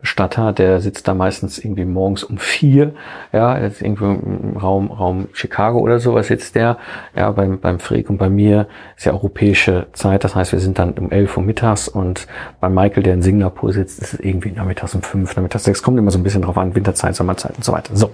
Bestatter, 0.00 0.52
der 0.52 0.80
sitzt 0.80 1.08
da 1.08 1.14
meistens 1.14 1.58
irgendwie 1.58 1.84
morgens 1.84 2.22
um 2.22 2.38
vier, 2.38 2.92
ja, 3.32 3.58
jetzt 3.58 3.82
irgendwo 3.82 4.06
im 4.06 4.56
Raum, 4.56 4.90
Raum 4.90 5.28
Chicago 5.32 5.78
oder 5.78 5.98
sowas 5.98 6.28
sitzt 6.28 6.54
der, 6.54 6.78
ja, 7.16 7.30
beim, 7.32 7.58
beim 7.58 7.80
Freak 7.80 8.08
und 8.08 8.18
bei 8.18 8.30
mir 8.30 8.68
ist 8.96 9.06
ja 9.06 9.12
europäische 9.12 9.86
Zeit, 9.92 10.22
das 10.22 10.36
heißt, 10.36 10.52
wir 10.52 10.60
sind 10.60 10.78
dann 10.78 10.92
um 10.92 11.10
elf 11.10 11.36
Uhr 11.36 11.42
mittags 11.42 11.88
und 11.88 12.28
bei 12.60 12.68
Michael, 12.68 13.02
der 13.02 13.14
in 13.14 13.22
Singapur 13.22 13.72
sitzt, 13.72 14.00
ist 14.00 14.14
es 14.14 14.20
irgendwie 14.20 14.52
nachmittags 14.52 14.94
um 14.94 15.02
fünf, 15.02 15.34
nachmittags 15.34 15.64
sechs, 15.64 15.82
kommt 15.82 15.98
immer 15.98 16.10
so 16.10 16.18
ein 16.18 16.22
bisschen 16.22 16.42
drauf 16.42 16.56
an, 16.56 16.74
Winterzeit, 16.74 17.16
Sommerzeit 17.16 17.56
und 17.56 17.64
so 17.64 17.72
weiter, 17.72 17.96
so. 17.96 18.10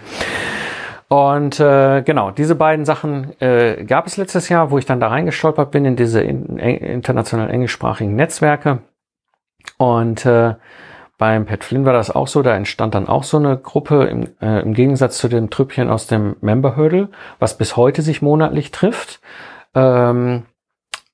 Und 1.08 1.60
äh, 1.60 2.02
genau, 2.02 2.32
diese 2.32 2.56
beiden 2.56 2.84
Sachen 2.84 3.40
äh, 3.40 3.84
gab 3.84 4.06
es 4.06 4.16
letztes 4.16 4.48
Jahr, 4.48 4.70
wo 4.70 4.78
ich 4.78 4.86
dann 4.86 4.98
da 4.98 5.08
reingestolpert 5.08 5.70
bin 5.70 5.84
in 5.84 5.94
diese 5.94 6.20
in, 6.20 6.58
in, 6.58 6.76
international 6.78 7.50
englischsprachigen 7.50 8.16
Netzwerke. 8.16 8.80
Und 9.78 10.24
äh, 10.26 10.54
beim 11.18 11.46
Pat 11.46 11.64
Flynn 11.64 11.84
war 11.84 11.92
das 11.92 12.10
auch 12.10 12.28
so, 12.28 12.42
da 12.42 12.54
entstand 12.54 12.94
dann 12.94 13.08
auch 13.08 13.22
so 13.22 13.38
eine 13.38 13.56
Gruppe 13.56 14.04
im, 14.04 14.28
äh, 14.40 14.60
im 14.60 14.74
Gegensatz 14.74 15.18
zu 15.18 15.28
dem 15.28 15.50
Trüppchen 15.50 15.88
aus 15.88 16.06
dem 16.06 16.36
Member 16.40 16.76
Hurdle, 16.76 17.08
was 17.38 17.56
bis 17.56 17.76
heute 17.76 18.02
sich 18.02 18.20
monatlich 18.20 18.70
trifft. 18.70 19.20
Ähm, 19.74 20.44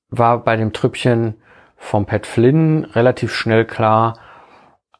war 0.09 0.43
bei 0.43 0.55
dem 0.57 0.73
Trüppchen 0.73 1.35
vom 1.77 2.05
Pat 2.05 2.27
Flynn 2.27 2.85
relativ 2.85 3.33
schnell 3.33 3.65
klar, 3.65 4.17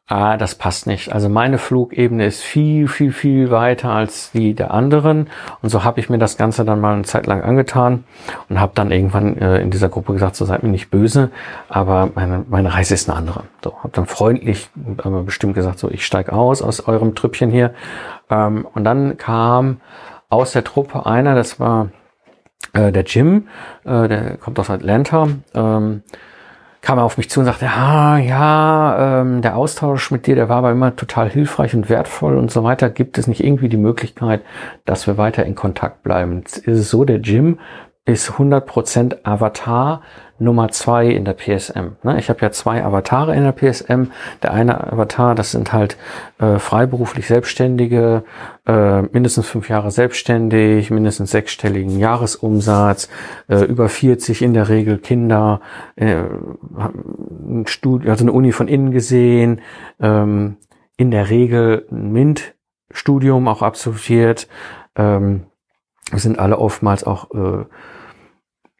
ah, 0.06 0.36
das 0.36 0.54
passt 0.54 0.86
nicht. 0.86 1.12
Also 1.12 1.28
meine 1.28 1.58
Flugebene 1.58 2.26
ist 2.26 2.42
viel, 2.42 2.88
viel, 2.88 3.12
viel 3.12 3.50
weiter 3.50 3.90
als 3.90 4.30
die 4.32 4.54
der 4.54 4.72
anderen. 4.72 5.28
Und 5.62 5.70
so 5.70 5.84
habe 5.84 6.00
ich 6.00 6.10
mir 6.10 6.18
das 6.18 6.36
Ganze 6.36 6.64
dann 6.64 6.80
mal 6.80 6.94
eine 6.94 7.04
Zeit 7.04 7.26
lang 7.26 7.42
angetan 7.42 8.04
und 8.48 8.60
habe 8.60 8.72
dann 8.74 8.90
irgendwann 8.90 9.38
äh, 9.38 9.58
in 9.60 9.70
dieser 9.70 9.88
Gruppe 9.88 10.12
gesagt, 10.12 10.36
so 10.36 10.44
seid 10.44 10.62
mir 10.62 10.68
nicht 10.68 10.90
böse, 10.90 11.30
aber 11.68 12.10
meine, 12.14 12.44
meine 12.48 12.74
Reise 12.74 12.94
ist 12.94 13.08
eine 13.08 13.18
andere. 13.18 13.44
So, 13.62 13.76
habe 13.78 13.92
dann 13.92 14.06
freundlich, 14.06 14.68
aber 14.98 15.22
bestimmt 15.22 15.54
gesagt, 15.54 15.78
so 15.78 15.90
ich 15.90 16.04
steig 16.04 16.30
aus 16.30 16.60
aus 16.62 16.86
eurem 16.86 17.14
Trüppchen 17.14 17.50
hier. 17.50 17.74
Ähm, 18.30 18.66
und 18.74 18.84
dann 18.84 19.16
kam 19.16 19.80
aus 20.28 20.52
der 20.52 20.64
Truppe 20.64 21.06
einer, 21.06 21.34
das 21.34 21.60
war 21.60 21.88
äh, 22.74 22.92
der 22.92 23.04
Jim, 23.04 23.48
äh, 23.84 24.08
der 24.08 24.36
kommt 24.36 24.58
aus 24.58 24.68
Atlanta. 24.68 25.28
Ähm, 25.54 26.02
kam 26.84 26.98
er 26.98 27.04
auf 27.04 27.16
mich 27.16 27.30
zu 27.30 27.40
und 27.40 27.46
sagte, 27.46 27.64
ja, 27.64 28.18
ja, 28.18 29.20
ähm, 29.20 29.42
der 29.42 29.56
Austausch 29.56 30.10
mit 30.10 30.26
dir, 30.26 30.34
der 30.34 30.48
war 30.48 30.58
aber 30.58 30.70
immer 30.70 30.94
total 30.94 31.30
hilfreich 31.30 31.74
und 31.74 31.88
wertvoll 31.88 32.36
und 32.36 32.50
so 32.50 32.62
weiter. 32.62 32.90
Gibt 32.90 33.16
es 33.18 33.26
nicht 33.26 33.42
irgendwie 33.42 33.68
die 33.68 33.78
Möglichkeit, 33.78 34.42
dass 34.84 35.06
wir 35.06 35.16
weiter 35.16 35.46
in 35.46 35.54
Kontakt 35.54 36.02
bleiben? 36.02 36.38
Jetzt 36.38 36.58
ist 36.58 36.78
es 36.78 36.90
so, 36.90 37.04
der 37.04 37.18
Jim 37.18 37.58
ist 38.06 38.32
100% 38.32 39.24
Avatar 39.24 40.02
Nummer 40.38 40.68
zwei 40.70 41.06
in 41.06 41.24
der 41.24 41.34
PSM. 41.34 41.96
Ne? 42.02 42.18
Ich 42.18 42.28
habe 42.28 42.40
ja 42.40 42.50
zwei 42.50 42.84
Avatare 42.84 43.34
in 43.34 43.44
der 43.44 43.52
PSM. 43.52 44.10
Der 44.42 44.52
eine 44.52 44.92
Avatar, 44.92 45.34
das 45.34 45.52
sind 45.52 45.72
halt 45.72 45.96
äh, 46.38 46.58
freiberuflich 46.58 47.26
Selbstständige, 47.28 48.24
äh, 48.66 49.02
mindestens 49.02 49.46
fünf 49.46 49.68
Jahre 49.68 49.90
selbstständig, 49.90 50.90
mindestens 50.90 51.30
sechsstelligen 51.30 51.98
Jahresumsatz, 51.98 53.08
äh, 53.48 53.64
über 53.64 53.88
40 53.88 54.42
in 54.42 54.54
der 54.54 54.68
Regel 54.68 54.98
Kinder, 54.98 55.60
äh, 55.96 56.24
ein 56.76 57.64
Studi 57.66 58.10
also 58.10 58.24
eine 58.24 58.32
Uni 58.32 58.52
von 58.52 58.68
innen 58.68 58.90
gesehen, 58.90 59.60
ähm, 60.00 60.56
in 60.96 61.10
der 61.10 61.30
Regel 61.30 61.86
ein 61.90 62.12
MINT-Studium 62.12 63.46
auch 63.46 63.62
absolviert. 63.62 64.48
Ähm, 64.96 65.46
sind 66.22 66.38
alle 66.38 66.58
oftmals 66.58 67.04
auch 67.04 67.30
äh, 67.34 67.64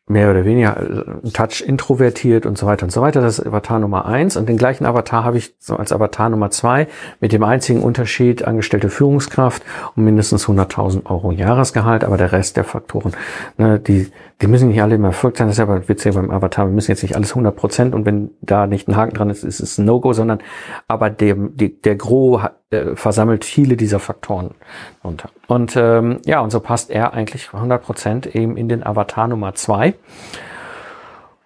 mehr 0.06 0.30
oder 0.30 0.44
weniger 0.44 0.76
ein 0.76 1.32
Touch 1.32 1.62
introvertiert 1.66 2.44
und 2.44 2.58
so 2.58 2.66
weiter 2.66 2.84
und 2.84 2.90
so 2.90 3.00
weiter. 3.00 3.22
Das 3.22 3.38
ist 3.38 3.46
Avatar 3.46 3.78
Nummer 3.78 4.04
eins. 4.04 4.36
Und 4.36 4.50
den 4.50 4.58
gleichen 4.58 4.84
Avatar 4.84 5.24
habe 5.24 5.38
ich 5.38 5.54
so 5.58 5.76
als 5.76 5.92
Avatar 5.92 6.28
Nummer 6.28 6.50
zwei 6.50 6.88
mit 7.20 7.32
dem 7.32 7.42
einzigen 7.42 7.82
Unterschied 7.82 8.44
angestellte 8.44 8.90
Führungskraft 8.90 9.62
und 9.96 10.04
mindestens 10.04 10.46
100.000 10.46 11.06
Euro 11.06 11.32
Jahresgehalt. 11.32 12.04
Aber 12.04 12.18
der 12.18 12.32
Rest 12.32 12.58
der 12.58 12.64
Faktoren, 12.64 13.12
ne, 13.56 13.80
die, 13.80 14.10
die 14.42 14.46
müssen 14.46 14.68
nicht 14.68 14.82
alle 14.82 14.96
immer 14.96 15.08
erfolgt 15.08 15.38
sein. 15.38 15.46
Das 15.46 15.56
ist 15.56 15.62
aber 15.62 15.88
witzig 15.88 16.14
beim 16.14 16.30
Avatar. 16.30 16.66
Wir 16.66 16.74
müssen 16.74 16.90
jetzt 16.90 17.02
nicht 17.02 17.16
alles 17.16 17.30
100 17.30 17.56
Prozent 17.56 17.94
und 17.94 18.04
wenn 18.04 18.30
da 18.42 18.66
nicht 18.66 18.88
ein 18.88 18.96
Haken 18.96 19.14
dran 19.14 19.30
ist, 19.30 19.42
ist 19.42 19.60
es 19.60 19.78
ein 19.78 19.86
No-Go, 19.86 20.12
sondern 20.12 20.40
aber 20.86 21.08
der, 21.08 21.34
die, 21.34 21.80
der 21.80 21.96
hat, 22.42 22.56
äh, 22.74 22.96
versammelt 22.96 23.44
viele 23.44 23.76
dieser 23.76 23.98
Faktoren 23.98 24.54
unter. 25.02 25.30
Und 25.46 25.76
ähm, 25.76 26.20
ja, 26.24 26.40
und 26.40 26.50
so 26.50 26.60
passt 26.60 26.90
er 26.90 27.12
eigentlich 27.14 27.52
100 27.52 27.82
Prozent 27.82 28.34
eben 28.34 28.56
in 28.56 28.68
den 28.68 28.84
Avatar 28.84 29.28
Nummer 29.28 29.54
zwei. 29.54 29.94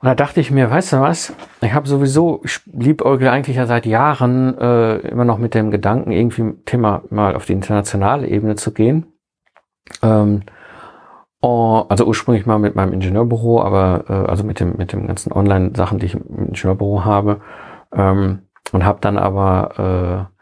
Und 0.00 0.06
da 0.06 0.14
dachte 0.14 0.40
ich 0.40 0.50
mir, 0.50 0.70
weißt 0.70 0.92
du 0.92 1.00
was, 1.00 1.32
ich 1.60 1.72
habe 1.72 1.88
sowieso, 1.88 2.40
ich 2.44 2.60
liebäugle 2.66 3.32
eigentlich 3.32 3.56
ja 3.56 3.66
seit 3.66 3.84
Jahren 3.84 4.56
äh, 4.58 4.98
immer 4.98 5.24
noch 5.24 5.38
mit 5.38 5.54
dem 5.54 5.72
Gedanken, 5.72 6.12
irgendwie 6.12 6.54
Thema 6.66 7.02
mal 7.10 7.34
auf 7.34 7.46
die 7.46 7.52
internationale 7.52 8.28
Ebene 8.28 8.54
zu 8.54 8.72
gehen. 8.72 9.06
Ähm, 10.02 10.42
Oh, 11.40 11.84
also 11.88 12.04
ursprünglich 12.04 12.46
mal 12.46 12.58
mit 12.58 12.74
meinem 12.74 12.92
Ingenieurbüro, 12.92 13.62
aber 13.62 14.04
äh, 14.08 14.28
also 14.28 14.42
mit 14.42 14.58
dem 14.58 14.76
mit 14.76 14.92
dem 14.92 15.06
ganzen 15.06 15.32
Online-Sachen, 15.32 15.98
die 16.00 16.06
ich 16.06 16.14
im 16.14 16.48
Ingenieurbüro 16.48 17.04
habe, 17.04 17.40
ähm, 17.92 18.40
und 18.72 18.84
habe 18.84 18.98
dann 19.00 19.16
aber 19.16 20.28
äh, 20.28 20.37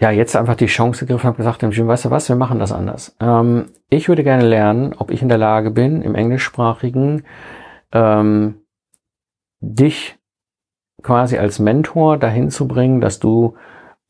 ja 0.00 0.10
jetzt 0.10 0.36
einfach 0.36 0.54
die 0.54 0.66
Chance 0.66 1.06
gegriffen 1.06 1.26
und 1.26 1.28
habe 1.28 1.36
gesagt, 1.38 1.62
dem 1.62 1.70
Jim, 1.70 1.88
weißt 1.88 2.06
du 2.06 2.10
was, 2.10 2.28
wir 2.28 2.36
machen 2.36 2.58
das 2.58 2.72
anders. 2.72 3.16
Ähm, 3.20 3.70
ich 3.90 4.08
würde 4.08 4.22
gerne 4.22 4.46
lernen, 4.46 4.94
ob 4.96 5.10
ich 5.10 5.22
in 5.22 5.28
der 5.28 5.38
Lage 5.38 5.70
bin, 5.70 6.02
im 6.02 6.14
englischsprachigen 6.14 7.24
ähm, 7.92 8.62
dich 9.60 10.18
quasi 11.02 11.38
als 11.38 11.58
Mentor 11.58 12.16
dahin 12.16 12.50
zu 12.50 12.68
bringen, 12.68 13.00
dass 13.00 13.18
du 13.18 13.54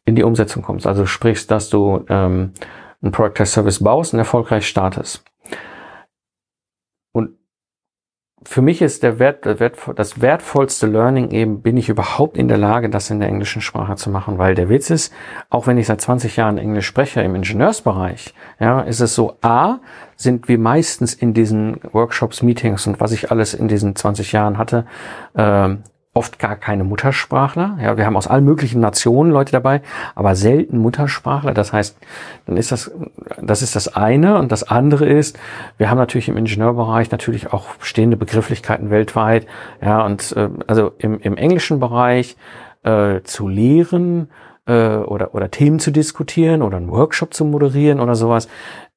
in 0.05 0.15
die 0.15 0.25
Umsetzung 0.25 0.63
kommst. 0.63 0.87
Also 0.87 1.07
sprichst, 1.07 1.51
dass 1.51 1.71
du 1.71 2.05
ähm, 2.09 2.53
ein 3.03 3.13
Product 3.13 3.45
Service 3.45 3.83
baust 3.83 4.13
und 4.13 4.19
erfolgreich 4.19 4.67
startest. 4.67 5.25
Für 8.51 8.63
mich 8.63 8.81
ist 8.81 9.03
der 9.03 9.19
Wert, 9.19 9.45
der 9.45 9.61
Wert, 9.61 9.77
das 9.97 10.23
wertvollste 10.23 10.87
Learning 10.87 11.33
eben, 11.33 11.61
bin 11.61 11.77
ich 11.77 11.91
überhaupt 11.91 12.39
in 12.39 12.49
der 12.49 12.57
Lage, 12.57 12.89
das 12.89 13.11
in 13.11 13.21
der 13.21 13.29
englischen 13.29 13.61
Sprache 13.61 13.97
zu 13.97 14.09
machen, 14.09 14.39
weil 14.39 14.55
der 14.55 14.71
Witz 14.71 14.89
ist, 14.89 15.13
auch 15.51 15.67
wenn 15.67 15.77
ich 15.77 15.87
seit 15.87 16.01
20 16.01 16.35
Jahren 16.37 16.57
Englisch 16.57 16.87
spreche 16.87 17.21
im 17.21 17.35
Ingenieursbereich, 17.35 18.33
ja, 18.59 18.81
ist 18.81 19.01
es 19.01 19.15
so, 19.15 19.37
A, 19.43 19.81
sind 20.17 20.49
wir 20.49 20.59
meistens 20.59 21.13
in 21.13 21.35
diesen 21.35 21.79
Workshops, 21.93 22.43
Meetings 22.43 22.87
und 22.87 23.01
was 23.01 23.13
ich 23.13 23.31
alles 23.31 23.53
in 23.53 23.69
diesen 23.69 23.95
20 23.95 24.33
Jahren 24.33 24.57
hatte, 24.57 24.87
äh, 25.35 25.77
oft 26.19 26.41
gar 26.41 26.57
keine 26.57 26.83
Muttersprachler. 26.83 27.79
Ja, 27.81 27.97
wir 27.97 28.05
haben 28.05 28.17
aus 28.17 28.27
allen 28.27 28.45
möglichen 28.45 28.81
Nationen 28.81 29.31
Leute 29.31 29.53
dabei, 29.53 29.83
aber 30.17 30.35
selten 30.35 30.79
Muttersprachler. 30.79 31.55
Das 31.55 31.73
heißt, 31.73 31.97
dann 32.47 32.57
ist 32.57 32.73
das, 32.73 32.91
das 33.41 33.63
ist 33.63 33.77
das 33.77 33.95
eine. 33.95 34.37
Und 34.37 34.51
das 34.51 34.65
andere 34.65 35.07
ist, 35.07 35.39
wir 35.77 35.89
haben 35.89 35.99
natürlich 35.99 36.29
im 36.29 36.37
Ingenieurbereich 36.37 37.13
natürlich 37.13 37.53
auch 37.53 37.67
stehende 37.79 38.17
Begrifflichkeiten 38.17 38.91
weltweit. 38.91 39.47
Ja, 39.81 40.05
und 40.05 40.33
äh, 40.37 40.49
also 40.67 40.91
im, 40.99 41.21
im 41.21 41.37
englischen 41.37 41.79
Bereich 41.79 42.37
äh, 42.83 43.21
zu 43.23 43.47
lehren 43.47 44.29
äh, 44.67 44.97
oder, 44.97 45.37
oder 45.37 45.53
Themen 45.53 45.79
zu 45.79 45.93
diskutieren 45.93 46.63
oder 46.63 46.79
einen 46.79 46.91
Workshop 46.91 47.33
zu 47.33 47.45
moderieren 47.45 48.01
oder 48.01 48.17
sowas, 48.17 48.49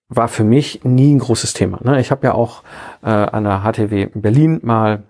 war 0.10 0.28
für 0.28 0.44
mich 0.44 0.84
nie 0.84 1.14
ein 1.14 1.20
großes 1.20 1.54
Thema. 1.54 1.80
Ne? 1.84 2.00
Ich 2.02 2.10
habe 2.10 2.26
ja 2.26 2.34
auch 2.34 2.64
äh, 3.04 3.10
an 3.10 3.44
der 3.44 3.62
HTW 3.62 4.10
Berlin 4.14 4.60
mal 4.64 5.04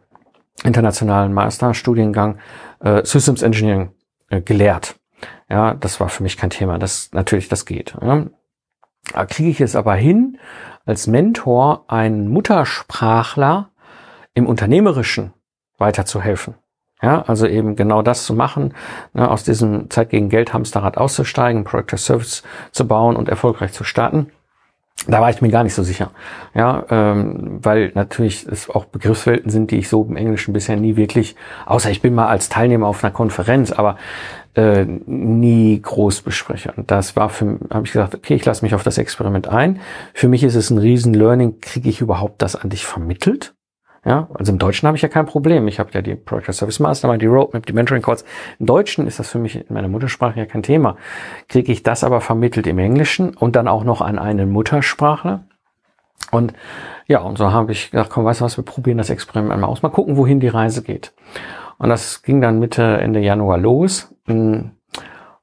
internationalen 0.64 1.34
Masterstudiengang 1.34 2.38
äh, 2.80 3.04
Systems 3.06 3.42
Engineering 3.42 3.92
äh, 4.30 4.42
gelehrt. 4.42 4.96
Ja, 5.50 5.74
das 5.74 6.00
war 6.00 6.10
für 6.10 6.24
mich 6.24 6.38
kein 6.38 6.50
Thema. 6.50 6.80
Das 6.80 7.10
natürlich, 7.12 7.50
das 7.50 7.66
geht. 7.66 7.96
Ja. 8.02 8.26
Da 9.14 9.26
kriege 9.26 9.50
ich 9.50 9.62
es 9.62 9.76
aber 9.76 9.96
hin, 9.96 10.38
als 10.86 11.08
Mentor 11.08 11.86
einen 11.88 12.28
Muttersprachler 12.28 13.70
im 14.34 14.48
Unternehmerischen 14.48 15.34
weiterzuhelfen. 15.78 16.56
Ja, 17.02 17.24
also 17.24 17.48
eben 17.48 17.76
genau 17.76 18.04
das 18.04 18.26
zu 18.26 18.36
machen, 18.36 18.76
ne, 19.14 19.30
aus 19.30 19.44
diesem 19.44 19.90
Zeit 19.90 20.12
gegen 20.12 20.30
Geld 20.30 20.54
Hamsterrad 20.54 20.98
auszusteigen, 20.98 21.64
Project 21.64 21.98
Service 21.98 22.44
zu 22.72 22.88
bauen 22.88 23.16
und 23.16 23.28
erfolgreich 23.28 23.74
zu 23.74 23.84
starten 23.84 24.32
da 25.08 25.22
war 25.22 25.30
ich 25.30 25.42
mir 25.42 25.50
gar 25.50 25.64
nicht 25.64 25.74
so 25.74 25.84
sicher. 25.84 26.12
Ja, 26.54 26.86
ähm, 26.90 27.60
weil 27.62 27.92
natürlich 27.96 28.46
es 28.48 28.70
auch 28.70 28.86
Begriffswelten 28.86 29.50
sind, 29.50 29.72
die 29.72 29.78
ich 29.78 29.90
so 29.90 30.04
im 30.04 30.16
Englischen 30.16 30.54
bisher 30.54 30.78
nie 30.78 30.96
wirklich, 30.96 31.36
außer 31.66 31.90
ich 31.90 32.02
bin 32.02 32.14
mal 32.14 32.28
als 32.28 32.50
Teilnehmer 32.50 32.88
auf 32.88 33.04
einer 33.04 33.12
Konferenz, 33.12 33.72
aber 33.72 33.98
äh, 34.56 34.86
nie 34.86 35.82
groß 35.82 36.22
bespreche. 36.22 36.74
Und 36.76 36.92
das 36.92 37.16
war 37.16 37.30
für, 37.30 37.58
habe 37.70 37.86
ich 37.86 37.94
gesagt, 37.94 38.16
okay, 38.16 38.36
ich 38.36 38.46
lasse 38.46 38.64
mich 38.64 38.76
auf 38.76 38.84
das 38.84 38.98
Experiment 38.98 39.48
ein. 39.48 39.80
Für 40.14 40.28
mich 40.28 40.44
ist 40.44 40.56
es 40.56 40.70
ein 40.70 40.78
riesen 40.78 41.14
Learning, 41.14 41.62
kriege 41.62 41.90
ich 41.90 42.02
überhaupt 42.02 42.42
das 42.42 42.56
an 42.56 42.70
dich 42.70 42.86
vermittelt? 42.86 43.54
Ja, 44.04 44.28
also 44.34 44.52
im 44.52 44.58
Deutschen 44.58 44.88
habe 44.88 44.98
ich 44.98 45.04
ja 45.04 45.10
kein 45.10 45.28
Problem. 45.28 45.68
Ich 45.68 45.80
habe 45.80 45.92
ja 45.94 46.02
die 46.02 46.16
Project 46.16 46.56
Service 46.56 46.80
Mastermind, 46.80 47.22
die 47.22 47.28
Roadmap, 47.28 47.68
die 47.68 47.74
Mentoring 47.74 48.02
Calls. 48.02 48.26
Im 48.58 48.66
Deutschen 48.66 49.06
ist 49.06 49.20
das 49.20 49.30
für 49.30 49.38
mich 49.38 49.56
in 49.56 49.74
meiner 49.74 49.90
Muttersprache 49.90 50.40
ja 50.40 50.46
kein 50.46 50.64
Thema. 50.64 50.98
Kriege 51.48 51.72
ich 51.72 51.84
das 51.84 52.04
aber 52.04 52.20
vermittelt 52.20 52.66
im 52.66 52.80
Englischen 52.80 53.36
und 53.36 53.56
dann 53.56 53.68
auch 53.68 53.84
noch 53.84 54.02
an 54.02 54.18
einen 54.18 54.50
Muttersprachler? 54.50 55.44
Und 56.32 56.54
ja, 57.08 57.20
und 57.20 57.38
so 57.38 57.52
habe 57.52 57.72
ich 57.72 57.92
gedacht, 57.92 58.10
komm, 58.10 58.26
weißt 58.26 58.42
du 58.42 58.46
was, 58.46 58.58
wir 58.58 58.66
probieren 58.66 58.98
das 58.98 59.10
Experiment 59.12 59.54
einmal 59.54 59.70
aus. 59.70 59.84
Mal 59.84 59.90
gucken, 59.90 60.18
wohin 60.18 60.40
die 60.40 60.48
Reise 60.48 60.82
geht. 60.82 61.14
Und 61.78 61.90
das 61.90 62.24
ging 62.24 62.42
dann 62.42 62.60
Mitte, 62.60 62.84
Ende 62.84 63.20
Januar 63.20 63.58
los. 63.58 64.16
Hm, 64.26 64.72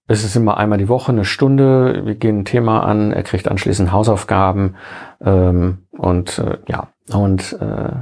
es 0.09 0.25
ist 0.25 0.35
immer 0.35 0.57
einmal 0.57 0.79
die 0.79 0.89
Woche 0.89 1.13
eine 1.13 1.25
Stunde. 1.25 2.07
Wir 2.07 2.15
gehen 2.15 2.41
ein 2.41 2.45
Thema 2.45 2.85
an. 2.85 3.13
Er 3.13 3.23
kriegt 3.23 3.47
anschließend 3.47 3.93
Hausaufgaben. 3.93 4.77
Ähm, 5.21 5.87
und 5.91 6.39
äh, 6.39 6.59
ja, 6.67 6.89
und 7.13 7.53
äh, 7.61 7.93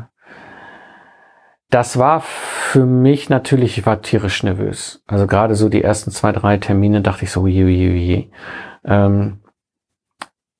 das 1.77 1.99
war 1.99 2.23
für 2.23 2.87
mich 2.87 3.29
natürlich, 3.29 3.77
ich 3.77 3.85
war 3.85 4.01
tierisch 4.01 4.43
nervös. 4.43 5.03
Also 5.07 5.27
gerade 5.27 5.55
so 5.55 5.69
die 5.69 5.85
ersten 5.85 6.11
zwei, 6.11 6.33
drei 6.33 6.57
Termine 6.57 7.03
dachte 7.03 7.25
ich 7.25 7.31
so, 7.31 7.47
je, 7.47 7.67
je, 7.67 7.93
je. 7.93 8.29
Ähm, 8.87 9.41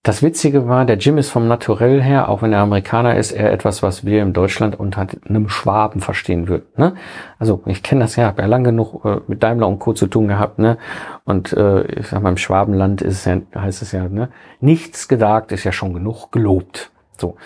das 0.03 0.23
Witzige 0.23 0.69
war, 0.69 0.85
der 0.85 0.99
Jim 0.99 1.17
ist 1.17 1.31
vom 1.31 1.49
Naturell 1.49 2.03
her, 2.03 2.29
auch 2.29 2.43
wenn 2.43 2.53
er 2.53 2.61
Amerikaner 2.61 3.17
ist, 3.17 3.33
eher 3.33 3.51
etwas, 3.51 3.83
was 3.83 4.05
wir 4.05 4.21
in 4.21 4.35
Deutschland 4.35 4.79
unter 4.79 5.07
einem 5.27 5.49
Schwaben 5.49 6.03
verstehen 6.03 6.49
würden. 6.49 6.67
Ne? 6.77 6.97
Also 7.39 7.63
ich 7.65 7.83
kenne 7.83 8.03
das 8.03 8.17
ja, 8.17 8.27
habe 8.27 8.43
ja 8.43 8.49
lang 8.49 8.63
genug 8.63 9.03
äh, 9.07 9.21
mit 9.27 9.43
Daimler 9.43 9.69
und 9.69 9.79
Co. 9.79 9.95
zu 9.95 10.09
tun 10.09 10.29
gehabt. 10.29 10.59
Ne? 10.59 10.77
Und 11.25 11.51
äh, 11.55 11.87
ich 11.99 12.09
sag 12.09 12.23
mal, 12.23 12.29
im 12.29 12.37
Schwabenland 12.37 13.01
ist 13.01 13.21
es 13.21 13.25
ja, 13.25 13.41
heißt 13.59 13.81
es 13.81 13.93
ja, 13.93 14.07
ne? 14.07 14.29
nichts 14.61 15.09
gesagt 15.09 15.51
ist 15.51 15.65
ja 15.65 15.73
schon 15.73 15.95
genug 15.95 16.31
gelobt. 16.31 16.91
So. 17.17 17.37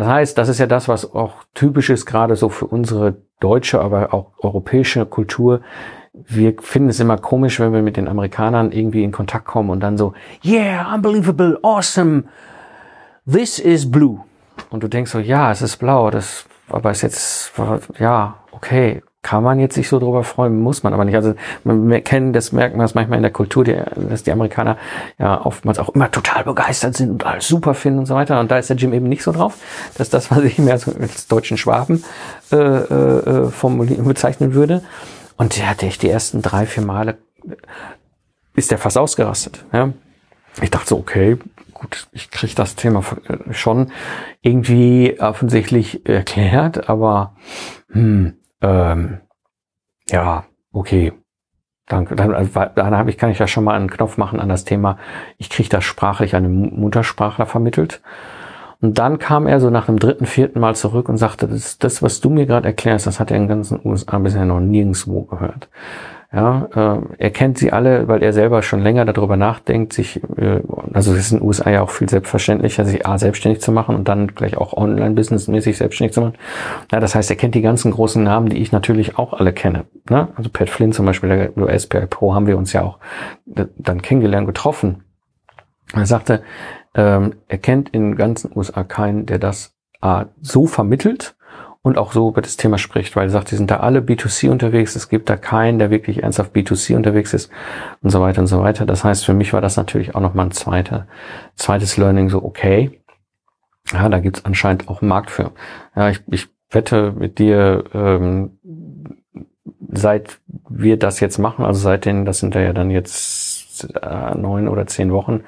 Das 0.00 0.08
heißt, 0.08 0.38
das 0.38 0.48
ist 0.48 0.58
ja 0.58 0.66
das, 0.66 0.88
was 0.88 1.12
auch 1.14 1.44
typisch 1.52 1.90
ist, 1.90 2.06
gerade 2.06 2.34
so 2.34 2.48
für 2.48 2.66
unsere 2.66 3.18
deutsche, 3.38 3.82
aber 3.82 4.14
auch 4.14 4.32
europäische 4.38 5.04
Kultur, 5.04 5.60
wir 6.14 6.54
finden 6.58 6.88
es 6.88 7.00
immer 7.00 7.18
komisch, 7.18 7.60
wenn 7.60 7.74
wir 7.74 7.82
mit 7.82 7.98
den 7.98 8.08
Amerikanern 8.08 8.72
irgendwie 8.72 9.04
in 9.04 9.12
Kontakt 9.12 9.44
kommen 9.44 9.68
und 9.68 9.80
dann 9.80 9.98
so, 9.98 10.14
yeah, 10.42 10.94
unbelievable, 10.94 11.58
awesome, 11.62 12.24
this 13.30 13.58
is 13.58 13.90
blue. 13.90 14.20
Und 14.70 14.82
du 14.82 14.88
denkst 14.88 15.10
so, 15.10 15.18
ja, 15.18 15.50
es 15.50 15.60
ist 15.60 15.76
blau, 15.76 16.10
das, 16.10 16.46
aber 16.70 16.92
ist 16.92 17.02
jetzt, 17.02 17.52
ja, 17.98 18.36
okay, 18.52 19.02
kann 19.22 19.42
man 19.42 19.60
jetzt 19.60 19.74
sich 19.74 19.88
so 19.88 19.98
drüber 19.98 20.24
freuen, 20.24 20.60
muss 20.60 20.82
man 20.82 20.94
aber 20.94 21.04
nicht. 21.04 21.14
Also 21.14 21.34
wir 21.64 22.00
kennen 22.00 22.32
das, 22.32 22.52
merken 22.52 22.78
wir 22.78 22.82
das 22.82 22.94
manchmal 22.94 23.18
in 23.18 23.22
der 23.22 23.32
Kultur, 23.32 23.64
die, 23.64 23.76
dass 24.08 24.22
die 24.22 24.32
Amerikaner 24.32 24.78
ja 25.18 25.44
oftmals 25.44 25.78
auch 25.78 25.90
immer 25.90 26.10
total 26.10 26.44
begeistert 26.44 26.96
sind 26.96 27.10
und 27.10 27.26
alles 27.26 27.46
super 27.46 27.74
finden 27.74 28.00
und 28.00 28.06
so 28.06 28.14
weiter. 28.14 28.40
Und 28.40 28.50
da 28.50 28.58
ist 28.58 28.70
der 28.70 28.76
Jim 28.76 28.94
eben 28.94 29.08
nicht 29.08 29.22
so 29.22 29.32
drauf. 29.32 29.58
Das 29.94 30.06
ist 30.06 30.14
das, 30.14 30.30
was 30.30 30.42
ich 30.44 30.58
mehr 30.58 30.78
so 30.78 30.92
als 30.98 31.26
deutschen 31.28 31.58
Schwaben 31.58 32.02
äh, 32.50 32.56
äh, 32.56 33.50
formulieren, 33.50 34.06
bezeichnen 34.06 34.54
würde. 34.54 34.82
Und 35.36 35.56
der 35.56 35.68
hatte 35.68 35.86
ich 35.86 35.98
die 35.98 36.08
ersten 36.08 36.40
drei, 36.40 36.64
vier 36.64 36.84
Male, 36.84 37.18
ist 38.54 38.70
der 38.70 38.78
fast 38.78 38.96
ausgerastet. 38.96 39.64
Ja? 39.72 39.92
Ich 40.62 40.70
dachte 40.70 40.88
so, 40.88 40.96
okay, 40.96 41.36
gut, 41.74 42.08
ich 42.12 42.30
kriege 42.30 42.54
das 42.54 42.74
Thema 42.74 43.02
schon 43.50 43.92
irgendwie 44.40 45.18
offensichtlich 45.20 46.06
erklärt, 46.06 46.88
aber 46.88 47.36
hm, 47.90 48.34
ähm, 48.60 49.20
ja, 50.08 50.44
okay. 50.72 51.12
Danke. 51.86 52.14
Dann, 52.14 52.30
dann 52.52 52.96
habe 52.96 53.10
ich, 53.10 53.18
kann 53.18 53.30
ich 53.30 53.40
ja 53.40 53.48
schon 53.48 53.64
mal 53.64 53.74
einen 53.74 53.90
Knopf 53.90 54.16
machen 54.16 54.38
an 54.38 54.48
das 54.48 54.64
Thema. 54.64 54.96
Ich 55.38 55.50
kriege 55.50 55.68
das 55.68 55.82
sprachlich 55.82 56.36
einem 56.36 56.80
Muttersprachler 56.80 57.46
vermittelt. 57.46 58.00
Und 58.80 58.98
dann 58.98 59.18
kam 59.18 59.46
er 59.46 59.60
so 59.60 59.70
nach 59.70 59.86
dem 59.86 59.98
dritten, 59.98 60.24
vierten 60.24 60.60
Mal 60.60 60.74
zurück 60.74 61.08
und 61.08 61.16
sagte, 61.18 61.48
das, 61.48 61.78
das 61.78 62.02
was 62.02 62.20
du 62.20 62.30
mir 62.30 62.46
gerade 62.46 62.68
erklärst, 62.68 63.06
das 63.06 63.20
hat 63.20 63.30
er 63.30 63.36
in 63.36 63.42
den 63.42 63.48
ganzen 63.48 63.80
USA 63.84 64.18
bisher 64.18 64.44
noch 64.44 64.60
nirgendwo 64.60 65.22
gehört. 65.22 65.68
Ja, 66.32 66.68
äh, 66.74 67.00
er 67.18 67.30
kennt 67.30 67.58
sie 67.58 67.72
alle, 67.72 68.06
weil 68.06 68.22
er 68.22 68.32
selber 68.32 68.62
schon 68.62 68.80
länger 68.80 69.04
darüber 69.04 69.36
nachdenkt, 69.36 69.92
sich, 69.92 70.22
äh, 70.36 70.60
also 70.92 71.12
es 71.12 71.18
ist 71.18 71.32
in 71.32 71.38
den 71.38 71.46
USA 71.46 71.70
ja 71.70 71.82
auch 71.82 71.90
viel 71.90 72.08
selbstverständlicher, 72.08 72.84
sich 72.84 73.04
A, 73.04 73.18
selbstständig 73.18 73.60
zu 73.60 73.72
machen 73.72 73.96
und 73.96 74.06
dann 74.06 74.28
gleich 74.28 74.56
auch 74.56 74.72
online-businessmäßig 74.72 75.76
selbstständig 75.76 76.14
zu 76.14 76.20
machen. 76.20 76.34
Ja, 76.92 77.00
das 77.00 77.16
heißt, 77.16 77.30
er 77.30 77.36
kennt 77.36 77.56
die 77.56 77.62
ganzen 77.62 77.90
großen 77.90 78.22
Namen, 78.22 78.48
die 78.48 78.58
ich 78.58 78.70
natürlich 78.70 79.18
auch 79.18 79.32
alle 79.32 79.52
kenne. 79.52 79.86
Ne? 80.08 80.28
Also 80.36 80.50
Pat 80.52 80.70
Flynn 80.70 80.92
zum 80.92 81.04
Beispiel, 81.04 81.28
der 81.28 81.56
USPI 81.56 82.06
Pro, 82.06 82.32
haben 82.32 82.46
wir 82.46 82.58
uns 82.58 82.72
ja 82.72 82.82
auch 82.82 82.98
dann 83.44 84.00
kennengelernt, 84.00 84.46
getroffen. 84.46 85.02
Er 85.94 86.06
sagte, 86.06 86.42
ähm, 86.94 87.34
er 87.48 87.58
kennt 87.58 87.88
in 87.88 88.10
den 88.10 88.16
ganzen 88.16 88.52
USA 88.54 88.84
keinen, 88.84 89.26
der 89.26 89.40
das 89.40 89.74
A, 90.00 90.26
so 90.40 90.66
vermittelt 90.66 91.34
und 91.82 91.96
auch 91.96 92.12
so 92.12 92.28
über 92.28 92.42
das 92.42 92.56
Thema 92.56 92.76
spricht, 92.76 93.16
weil 93.16 93.28
er 93.28 93.30
sagt, 93.30 93.50
die 93.50 93.56
sind 93.56 93.70
da 93.70 93.78
alle 93.78 94.00
B2C 94.00 94.50
unterwegs, 94.50 94.96
es 94.96 95.08
gibt 95.08 95.30
da 95.30 95.36
keinen, 95.36 95.78
der 95.78 95.90
wirklich 95.90 96.22
ernsthaft 96.22 96.54
B2C 96.54 96.94
unterwegs 96.94 97.32
ist 97.32 97.50
und 98.02 98.10
so 98.10 98.20
weiter 98.20 98.42
und 98.42 98.48
so 98.48 98.60
weiter. 98.60 98.84
Das 98.84 99.02
heißt, 99.02 99.24
für 99.24 99.34
mich 99.34 99.52
war 99.52 99.60
das 99.60 99.76
natürlich 99.76 100.14
auch 100.14 100.20
nochmal 100.20 100.46
ein 100.46 100.52
zweiter, 100.52 101.06
zweites 101.56 101.96
Learning, 101.96 102.28
so 102.28 102.42
okay, 102.42 103.00
ja, 103.92 104.08
da 104.08 104.20
gibt's 104.20 104.44
anscheinend 104.44 104.88
auch 104.88 105.00
einen 105.00 105.08
Markt 105.08 105.30
für. 105.30 105.52
Ja, 105.96 106.10
ich, 106.10 106.22
ich 106.30 106.48
wette 106.70 107.12
mit 107.12 107.38
dir, 107.38 107.84
ähm, 107.94 108.58
seit 109.88 110.40
wir 110.68 110.98
das 110.98 111.20
jetzt 111.20 111.38
machen, 111.38 111.64
also 111.64 111.80
seitdem, 111.80 112.26
das 112.26 112.38
sind 112.38 112.54
ja 112.54 112.72
dann 112.74 112.90
jetzt 112.90 113.88
äh, 114.02 114.34
neun 114.34 114.68
oder 114.68 114.86
zehn 114.86 115.12
Wochen, 115.12 115.44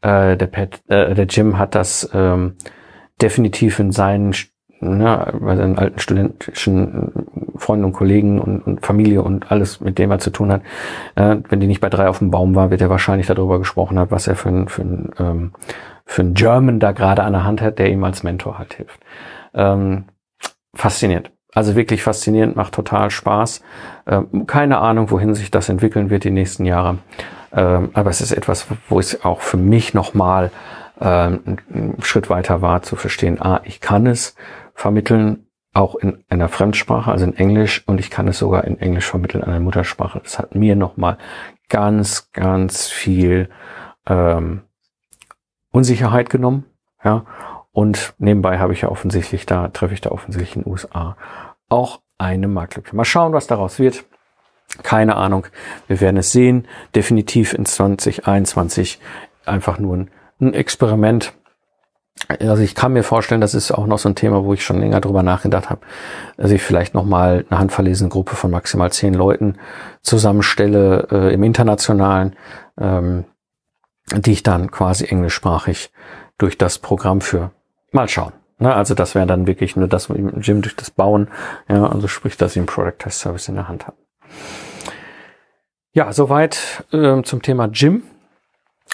äh, 0.00 0.36
der, 0.36 0.46
Pat, 0.46 0.82
äh, 0.88 1.14
der 1.14 1.26
Jim 1.26 1.58
hat 1.58 1.74
das 1.74 2.08
ähm, 2.14 2.56
definitiv 3.20 3.78
in 3.78 3.92
seinen 3.92 4.32
ne, 4.80 5.32
bei 5.40 5.56
seinen 5.56 5.78
alten 5.78 5.98
studentischen 5.98 7.12
Freunden 7.56 7.84
und 7.84 7.92
Kollegen 7.92 8.40
und, 8.40 8.60
und, 8.66 8.84
Familie 8.84 9.22
und 9.22 9.50
alles, 9.50 9.80
mit 9.80 9.98
dem 9.98 10.10
er 10.10 10.18
zu 10.18 10.30
tun 10.30 10.52
hat. 10.52 10.62
Äh, 11.14 11.36
wenn 11.48 11.60
die 11.60 11.66
nicht 11.66 11.80
bei 11.80 11.88
drei 11.88 12.08
auf 12.08 12.18
dem 12.18 12.30
Baum 12.30 12.54
war, 12.54 12.70
wird 12.70 12.80
er 12.80 12.90
wahrscheinlich 12.90 13.26
darüber 13.26 13.58
gesprochen 13.58 13.98
hat, 13.98 14.10
was 14.10 14.26
er 14.26 14.36
für 14.36 14.48
ein, 14.48 14.68
für 14.68 14.82
ein, 14.82 15.10
ähm, 15.18 15.52
für 16.04 16.22
ein 16.22 16.34
German 16.34 16.80
da 16.80 16.92
gerade 16.92 17.22
an 17.22 17.32
der 17.32 17.44
Hand 17.44 17.60
hat, 17.60 17.78
der 17.78 17.90
ihm 17.90 18.04
als 18.04 18.22
Mentor 18.22 18.58
halt 18.58 18.74
hilft. 18.74 19.00
Ähm, 19.54 20.04
faszinierend. 20.74 21.30
Also 21.54 21.74
wirklich 21.74 22.02
faszinierend, 22.02 22.54
macht 22.54 22.74
total 22.74 23.10
Spaß. 23.10 23.62
Ähm, 24.06 24.46
keine 24.46 24.78
Ahnung, 24.78 25.10
wohin 25.10 25.34
sich 25.34 25.50
das 25.50 25.68
entwickeln 25.70 26.10
wird 26.10 26.24
die 26.24 26.30
nächsten 26.30 26.66
Jahre. 26.66 26.98
Ähm, 27.52 27.90
aber 27.94 28.10
es 28.10 28.20
ist 28.20 28.32
etwas, 28.32 28.66
wo 28.88 28.98
es 28.98 29.24
auch 29.24 29.40
für 29.40 29.56
mich 29.56 29.94
nochmal 29.94 30.50
ähm, 30.50 30.52
einen 31.04 31.96
Schritt 32.00 32.30
weiter 32.30 32.62
war, 32.62 32.82
zu 32.82 32.96
verstehen, 32.96 33.40
ah, 33.40 33.60
ich 33.64 33.80
kann 33.80 34.06
es 34.06 34.34
vermitteln, 34.74 35.46
auch 35.74 35.94
in 35.94 36.24
einer 36.30 36.48
Fremdsprache, 36.48 37.10
also 37.10 37.26
in 37.26 37.36
Englisch, 37.36 37.84
und 37.86 38.00
ich 38.00 38.10
kann 38.10 38.28
es 38.28 38.38
sogar 38.38 38.64
in 38.64 38.78
Englisch 38.78 39.06
vermitteln 39.06 39.44
an 39.44 39.50
einer 39.50 39.60
Muttersprache. 39.60 40.20
Das 40.22 40.38
hat 40.38 40.54
mir 40.54 40.74
nochmal 40.74 41.18
ganz, 41.68 42.32
ganz 42.32 42.88
viel 42.88 43.50
ähm, 44.06 44.62
Unsicherheit 45.70 46.30
genommen. 46.30 46.64
Ja, 47.04 47.26
und 47.72 48.14
nebenbei 48.16 48.58
habe 48.58 48.72
ich 48.72 48.80
ja 48.80 48.88
offensichtlich 48.88 49.44
da, 49.44 49.68
treffe 49.68 49.92
ich 49.92 50.00
da 50.00 50.10
offensichtlich 50.10 50.56
in 50.56 50.62
den 50.62 50.72
USA 50.72 51.16
auch 51.68 52.00
eine 52.16 52.48
Marktlücke. 52.48 52.96
Mal 52.96 53.04
schauen, 53.04 53.34
was 53.34 53.46
daraus 53.46 53.78
wird. 53.78 54.04
Keine 54.82 55.16
Ahnung. 55.16 55.46
Wir 55.86 56.00
werden 56.00 56.16
es 56.16 56.32
sehen. 56.32 56.66
Definitiv 56.94 57.52
in 57.52 57.66
2021 57.66 58.98
einfach 59.44 59.78
nur 59.78 59.96
ein, 59.96 60.10
ein 60.40 60.54
Experiment. 60.54 61.32
Also 62.40 62.62
ich 62.62 62.74
kann 62.74 62.94
mir 62.94 63.02
vorstellen, 63.02 63.40
das 63.40 63.54
ist 63.54 63.70
auch 63.70 63.86
noch 63.86 63.98
so 63.98 64.08
ein 64.08 64.14
Thema, 64.14 64.44
wo 64.44 64.54
ich 64.54 64.64
schon 64.64 64.80
länger 64.80 65.00
drüber 65.00 65.22
nachgedacht 65.22 65.68
habe, 65.68 65.82
dass 66.36 66.50
ich 66.50 66.62
vielleicht 66.62 66.94
nochmal 66.94 67.44
eine 67.50 67.58
handverlesene 67.58 68.08
Gruppe 68.08 68.36
von 68.36 68.50
maximal 68.50 68.90
zehn 68.90 69.14
Leuten 69.14 69.58
zusammenstelle 70.00 71.08
äh, 71.10 71.34
im 71.34 71.42
Internationalen, 71.42 72.34
ähm, 72.78 73.24
die 74.12 74.32
ich 74.32 74.42
dann 74.42 74.70
quasi 74.70 75.04
englischsprachig 75.04 75.90
durch 76.38 76.56
das 76.56 76.78
Programm 76.78 77.20
führe. 77.20 77.50
Mal 77.92 78.08
schauen. 78.08 78.32
Ne, 78.58 78.74
also 78.74 78.94
das 78.94 79.14
wäre 79.14 79.26
dann 79.26 79.46
wirklich 79.46 79.76
nur 79.76 79.86
das 79.86 80.08
im 80.08 80.40
Gym 80.40 80.62
durch 80.62 80.74
das 80.74 80.90
Bauen, 80.90 81.28
ja, 81.68 81.86
also 81.86 82.08
sprich, 82.08 82.38
dass 82.38 82.52
ich 82.52 82.58
einen 82.58 82.66
Product 82.66 82.98
Test 82.98 83.20
Service 83.20 83.48
in 83.48 83.56
der 83.56 83.68
Hand 83.68 83.86
habe. 83.86 83.98
Ja, 85.92 86.12
soweit 86.12 86.84
ähm, 86.92 87.24
zum 87.24 87.42
Thema 87.42 87.68
Gym 87.68 88.02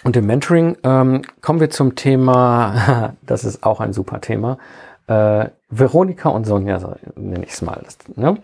und 0.04 0.16
dem 0.16 0.26
Mentoring. 0.26 0.76
Ähm, 0.82 1.22
kommen 1.40 1.60
wir 1.60 1.70
zum 1.70 1.94
Thema, 1.94 3.14
das 3.26 3.44
ist 3.44 3.64
auch 3.64 3.80
ein 3.80 3.92
super 3.92 4.20
Thema, 4.20 4.58
äh, 5.06 5.48
Veronika 5.68 6.28
und 6.28 6.44
Sonja, 6.44 6.78
so 6.80 6.94
nenne 7.16 7.44
ich 7.44 7.52
es 7.52 7.62
mal. 7.62 7.82
Ne? 8.16 8.38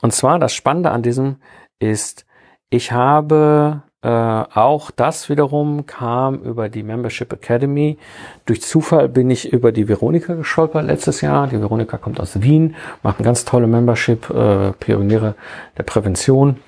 Und 0.00 0.12
zwar 0.12 0.38
das 0.38 0.54
Spannende 0.54 0.90
an 0.90 1.02
diesem 1.02 1.36
ist, 1.78 2.26
ich 2.70 2.92
habe 2.92 3.82
äh, 4.02 4.08
auch 4.08 4.90
das 4.90 5.28
wiederum 5.30 5.86
kam 5.86 6.40
über 6.42 6.68
die 6.68 6.82
Membership 6.82 7.32
Academy. 7.32 7.98
Durch 8.44 8.60
Zufall 8.60 9.08
bin 9.08 9.30
ich 9.30 9.52
über 9.52 9.72
die 9.72 9.88
Veronika 9.88 10.34
gestolpert 10.34 10.84
letztes 10.84 11.20
Jahr. 11.22 11.46
Die 11.46 11.60
Veronika 11.60 11.96
kommt 11.96 12.20
aus 12.20 12.42
Wien, 12.42 12.76
macht 13.02 13.18
eine 13.18 13.24
ganz 13.24 13.44
tolle 13.44 13.66
Membership, 13.66 14.28
äh, 14.28 14.72
Pioniere 14.72 15.36
der 15.78 15.84
Prävention. 15.84 16.58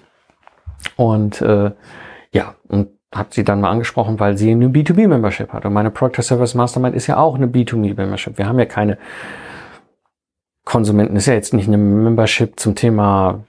Und 0.96 1.42
äh, 1.42 1.72
ja, 2.32 2.54
und 2.68 2.88
habe 3.16 3.28
sie 3.32 3.44
dann 3.44 3.60
mal 3.60 3.70
angesprochen, 3.70 4.20
weil 4.20 4.36
sie 4.36 4.50
eine 4.50 4.68
B2B-Membership 4.68 5.52
hat. 5.52 5.64
Und 5.64 5.72
meine 5.72 5.90
Product 5.90 6.22
Service 6.22 6.54
Mastermind 6.54 6.94
ist 6.94 7.06
ja 7.06 7.16
auch 7.16 7.34
eine 7.34 7.46
B2B-Membership. 7.46 8.38
Wir 8.38 8.46
haben 8.46 8.58
ja 8.58 8.66
keine 8.66 8.98
Konsumenten, 10.64 11.16
ist 11.16 11.26
ja 11.26 11.34
jetzt 11.34 11.54
nicht 11.54 11.68
eine 11.68 11.78
Membership 11.78 12.58
zum 12.58 12.74
Thema 12.74 13.44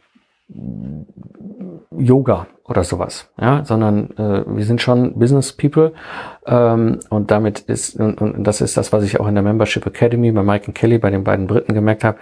Yoga 1.97 2.47
oder 2.63 2.83
sowas, 2.83 3.29
ja, 3.39 3.63
sondern 3.63 4.11
äh, 4.17 4.43
wir 4.45 4.65
sind 4.65 4.81
schon 4.81 5.17
Business 5.17 5.53
People 5.53 5.93
ähm, 6.45 6.99
und 7.09 7.31
damit 7.31 7.59
ist 7.61 7.99
und, 7.99 8.21
und 8.21 8.43
das 8.43 8.61
ist 8.61 8.77
das, 8.77 8.93
was 8.93 9.03
ich 9.03 9.19
auch 9.19 9.27
in 9.27 9.35
der 9.35 9.43
Membership 9.43 9.85
Academy 9.85 10.31
bei 10.31 10.43
Mike 10.43 10.67
und 10.67 10.73
Kelly 10.73 10.99
bei 10.99 11.09
den 11.09 11.23
beiden 11.23 11.47
Briten 11.47 11.73
gemerkt 11.73 12.03
habe. 12.03 12.17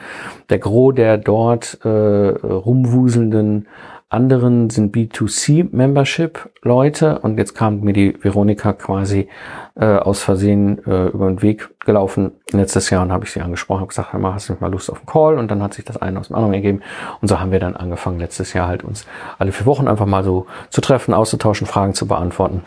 Der 0.49 0.59
Gros 0.59 0.95
der 0.95 1.17
dort 1.17 1.79
äh, 1.83 1.89
rumwuselnden 1.89 3.67
anderen 4.15 4.71
sind 4.71 4.95
B2C-Membership-Leute 4.95 7.19
und 7.19 7.37
jetzt 7.37 7.53
kam 7.53 7.81
mir 7.81 7.93
die 7.93 8.17
Veronika 8.23 8.73
quasi 8.73 9.29
äh, 9.75 9.97
aus 9.97 10.23
Versehen 10.23 10.83
äh, 10.87 11.09
über 11.09 11.27
den 11.27 11.41
Weg 11.41 11.69
gelaufen 11.81 12.31
letztes 12.51 12.89
Jahr 12.89 13.03
und 13.03 13.11
habe 13.11 13.25
ich 13.25 13.31
sie 13.31 13.41
angesprochen, 13.41 13.81
habe 13.81 13.89
gesagt, 13.89 14.13
mal, 14.13 14.33
hast 14.33 14.47
du 14.49 14.53
nicht 14.53 14.61
mal 14.61 14.71
Lust 14.71 14.89
auf 14.89 14.97
einen 14.97 15.05
Call? 15.05 15.37
Und 15.37 15.51
dann 15.51 15.61
hat 15.61 15.75
sich 15.75 15.85
das 15.85 15.97
eine 15.97 16.19
aus 16.19 16.29
dem 16.29 16.37
anderen 16.37 16.55
ergeben 16.55 16.81
und 17.21 17.27
so 17.27 17.39
haben 17.39 17.51
wir 17.51 17.59
dann 17.59 17.75
angefangen 17.75 18.17
letztes 18.17 18.53
Jahr 18.53 18.67
halt 18.67 18.83
uns 18.83 19.05
alle 19.37 19.51
vier 19.51 19.67
Wochen 19.67 19.87
einfach 19.87 20.07
mal 20.07 20.23
so 20.23 20.47
zu 20.69 20.81
treffen, 20.81 21.13
auszutauschen, 21.13 21.67
Fragen 21.67 21.93
zu 21.93 22.07
beantworten. 22.07 22.63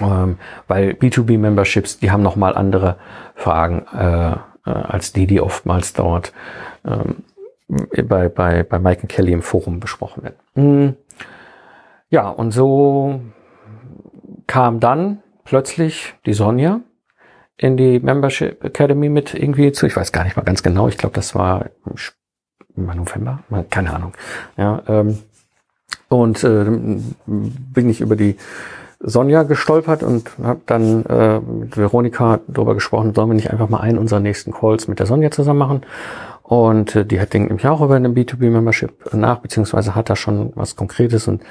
Ähm, 0.00 0.38
weil 0.68 0.90
B2B-Memberships, 0.90 1.98
die 1.98 2.10
haben 2.10 2.22
nochmal 2.22 2.54
andere 2.54 2.96
Fragen 3.34 3.86
äh, 3.96 4.32
äh, 4.32 4.36
als 4.64 5.12
die, 5.12 5.26
die 5.26 5.40
oftmals 5.40 5.94
dort 5.94 6.32
ähm, 6.86 7.24
bei, 7.68 8.28
bei, 8.28 8.62
bei 8.62 8.78
Mike 8.78 9.02
und 9.02 9.08
Kelly 9.08 9.32
im 9.32 9.42
Forum 9.42 9.80
besprochen 9.80 10.22
werden. 10.22 10.36
Mhm. 10.54 10.96
Ja, 12.08 12.28
und 12.28 12.52
so 12.52 13.20
kam 14.46 14.80
dann 14.80 15.22
plötzlich 15.44 16.14
die 16.24 16.34
Sonja 16.34 16.80
in 17.56 17.76
die 17.76 17.98
Membership 17.98 18.62
Academy 18.64 19.08
mit 19.08 19.34
irgendwie 19.34 19.72
zu. 19.72 19.86
Ich 19.86 19.96
weiß 19.96 20.12
gar 20.12 20.24
nicht 20.24 20.36
mal 20.36 20.42
ganz 20.42 20.62
genau. 20.62 20.88
Ich 20.88 20.98
glaube, 20.98 21.14
das 21.14 21.34
war 21.34 21.70
im 22.76 22.86
November, 22.86 23.40
keine 23.70 23.92
Ahnung. 23.92 24.12
Ja, 24.56 24.82
ähm, 24.86 25.18
und 26.08 26.44
äh, 26.44 26.64
bin 27.26 27.88
ich 27.88 28.00
über 28.00 28.14
die 28.14 28.36
Sonja 29.00 29.42
gestolpert 29.42 30.02
und 30.02 30.30
habe 30.42 30.60
dann 30.66 31.04
äh, 31.06 31.40
mit 31.40 31.76
Veronika 31.76 32.40
darüber 32.46 32.74
gesprochen, 32.74 33.14
sollen 33.14 33.28
wir 33.28 33.34
nicht 33.34 33.50
einfach 33.50 33.68
mal 33.68 33.80
einen 33.80 33.98
unserer 33.98 34.20
nächsten 34.20 34.52
Calls 34.52 34.88
mit 34.88 34.98
der 34.98 35.06
Sonja 35.06 35.30
zusammen 35.30 35.58
machen. 35.58 35.82
Und 36.46 36.94
äh, 36.94 37.04
die 37.04 37.20
hat 37.20 37.32
denkt 37.32 37.48
nämlich 37.48 37.66
auch 37.66 37.80
über 37.80 37.96
eine 37.96 38.08
B2B-Membership 38.08 39.12
nach, 39.16 39.40
beziehungsweise 39.40 39.96
hat 39.96 40.08
da 40.08 40.14
schon 40.14 40.52
was 40.54 40.76
Konkretes 40.76 41.26
und 41.26 41.42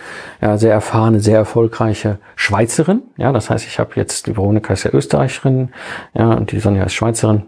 ja, 0.41 0.57
sehr 0.57 0.71
erfahrene, 0.71 1.19
sehr 1.19 1.37
erfolgreiche 1.37 2.19
Schweizerin. 2.37 3.03
Ja, 3.17 3.33
das 3.33 3.49
heißt, 3.49 3.67
ich 3.67 3.77
habe 3.77 3.91
jetzt, 3.95 4.25
die 4.25 4.37
Veronika 4.37 4.71
ist 4.71 4.85
ja 4.85 4.93
Österreicherin, 4.93 5.73
ja, 6.13 6.31
und 6.33 6.53
die 6.53 6.59
Sonja 6.59 6.85
ist 6.85 6.93
Schweizerin. 6.93 7.43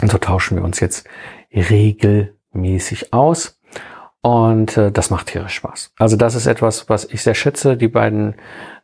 Und 0.00 0.10
so 0.10 0.16
tauschen 0.16 0.56
wir 0.56 0.64
uns 0.64 0.80
jetzt 0.80 1.06
regelmäßig 1.52 3.12
aus. 3.12 3.60
Und 4.24 4.78
äh, 4.78 4.90
das 4.90 5.10
macht 5.10 5.26
tierisch 5.26 5.52
Spaß. 5.52 5.92
Also 5.98 6.16
das 6.16 6.34
ist 6.34 6.46
etwas, 6.46 6.88
was 6.88 7.04
ich 7.04 7.22
sehr 7.22 7.34
schätze. 7.34 7.76
Die 7.76 7.88
beiden 7.88 8.36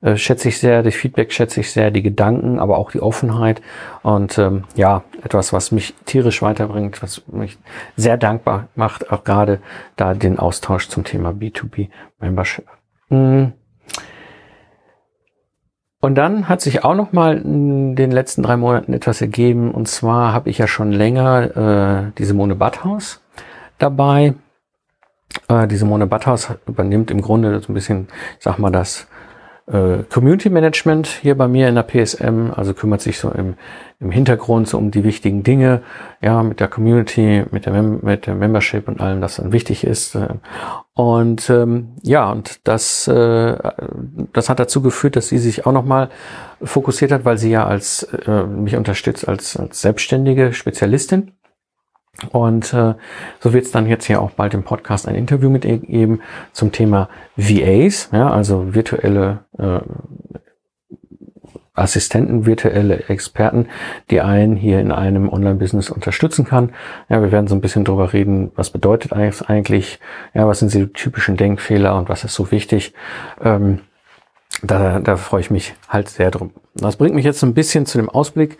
äh, 0.02 0.16
schätze 0.16 0.50
ich 0.50 0.58
sehr, 0.58 0.82
das 0.82 0.94
Feedback 0.94 1.32
schätze 1.32 1.60
ich 1.60 1.72
sehr, 1.72 1.90
die 1.90 2.02
Gedanken, 2.02 2.58
aber 2.58 2.76
auch 2.76 2.90
die 2.90 3.00
Offenheit. 3.00 3.62
Und 4.02 4.36
ähm, 4.36 4.64
ja, 4.74 5.02
etwas, 5.24 5.54
was 5.54 5.72
mich 5.72 5.94
tierisch 6.04 6.42
weiterbringt, 6.42 7.02
was 7.02 7.26
mich 7.28 7.56
sehr 7.96 8.18
dankbar 8.18 8.68
macht, 8.74 9.10
auch 9.10 9.24
gerade 9.24 9.60
da 9.96 10.12
den 10.12 10.38
Austausch 10.38 10.88
zum 10.88 11.04
Thema 11.04 11.30
B2B 11.30 11.88
Membership. 12.18 12.66
Mhm. 13.08 13.54
Und 16.02 16.16
dann 16.16 16.50
hat 16.50 16.60
sich 16.60 16.84
auch 16.84 16.94
noch 16.94 17.12
mal 17.12 17.38
in 17.38 17.96
den 17.96 18.10
letzten 18.10 18.42
drei 18.42 18.58
Monaten 18.58 18.92
etwas 18.92 19.22
ergeben. 19.22 19.70
Und 19.70 19.88
zwar 19.88 20.34
habe 20.34 20.50
ich 20.50 20.58
ja 20.58 20.66
schon 20.66 20.92
länger 20.92 22.08
äh, 22.08 22.12
die 22.18 22.26
Simone 22.26 22.56
Badhaus 22.56 23.22
dabei 23.78 24.34
äh, 25.48 25.66
die 25.66 25.76
Simone 25.76 26.06
Batthaus 26.06 26.48
übernimmt 26.66 27.10
im 27.10 27.20
Grunde 27.20 27.60
so 27.60 27.72
ein 27.72 27.74
bisschen, 27.74 28.08
ich 28.38 28.44
sag 28.44 28.58
mal, 28.58 28.70
das 28.70 29.06
äh, 29.70 30.02
Community 30.12 30.50
Management 30.50 31.06
hier 31.06 31.36
bei 31.36 31.46
mir 31.46 31.68
in 31.68 31.76
der 31.76 31.84
PSM, 31.84 32.50
also 32.54 32.74
kümmert 32.74 33.00
sich 33.00 33.18
so 33.18 33.30
im, 33.30 33.54
im 34.00 34.10
Hintergrund 34.10 34.68
so 34.68 34.78
um 34.78 34.90
die 34.90 35.04
wichtigen 35.04 35.42
Dinge, 35.42 35.82
ja, 36.20 36.42
mit 36.42 36.60
der 36.60 36.68
Community, 36.68 37.44
mit 37.50 37.66
der, 37.66 37.72
Mem 37.72 38.00
mit 38.02 38.26
der 38.26 38.34
Membership 38.34 38.88
und 38.88 39.00
allem, 39.00 39.20
was 39.20 39.36
dann 39.36 39.52
wichtig 39.52 39.84
ist. 39.84 40.14
Äh. 40.14 40.28
Und 40.94 41.48
ähm, 41.50 41.90
ja, 42.02 42.30
und 42.30 42.66
das, 42.66 43.06
äh, 43.06 43.56
das 44.32 44.48
hat 44.48 44.58
dazu 44.58 44.82
geführt, 44.82 45.16
dass 45.16 45.28
sie 45.28 45.38
sich 45.38 45.66
auch 45.66 45.72
nochmal 45.72 46.10
fokussiert 46.62 47.12
hat, 47.12 47.24
weil 47.24 47.38
sie 47.38 47.50
ja 47.50 47.66
als 47.66 48.02
äh, 48.26 48.44
mich 48.44 48.76
unterstützt 48.76 49.28
als, 49.28 49.56
als 49.56 49.80
selbstständige 49.80 50.52
Spezialistin 50.52 51.32
und 52.32 52.72
äh, 52.72 52.94
so 53.40 53.52
wird 53.52 53.64
es 53.64 53.70
dann 53.70 53.86
jetzt 53.86 54.04
hier 54.04 54.20
auch 54.20 54.30
bald 54.32 54.54
im 54.54 54.62
Podcast 54.62 55.08
ein 55.08 55.14
Interview 55.14 55.50
mit 55.50 55.64
ihr 55.64 55.78
geben 55.78 56.20
zum 56.52 56.72
Thema 56.72 57.08
VAs, 57.36 58.10
ja, 58.12 58.30
also 58.30 58.74
virtuelle 58.74 59.40
äh, 59.58 59.80
Assistenten, 61.80 62.46
virtuelle 62.46 63.08
Experten, 63.08 63.66
die 64.10 64.20
einen 64.20 64.56
hier 64.56 64.80
in 64.80 64.92
einem 64.92 65.28
Online-Business 65.28 65.90
unterstützen 65.90 66.44
kann. 66.44 66.72
Ja, 67.08 67.22
wir 67.22 67.32
werden 67.32 67.46
so 67.46 67.54
ein 67.54 67.60
bisschen 67.60 67.84
drüber 67.84 68.12
reden, 68.12 68.50
was 68.54 68.70
bedeutet 68.70 69.12
eigentlich, 69.12 69.98
ja, 70.34 70.46
was 70.46 70.58
sind 70.58 70.74
die 70.74 70.86
typischen 70.88 71.36
Denkfehler 71.36 71.96
und 71.96 72.08
was 72.08 72.24
ist 72.24 72.34
so 72.34 72.50
wichtig. 72.50 72.92
Ähm, 73.42 73.80
da, 74.62 75.00
da 75.00 75.16
freue 75.16 75.40
ich 75.40 75.50
mich 75.50 75.74
halt 75.88 76.08
sehr 76.08 76.30
drum. 76.30 76.52
Das 76.74 76.96
bringt 76.96 77.14
mich 77.14 77.24
jetzt 77.24 77.40
so 77.40 77.46
ein 77.46 77.54
bisschen 77.54 77.86
zu 77.86 77.98
dem 77.98 78.10
Ausblick. 78.10 78.58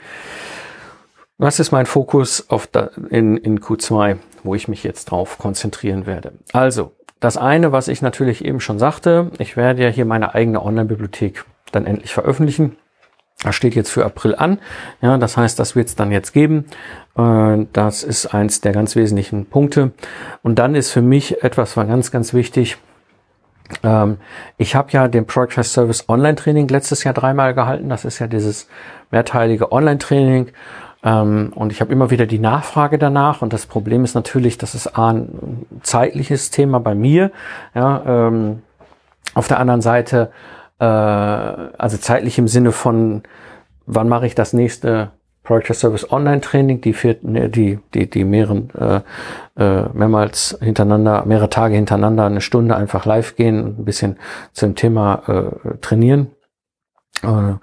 Was 1.43 1.59
ist 1.59 1.73
mein 1.73 1.87
Fokus 1.87 2.51
auf 2.51 2.67
da, 2.67 2.91
in, 3.09 3.39
in 3.39 3.61
Q2, 3.61 4.19
wo 4.45 4.55
ich 4.55 4.69
mich 4.69 4.85
jetzt 4.85 5.07
drauf 5.07 5.39
konzentrieren 5.39 6.05
werde? 6.05 6.33
Also, 6.53 6.93
das 7.19 7.39
eine, 7.39 7.73
was 7.73 7.89
ich 7.89 8.03
natürlich 8.03 8.45
eben 8.45 8.61
schon 8.61 8.79
sagte, 8.79 9.31
ich 9.39 9.57
werde 9.57 9.83
ja 9.83 9.89
hier 9.89 10.05
meine 10.05 10.35
eigene 10.35 10.63
Online-Bibliothek 10.63 11.47
dann 11.73 11.87
endlich 11.87 12.13
veröffentlichen. 12.13 12.77
Das 13.43 13.55
steht 13.55 13.75
jetzt 13.75 13.89
für 13.89 14.05
April 14.05 14.35
an. 14.35 14.59
Ja, 15.01 15.17
das 15.17 15.39
heißt, 15.39 15.59
das 15.59 15.75
wird 15.75 15.89
es 15.89 15.97
dann 15.97 16.13
jetzt 16.13 16.33
geben. 16.35 16.67
Äh, 17.17 17.65
das 17.73 18.03
ist 18.03 18.27
eins 18.35 18.61
der 18.61 18.73
ganz 18.73 18.95
wesentlichen 18.95 19.47
Punkte. 19.47 19.93
Und 20.43 20.59
dann 20.59 20.75
ist 20.75 20.91
für 20.91 21.01
mich 21.01 21.43
etwas 21.43 21.75
war 21.75 21.87
ganz, 21.87 22.11
ganz 22.11 22.35
wichtig. 22.35 22.77
Ähm, 23.83 24.19
ich 24.59 24.75
habe 24.75 24.93
ja 24.93 25.09
den 25.09 25.27
Project 25.27 25.65
Service 25.65 26.07
Online 26.07 26.35
Training 26.35 26.69
letztes 26.69 27.03
Jahr 27.03 27.15
dreimal 27.15 27.55
gehalten. 27.55 27.89
Das 27.89 28.05
ist 28.05 28.19
ja 28.19 28.27
dieses 28.27 28.69
mehrteilige 29.11 29.73
Online 29.73 29.99
Training 29.99 30.53
und 31.03 31.73
ich 31.73 31.81
habe 31.81 31.93
immer 31.93 32.11
wieder 32.11 32.27
die 32.27 32.39
Nachfrage 32.39 32.99
danach. 32.99 33.41
Und 33.43 33.53
das 33.53 33.67
Problem 33.67 34.05
ist 34.05 34.15
natürlich, 34.15 34.59
dass 34.59 34.75
es 34.75 34.87
ein 34.87 35.67
zeitliches 35.83 36.51
Thema 36.51 36.79
bei 36.79 36.95
mir. 36.95 37.31
Ja, 37.75 38.03
ähm, 38.07 38.63
auf 39.35 39.49
der 39.49 39.61
anderen 39.61 39.81
Seite, 39.81 40.31
äh, 40.79 40.85
also 40.85 41.97
zeitlich 41.97 42.39
im 42.39 42.49
Sinne 42.49 42.73
von, 42.73 43.23
wann 43.87 44.09
mache 44.09 44.27
ich 44.27 44.35
das 44.35 44.53
nächste 44.53 45.11
Project 45.43 45.77
Service 45.77 46.11
Online 46.13 46.41
Training, 46.41 46.81
die, 46.81 46.93
vier, 46.93 47.17
ne, 47.23 47.49
die, 47.49 47.79
die, 47.95 48.09
die 48.09 48.25
mehreren, 48.25 48.71
äh, 48.75 49.01
äh, 49.57 49.89
mehrmals 49.93 50.57
hintereinander, 50.61 51.25
mehrere 51.27 51.51
Tage 51.51 51.75
hintereinander 51.75 52.27
eine 52.27 52.41
Stunde 52.41 52.77
einfach 52.77 53.07
live 53.07 53.37
gehen 53.37 53.77
ein 53.79 53.85
bisschen 53.85 54.17
zum 54.53 54.75
Thema 54.75 55.23
äh, 55.27 55.79
trainieren. 55.81 56.29
Äh, 57.23 57.55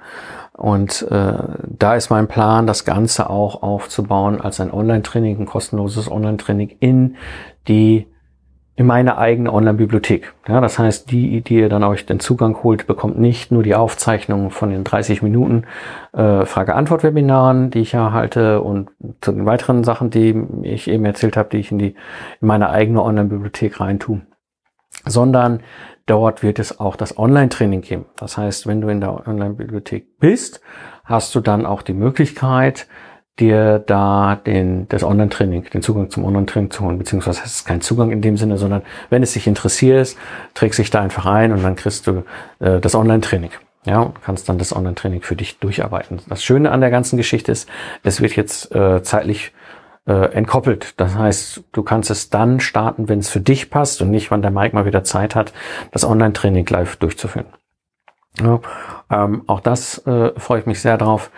und 0.58 1.04
äh, 1.12 1.34
da 1.66 1.96
ist 1.96 2.10
mein 2.10 2.28
Plan, 2.28 2.66
das 2.66 2.84
Ganze 2.84 3.30
auch 3.30 3.62
aufzubauen 3.62 4.42
als 4.42 4.60
ein 4.60 4.74
Online-Training, 4.74 5.40
ein 5.40 5.46
kostenloses 5.46 6.12
Online-Training 6.12 6.76
in 6.80 7.16
die 7.68 8.08
in 8.76 8.86
meine 8.86 9.18
eigene 9.18 9.52
Online-Bibliothek. 9.52 10.34
Ja, 10.48 10.62
das 10.62 10.78
heißt, 10.78 11.10
die, 11.10 11.42
die 11.42 11.56
ihr 11.56 11.70
dann 11.70 11.84
euch 11.84 12.06
den 12.06 12.20
Zugang 12.20 12.62
holt, 12.62 12.86
bekommt 12.86 13.20
nicht 13.20 13.52
nur 13.52 13.64
die 13.64 13.74
Aufzeichnung 13.74 14.52
von 14.52 14.70
den 14.70 14.84
30 14.84 15.24
Minuten 15.24 15.64
äh, 16.14 16.46
Frage-Antwort-Webinaren, 16.46 17.72
die 17.72 17.80
ich 17.80 17.94
ja 17.94 18.12
halte 18.12 18.62
und 18.62 18.92
zu 19.22 19.32
den 19.32 19.48
weiteren 19.48 19.84
Sachen, 19.84 20.12
die 20.12 20.44
ich 20.62 20.88
eben 20.88 21.06
erzählt 21.06 21.38
habe, 21.38 21.50
die 21.50 21.58
ich 21.58 21.72
in 21.72 21.80
die 21.80 21.96
in 22.40 22.48
meine 22.48 22.70
eigene 22.70 23.02
Online-Bibliothek 23.02 23.80
reintue, 23.80 24.22
sondern 25.06 25.62
Dort 26.08 26.42
wird 26.42 26.58
es 26.58 26.80
auch 26.80 26.96
das 26.96 27.20
Online-Training 27.20 27.82
geben. 27.82 28.06
Das 28.16 28.38
heißt, 28.38 28.66
wenn 28.66 28.82
du 28.82 28.88
in 28.88 29.02
der 29.02 29.28
Online-Bibliothek 29.28 30.20
bist, 30.20 30.62
hast 31.04 31.36
du 31.36 31.42
dann 31.42 31.66
auch 31.66 31.82
die 31.82 31.94
Möglichkeit, 31.94 32.88
dir 33.40 33.80
da 33.80 34.36
den, 34.36 34.88
das 34.88 35.04
Online-Training, 35.04 35.66
den 35.66 35.82
Zugang 35.82 36.10
zum 36.10 36.26
Online-Training 36.26 36.72
zu 36.72 36.84
holen, 36.84 36.98
beziehungsweise 36.98 37.42
es 37.44 37.58
ist 37.58 37.66
kein 37.66 37.82
Zugang 37.82 38.12
in 38.12 38.22
dem 38.22 38.38
Sinne, 38.38 38.58
sondern 38.58 38.82
wenn 39.10 39.22
es 39.22 39.34
dich 39.34 39.48
interessiert, 39.48 40.16
trägst 40.54 40.80
dich 40.80 40.90
da 40.90 41.02
einfach 41.02 41.26
ein 41.26 41.52
und 41.52 41.62
dann 41.62 41.76
kriegst 41.76 42.08
du 42.08 42.24
äh, 42.60 42.80
das 42.80 42.96
Online-Training. 42.96 43.52
Ja, 43.86 44.02
und 44.02 44.22
kannst 44.22 44.50
dann 44.50 44.58
das 44.58 44.76
Online-Training 44.76 45.22
für 45.22 45.36
dich 45.36 45.60
durcharbeiten. 45.60 46.20
Das 46.28 46.44
Schöne 46.44 46.72
an 46.72 46.82
der 46.82 46.90
ganzen 46.90 47.16
Geschichte 47.16 47.52
ist, 47.52 47.70
es 48.04 48.20
wird 48.22 48.36
jetzt 48.36 48.74
äh, 48.76 49.02
zeitlich 49.04 49.54
äh, 50.08 50.32
entkoppelt. 50.34 51.00
Das 51.00 51.16
heißt, 51.16 51.64
du 51.72 51.84
kannst 51.84 52.10
es 52.10 52.30
dann 52.30 52.60
starten, 52.60 53.10
wenn 53.10 53.20
es 53.20 53.30
für 53.30 53.42
dich 53.42 53.70
passt 53.70 54.02
und 54.02 54.10
nicht, 54.10 54.32
wann 54.32 54.42
der 54.42 54.52
Mike 54.52 54.76
mal 54.76 54.86
wieder 54.86 55.04
Zeit 55.04 55.36
hat, 55.36 55.54
das 55.92 56.06
Online-Training 56.06 56.66
live 56.68 56.96
durchzuführen. 56.96 57.48
Ja, 58.42 58.60
ähm, 59.12 59.44
auch 59.48 59.60
das 59.60 60.06
äh, 60.06 60.32
freue 60.40 60.62
ich 60.62 60.66
mich 60.66 60.82
sehr 60.82 60.98
drauf. 60.98 61.32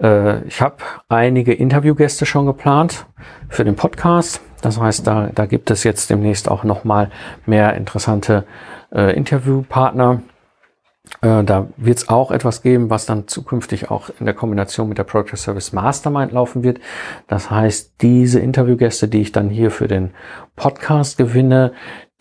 Äh, 0.00 0.44
ich 0.44 0.60
habe 0.60 0.76
einige 1.08 1.52
Interviewgäste 1.52 2.26
schon 2.26 2.46
geplant 2.46 3.06
für 3.48 3.64
den 3.64 3.76
Podcast. 3.76 4.40
Das 4.60 4.80
heißt, 4.80 5.06
da, 5.06 5.30
da 5.34 5.46
gibt 5.46 5.70
es 5.70 5.84
jetzt 5.84 6.10
demnächst 6.10 6.50
auch 6.50 6.64
nochmal 6.64 7.10
mehr 7.46 7.74
interessante 7.74 8.44
äh, 8.92 9.14
Interviewpartner. 9.14 10.22
Äh, 11.24 11.42
da 11.42 11.68
wird 11.76 11.98
es 11.98 12.08
auch 12.08 12.30
etwas 12.30 12.60
geben, 12.60 12.90
was 12.90 13.06
dann 13.06 13.26
zukünftig 13.26 13.90
auch 13.90 14.10
in 14.20 14.26
der 14.26 14.34
Kombination 14.34 14.88
mit 14.88 14.98
der 14.98 15.04
Project 15.04 15.38
Service 15.38 15.72
Mastermind 15.72 16.32
laufen 16.32 16.62
wird. 16.62 16.80
Das 17.26 17.50
heißt, 17.50 17.94
diese 18.02 18.40
Interviewgäste, 18.40 19.08
die 19.08 19.22
ich 19.22 19.32
dann 19.32 19.48
hier 19.48 19.70
für 19.70 19.88
den 19.88 20.10
Podcast 20.54 21.16
gewinne, 21.16 21.72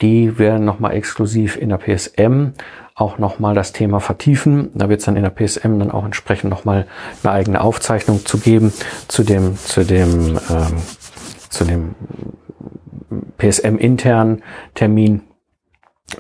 die 0.02 0.40
werden 0.40 0.64
nochmal 0.64 0.94
exklusiv 0.94 1.58
in 1.58 1.70
der 1.70 1.78
PSM 1.78 2.54
auch 2.96 3.18
nochmal 3.18 3.56
das 3.56 3.74
Thema 3.74 4.00
vertiefen. 4.00 4.72
Da 4.74 4.88
wird 4.88 5.00
es 5.00 5.06
dann 5.06 5.18
in 5.18 5.24
der 5.24 5.32
PSM 5.32 5.80
dann 5.80 5.92
auch 5.92 6.06
entsprechend 6.06 6.50
nochmal 6.50 6.88
eine 7.24 7.34
eigene 7.34 7.62
Aufzeichnung 7.62 8.26
zu 8.26 8.38
geben 8.38 8.72
zu 9.08 9.24
dem, 9.24 9.58
zu 9.58 9.84
dem, 9.84 10.40
ähm, 10.50 10.78
zu 11.50 11.66
dem 11.66 11.96
PSM 13.38 13.78
internen 13.78 14.44
Termin. 14.76 15.24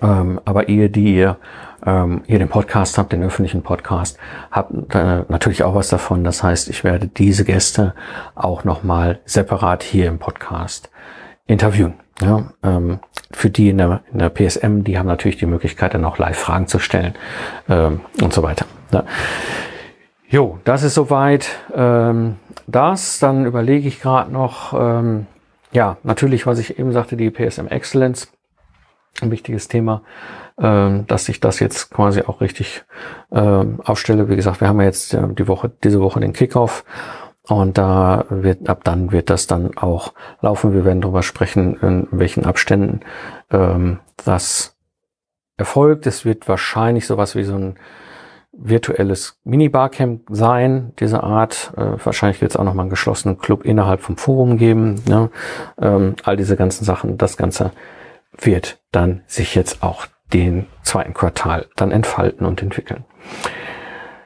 Ähm, 0.01 0.39
aber 0.45 0.69
ehe 0.69 0.89
die 0.89 1.15
ihr 1.15 1.37
ähm, 1.85 2.23
hier 2.25 2.39
den 2.39 2.49
Podcast 2.49 2.97
habt, 2.97 3.13
den 3.13 3.23
öffentlichen 3.23 3.61
Podcast, 3.61 4.17
habt 4.51 4.71
äh, 4.95 5.23
natürlich 5.27 5.63
auch 5.63 5.75
was 5.75 5.89
davon. 5.89 6.23
Das 6.23 6.43
heißt, 6.43 6.69
ich 6.69 6.83
werde 6.83 7.07
diese 7.07 7.45
Gäste 7.45 7.93
auch 8.35 8.63
nochmal 8.63 9.19
separat 9.25 9.83
hier 9.83 10.07
im 10.07 10.19
Podcast 10.19 10.89
interviewen. 11.45 11.95
Ja, 12.21 12.51
ähm, 12.61 12.99
für 13.31 13.49
die 13.49 13.69
in 13.69 13.79
der, 13.79 14.01
in 14.11 14.19
der 14.19 14.29
PSM, 14.29 14.83
die 14.83 14.97
haben 14.99 15.07
natürlich 15.07 15.37
die 15.37 15.47
Möglichkeit, 15.47 15.93
dann 15.93 16.05
auch 16.05 16.19
live 16.19 16.37
Fragen 16.37 16.67
zu 16.67 16.79
stellen 16.79 17.15
ähm, 17.67 18.01
und 18.21 18.33
so 18.33 18.43
weiter. 18.43 18.65
Ja. 18.91 19.03
Jo, 20.29 20.59
das 20.63 20.83
ist 20.83 20.93
soweit 20.93 21.47
ähm, 21.75 22.37
das. 22.67 23.19
Dann 23.19 23.45
überlege 23.45 23.87
ich 23.87 24.01
gerade 24.01 24.31
noch, 24.31 24.73
ähm, 24.73 25.27
ja, 25.71 25.97
natürlich, 26.03 26.45
was 26.45 26.59
ich 26.59 26.79
eben 26.79 26.91
sagte, 26.91 27.17
die 27.17 27.29
PSM 27.31 27.67
Excellence, 27.67 28.31
ein 29.21 29.31
wichtiges 29.31 29.67
Thema, 29.67 30.01
dass 30.57 31.29
ich 31.29 31.39
das 31.39 31.59
jetzt 31.59 31.89
quasi 31.89 32.21
auch 32.21 32.39
richtig 32.39 32.83
ähm, 33.31 33.81
aufstelle. 33.83 34.29
Wie 34.29 34.35
gesagt, 34.35 34.61
wir 34.61 34.67
haben 34.67 34.79
ja 34.79 34.85
jetzt 34.85 35.13
äh, 35.13 35.27
die 35.33 35.47
Woche, 35.47 35.71
diese 35.83 35.99
Woche 35.99 36.19
den 36.19 36.33
Kickoff 36.33 36.83
und 37.47 37.77
da 37.77 38.25
wird, 38.29 38.69
ab 38.69 38.83
dann 38.83 39.11
wird 39.11 39.29
das 39.29 39.47
dann 39.47 39.75
auch 39.77 40.13
laufen. 40.41 40.73
Wir 40.73 40.85
werden 40.85 41.01
darüber 41.01 41.23
sprechen, 41.23 41.75
in 41.81 42.07
welchen 42.11 42.45
Abständen 42.45 43.01
ähm, 43.51 43.99
das 44.23 44.77
erfolgt. 45.57 46.07
Es 46.07 46.23
wird 46.23 46.47
wahrscheinlich 46.47 47.05
sowas 47.05 47.35
wie 47.35 47.43
so 47.43 47.55
ein 47.55 47.75
virtuelles 48.53 49.39
Mini-Barcamp 49.43 50.21
sein, 50.29 50.93
diese 50.99 51.23
Art. 51.23 51.73
Äh, 51.75 51.97
wahrscheinlich 52.03 52.39
wird 52.39 52.51
es 52.51 52.57
auch 52.57 52.63
nochmal 52.63 52.83
einen 52.83 52.91
geschlossenen 52.91 53.37
Club 53.39 53.65
innerhalb 53.65 54.01
vom 54.01 54.15
Forum 54.15 54.57
geben. 54.57 55.01
Ne? 55.07 55.29
Ähm, 55.81 56.15
all 56.23 56.37
diese 56.37 56.55
ganzen 56.55 56.85
Sachen. 56.85 57.17
Das 57.17 57.35
Ganze 57.35 57.71
wird 58.37 58.79
dann 58.91 59.23
sich 59.27 59.55
jetzt 59.55 59.83
auch 59.83 60.05
den 60.33 60.67
zweiten 60.81 61.13
Quartal 61.13 61.67
dann 61.75 61.91
entfalten 61.91 62.45
und 62.45 62.61
entwickeln. 62.61 63.05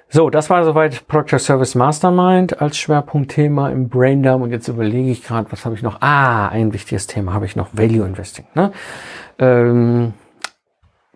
So, 0.10 0.30
das 0.30 0.50
war 0.50 0.64
soweit 0.64 1.06
Project 1.08 1.42
Service 1.42 1.76
Mastermind 1.76 2.62
als 2.62 2.78
Schwerpunktthema 2.78 3.70
im 3.70 3.90
Braindump 3.90 4.46
und 4.46 4.52
jetzt 4.52 4.70
überlege 4.70 5.12
ich 5.12 5.22
gerade, 5.22 5.52
was 5.52 5.66
habe 5.66 5.76
ich 5.76 5.82
noch? 5.82 6.02
Ah, 6.02 6.48
ein 6.48 6.72
wichtiges 6.74 7.08
Thema 7.08 7.34
habe 7.34 7.46
ich 7.46 7.58
noch, 7.58 7.70
Value 7.74 8.06
Investing. 8.06 8.46
Ne? 8.56 8.72
Ähm, 9.38 10.14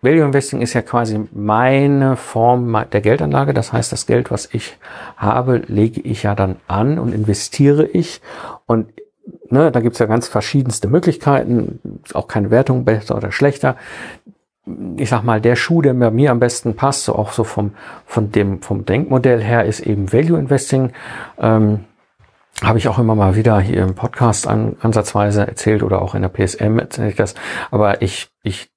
Value 0.01 0.25
Investing 0.25 0.61
ist 0.61 0.73
ja 0.73 0.81
quasi 0.81 1.21
meine 1.31 2.17
Form 2.17 2.85
der 2.91 3.01
Geldanlage. 3.01 3.53
Das 3.53 3.71
heißt, 3.71 3.93
das 3.93 4.07
Geld, 4.07 4.29
was 4.29 4.49
ich 4.51 4.77
habe, 5.15 5.61
lege 5.67 6.01
ich 6.01 6.23
ja 6.23 6.35
dann 6.35 6.57
an 6.67 6.99
und 6.99 7.13
investiere 7.13 7.85
ich. 7.85 8.19
Und 8.65 8.91
ne, 9.49 9.71
da 9.71 9.79
gibt's 9.79 9.99
ja 9.99 10.07
ganz 10.07 10.27
verschiedenste 10.27 10.87
Möglichkeiten. 10.87 11.79
Auch 12.13 12.27
keine 12.27 12.51
Wertung 12.51 12.83
besser 12.83 13.15
oder 13.15 13.31
schlechter 13.31 13.77
ich 14.97 15.09
sag 15.09 15.23
mal, 15.23 15.41
der 15.41 15.55
Schuh, 15.55 15.81
der 15.81 15.93
mir 15.93 16.31
am 16.31 16.39
besten 16.39 16.75
passt, 16.75 17.05
so 17.05 17.15
auch 17.15 17.31
so 17.31 17.43
vom, 17.43 17.73
von 18.05 18.31
dem, 18.31 18.61
vom 18.61 18.85
Denkmodell 18.85 19.41
her, 19.41 19.65
ist 19.65 19.79
eben 19.79 20.13
Value 20.13 20.37
Investing. 20.37 20.91
Ähm, 21.39 21.85
habe 22.63 22.77
ich 22.77 22.87
auch 22.87 22.99
immer 22.99 23.15
mal 23.15 23.35
wieder 23.35 23.59
hier 23.59 23.81
im 23.81 23.95
Podcast 23.95 24.47
an, 24.47 24.75
ansatzweise 24.81 25.47
erzählt 25.47 25.81
oder 25.81 26.01
auch 26.01 26.13
in 26.13 26.21
der 26.21 26.29
PSM 26.29 26.77
erzähle 26.77 27.09
ich 27.09 27.15
das. 27.15 27.33
Aber 27.71 28.03
ich, 28.03 28.29
ich 28.43 28.69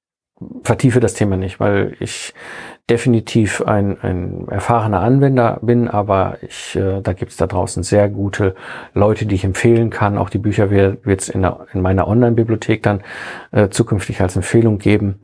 vertiefe 0.63 0.99
das 0.99 1.13
Thema 1.13 1.37
nicht, 1.37 1.59
weil 1.59 1.95
ich 1.99 2.33
definitiv 2.89 3.63
ein, 3.63 3.97
ein 4.01 4.47
erfahrener 4.47 4.99
Anwender 4.99 5.57
bin, 5.63 5.87
aber 5.87 6.37
ich, 6.41 6.75
äh, 6.75 7.01
da 7.01 7.13
gibt's 7.13 7.35
da 7.35 7.47
draußen 7.47 7.81
sehr 7.81 8.09
gute 8.09 8.53
Leute, 8.93 9.25
die 9.25 9.33
ich 9.33 9.43
empfehlen 9.43 9.89
kann. 9.89 10.19
Auch 10.19 10.29
die 10.29 10.37
Bücher 10.37 10.69
wird 10.69 11.21
es 11.21 11.29
in, 11.29 11.47
in 11.73 11.81
meiner 11.81 12.07
Online-Bibliothek 12.07 12.83
dann 12.83 13.01
äh, 13.51 13.69
zukünftig 13.69 14.21
als 14.21 14.35
Empfehlung 14.35 14.77
geben. 14.77 15.19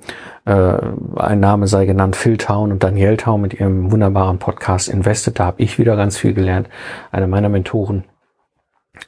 Äh, 0.45 0.78
ein 1.18 1.39
Name 1.39 1.68
sei 1.68 1.86
genannt 1.86 2.16
Phil 2.16 2.38
Town 2.38 2.72
und 2.72 2.84
Daniel 2.84 3.16
Town 3.16 3.41
mit 3.41 3.53
ihrem 3.53 3.91
wunderbaren 3.91 4.39
Podcast 4.39 4.89
Invested. 4.89 5.39
Da 5.39 5.45
habe 5.45 5.62
ich 5.62 5.78
wieder 5.78 5.95
ganz 5.95 6.18
viel 6.18 6.34
gelernt. 6.34 6.68
Eine 7.12 7.28
meiner 7.28 7.49
Mentoren. 7.49 8.05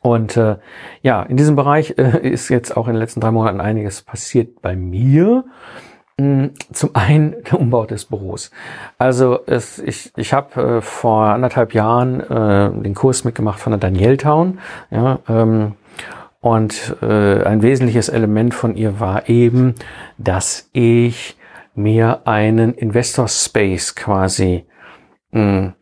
Und 0.01 0.37
äh, 0.37 0.57
ja, 1.01 1.23
in 1.23 1.37
diesem 1.37 1.55
Bereich 1.55 1.95
äh, 1.97 2.27
ist 2.27 2.49
jetzt 2.49 2.77
auch 2.77 2.87
in 2.87 2.93
den 2.93 2.99
letzten 2.99 3.19
drei 3.19 3.31
Monaten 3.31 3.61
einiges 3.61 4.03
passiert 4.03 4.61
bei 4.61 4.75
mir. 4.75 5.45
Mm, 6.17 6.47
zum 6.71 6.91
einen 6.95 7.35
der 7.43 7.59
Umbau 7.59 7.85
des 7.85 8.05
Büros. 8.05 8.51
Also 8.99 9.39
es, 9.47 9.79
ich, 9.79 10.11
ich 10.15 10.31
habe 10.31 10.77
äh, 10.77 10.81
vor 10.81 11.25
anderthalb 11.25 11.73
Jahren 11.73 12.19
äh, 12.19 12.83
den 12.83 12.93
Kurs 12.93 13.23
mitgemacht 13.23 13.59
von 13.59 13.71
der 13.71 13.79
Danielle 13.79 14.17
Town. 14.17 14.59
Ja, 14.91 15.19
ähm, 15.27 15.73
und 16.39 16.97
äh, 17.01 17.43
ein 17.43 17.63
wesentliches 17.63 18.09
Element 18.09 18.53
von 18.53 18.75
ihr 18.75 18.99
war 18.99 19.27
eben, 19.27 19.75
dass 20.17 20.69
ich 20.73 21.37
mir 21.73 22.27
einen 22.27 22.73
Investor 22.75 23.27
Space 23.27 23.95
quasi 23.95 24.65
mh, 25.31 25.41
mm, 25.41 25.73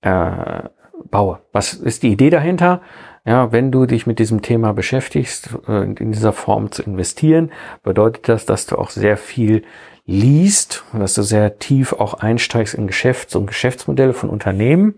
äh, 0.00 0.68
baue. 1.10 1.40
Was 1.52 1.74
ist 1.74 2.02
die 2.02 2.12
Idee 2.12 2.30
dahinter? 2.30 2.80
Ja, 3.28 3.52
wenn 3.52 3.70
du 3.70 3.84
dich 3.84 4.06
mit 4.06 4.20
diesem 4.20 4.40
Thema 4.40 4.72
beschäftigst, 4.72 5.50
äh, 5.68 5.82
in 5.82 6.12
dieser 6.12 6.32
Form 6.32 6.72
zu 6.72 6.82
investieren, 6.82 7.52
bedeutet 7.82 8.26
das, 8.26 8.46
dass 8.46 8.64
du 8.64 8.76
auch 8.76 8.88
sehr 8.88 9.18
viel 9.18 9.64
liest 10.06 10.82
und 10.94 11.00
dass 11.00 11.12
du 11.12 11.20
sehr 11.20 11.58
tief 11.58 11.92
auch 11.92 12.14
einsteigst 12.14 12.72
in 12.72 12.86
Geschäfts- 12.86 13.36
und 13.36 13.44
Geschäftsmodelle 13.46 14.14
von 14.14 14.30
Unternehmen. 14.30 14.94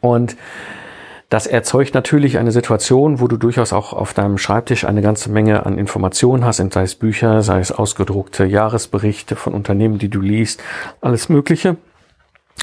Und 0.00 0.36
das 1.30 1.48
erzeugt 1.48 1.94
natürlich 1.94 2.38
eine 2.38 2.52
Situation, 2.52 3.18
wo 3.18 3.26
du 3.26 3.36
durchaus 3.36 3.72
auch 3.72 3.92
auf 3.92 4.14
deinem 4.14 4.38
Schreibtisch 4.38 4.84
eine 4.84 5.02
ganze 5.02 5.28
Menge 5.28 5.66
an 5.66 5.78
Informationen 5.78 6.44
hast, 6.44 6.58
sei 6.58 6.82
es 6.82 6.94
Bücher, 6.94 7.42
sei 7.42 7.58
es 7.58 7.72
ausgedruckte 7.72 8.44
Jahresberichte 8.44 9.34
von 9.34 9.52
Unternehmen, 9.52 9.98
die 9.98 10.10
du 10.10 10.20
liest, 10.20 10.62
alles 11.00 11.28
Mögliche. 11.28 11.76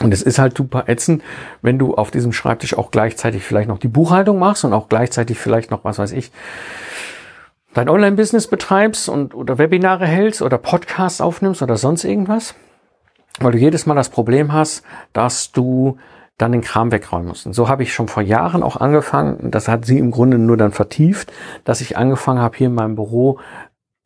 Und 0.02 0.14
es 0.14 0.22
ist 0.22 0.40
halt 0.40 0.56
super 0.56 0.86
ätzend, 0.88 1.24
wenn 1.62 1.78
du 1.78 1.96
auf 1.96 2.10
diesem 2.12 2.32
Schreibtisch 2.32 2.78
auch 2.78 2.92
gleichzeitig 2.92 3.44
vielleicht 3.44 3.68
noch 3.68 3.80
die 3.80 3.88
Buchhaltung 3.88 4.40
machst 4.40 4.64
und 4.64 4.74
auch 4.74 4.88
gleichzeitig 4.88 5.38
vielleicht 5.38 5.72
noch, 5.72 5.84
was 5.84 6.00
weiß 6.00 6.14
ich, 6.14 6.32
dein 7.74 7.90
Online-Business 7.90 8.48
betreibst 8.48 9.10
und 9.10 9.36
oder 9.36 9.58
Webinare 9.58 10.06
hältst 10.06 10.42
oder 10.42 10.58
Podcasts 10.58 11.22
aufnimmst 11.22 11.62
oder 11.62 11.76
sonst 11.76 12.04
irgendwas. 12.04 12.56
Weil 13.40 13.52
du 13.52 13.58
jedes 13.58 13.86
Mal 13.86 13.96
das 13.96 14.10
Problem 14.10 14.54
hast, 14.54 14.84
dass 15.14 15.52
du 15.52 15.98
dann 16.38 16.54
den 16.54 16.62
Kram 16.62 16.92
wegräumen 16.92 17.28
musst. 17.28 17.46
Und 17.46 17.54
so 17.54 17.68
habe 17.68 17.84
ich 17.84 17.94
schon 17.94 18.08
vor 18.08 18.24
Jahren 18.24 18.64
auch 18.64 18.78
angefangen, 18.78 19.52
das 19.52 19.68
hat 19.68 19.86
sie 19.86 20.00
im 20.00 20.10
Grunde 20.10 20.38
nur 20.38 20.56
dann 20.58 20.72
vertieft, 20.72 21.32
dass 21.66 21.82
ich 21.82 21.98
angefangen 21.98 22.40
habe, 22.40 22.58
hier 22.58 22.68
in 22.68 22.76
meinem 22.76 22.96
Büro 22.96 23.40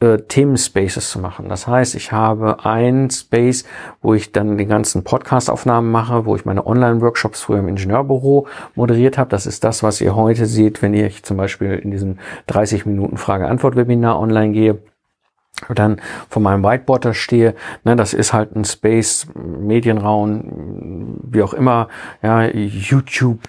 äh, 0.03 0.17
Themenspaces 0.27 1.09
zu 1.09 1.19
machen. 1.19 1.47
Das 1.47 1.65
heißt, 1.65 1.95
ich 1.95 2.11
habe 2.11 2.65
ein 2.65 3.09
Space, 3.09 3.63
wo 4.01 4.13
ich 4.13 4.33
dann 4.33 4.57
die 4.57 4.65
ganzen 4.65 5.05
Podcast-Aufnahmen 5.05 5.91
mache, 5.91 6.25
wo 6.25 6.35
ich 6.35 6.43
meine 6.43 6.67
Online-Workshops 6.67 7.41
früher 7.41 7.59
im 7.59 7.69
Ingenieurbüro 7.69 8.47
moderiert 8.75 9.17
habe. 9.17 9.29
Das 9.29 9.45
ist 9.45 9.63
das, 9.63 9.81
was 9.81 10.01
ihr 10.01 10.13
heute 10.15 10.45
seht, 10.45 10.81
wenn 10.81 10.93
ich 10.93 11.23
zum 11.23 11.37
Beispiel 11.37 11.75
in 11.75 11.91
diesem 11.91 12.19
30 12.47 12.85
Minuten 12.85 13.15
Frage-Antwort-Webinar 13.15 14.19
online 14.19 14.51
gehe 14.51 14.79
dann 15.69 16.01
von 16.29 16.43
meinem 16.43 16.63
Whiteboard 16.63 17.05
da 17.05 17.13
stehe, 17.13 17.55
ne, 17.85 17.95
das 17.95 18.13
ist 18.13 18.33
halt 18.33 18.55
ein 18.55 18.65
Space, 18.65 19.27
Medienraum, 19.35 21.19
wie 21.23 21.43
auch 21.43 21.53
immer, 21.53 21.87
ja, 22.21 22.43
YouTube 22.47 23.39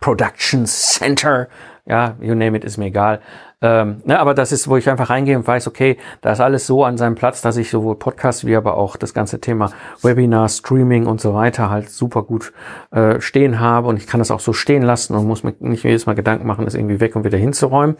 Production 0.00 0.66
Center, 0.66 1.48
ja, 1.86 2.16
you 2.20 2.34
name 2.34 2.56
it, 2.56 2.64
ist 2.64 2.76
mir 2.76 2.86
egal. 2.86 3.20
Ähm, 3.62 4.02
ne, 4.04 4.20
aber 4.20 4.34
das 4.34 4.52
ist, 4.52 4.68
wo 4.68 4.76
ich 4.76 4.90
einfach 4.90 5.08
reingehe 5.08 5.36
und 5.36 5.46
weiß, 5.46 5.66
okay, 5.66 5.96
da 6.20 6.32
ist 6.32 6.40
alles 6.40 6.66
so 6.66 6.84
an 6.84 6.98
seinem 6.98 7.14
Platz, 7.14 7.40
dass 7.40 7.56
ich 7.56 7.70
sowohl 7.70 7.96
Podcast 7.96 8.44
wie 8.46 8.54
aber 8.54 8.76
auch 8.76 8.96
das 8.96 9.14
ganze 9.14 9.40
Thema 9.40 9.70
Webinar, 10.02 10.50
Streaming 10.50 11.06
und 11.06 11.22
so 11.22 11.32
weiter 11.32 11.70
halt 11.70 11.88
super 11.88 12.22
gut 12.22 12.52
äh, 12.90 13.18
stehen 13.20 13.58
habe 13.58 13.88
und 13.88 13.96
ich 13.96 14.06
kann 14.06 14.20
das 14.20 14.30
auch 14.30 14.40
so 14.40 14.52
stehen 14.52 14.82
lassen 14.82 15.14
und 15.14 15.26
muss 15.26 15.42
mir 15.42 15.54
nicht 15.60 15.84
jedes 15.84 16.04
Mal 16.04 16.14
Gedanken 16.14 16.46
machen, 16.46 16.66
das 16.66 16.74
irgendwie 16.74 17.00
weg 17.00 17.16
und 17.16 17.24
wieder 17.24 17.38
hinzuräumen. 17.38 17.96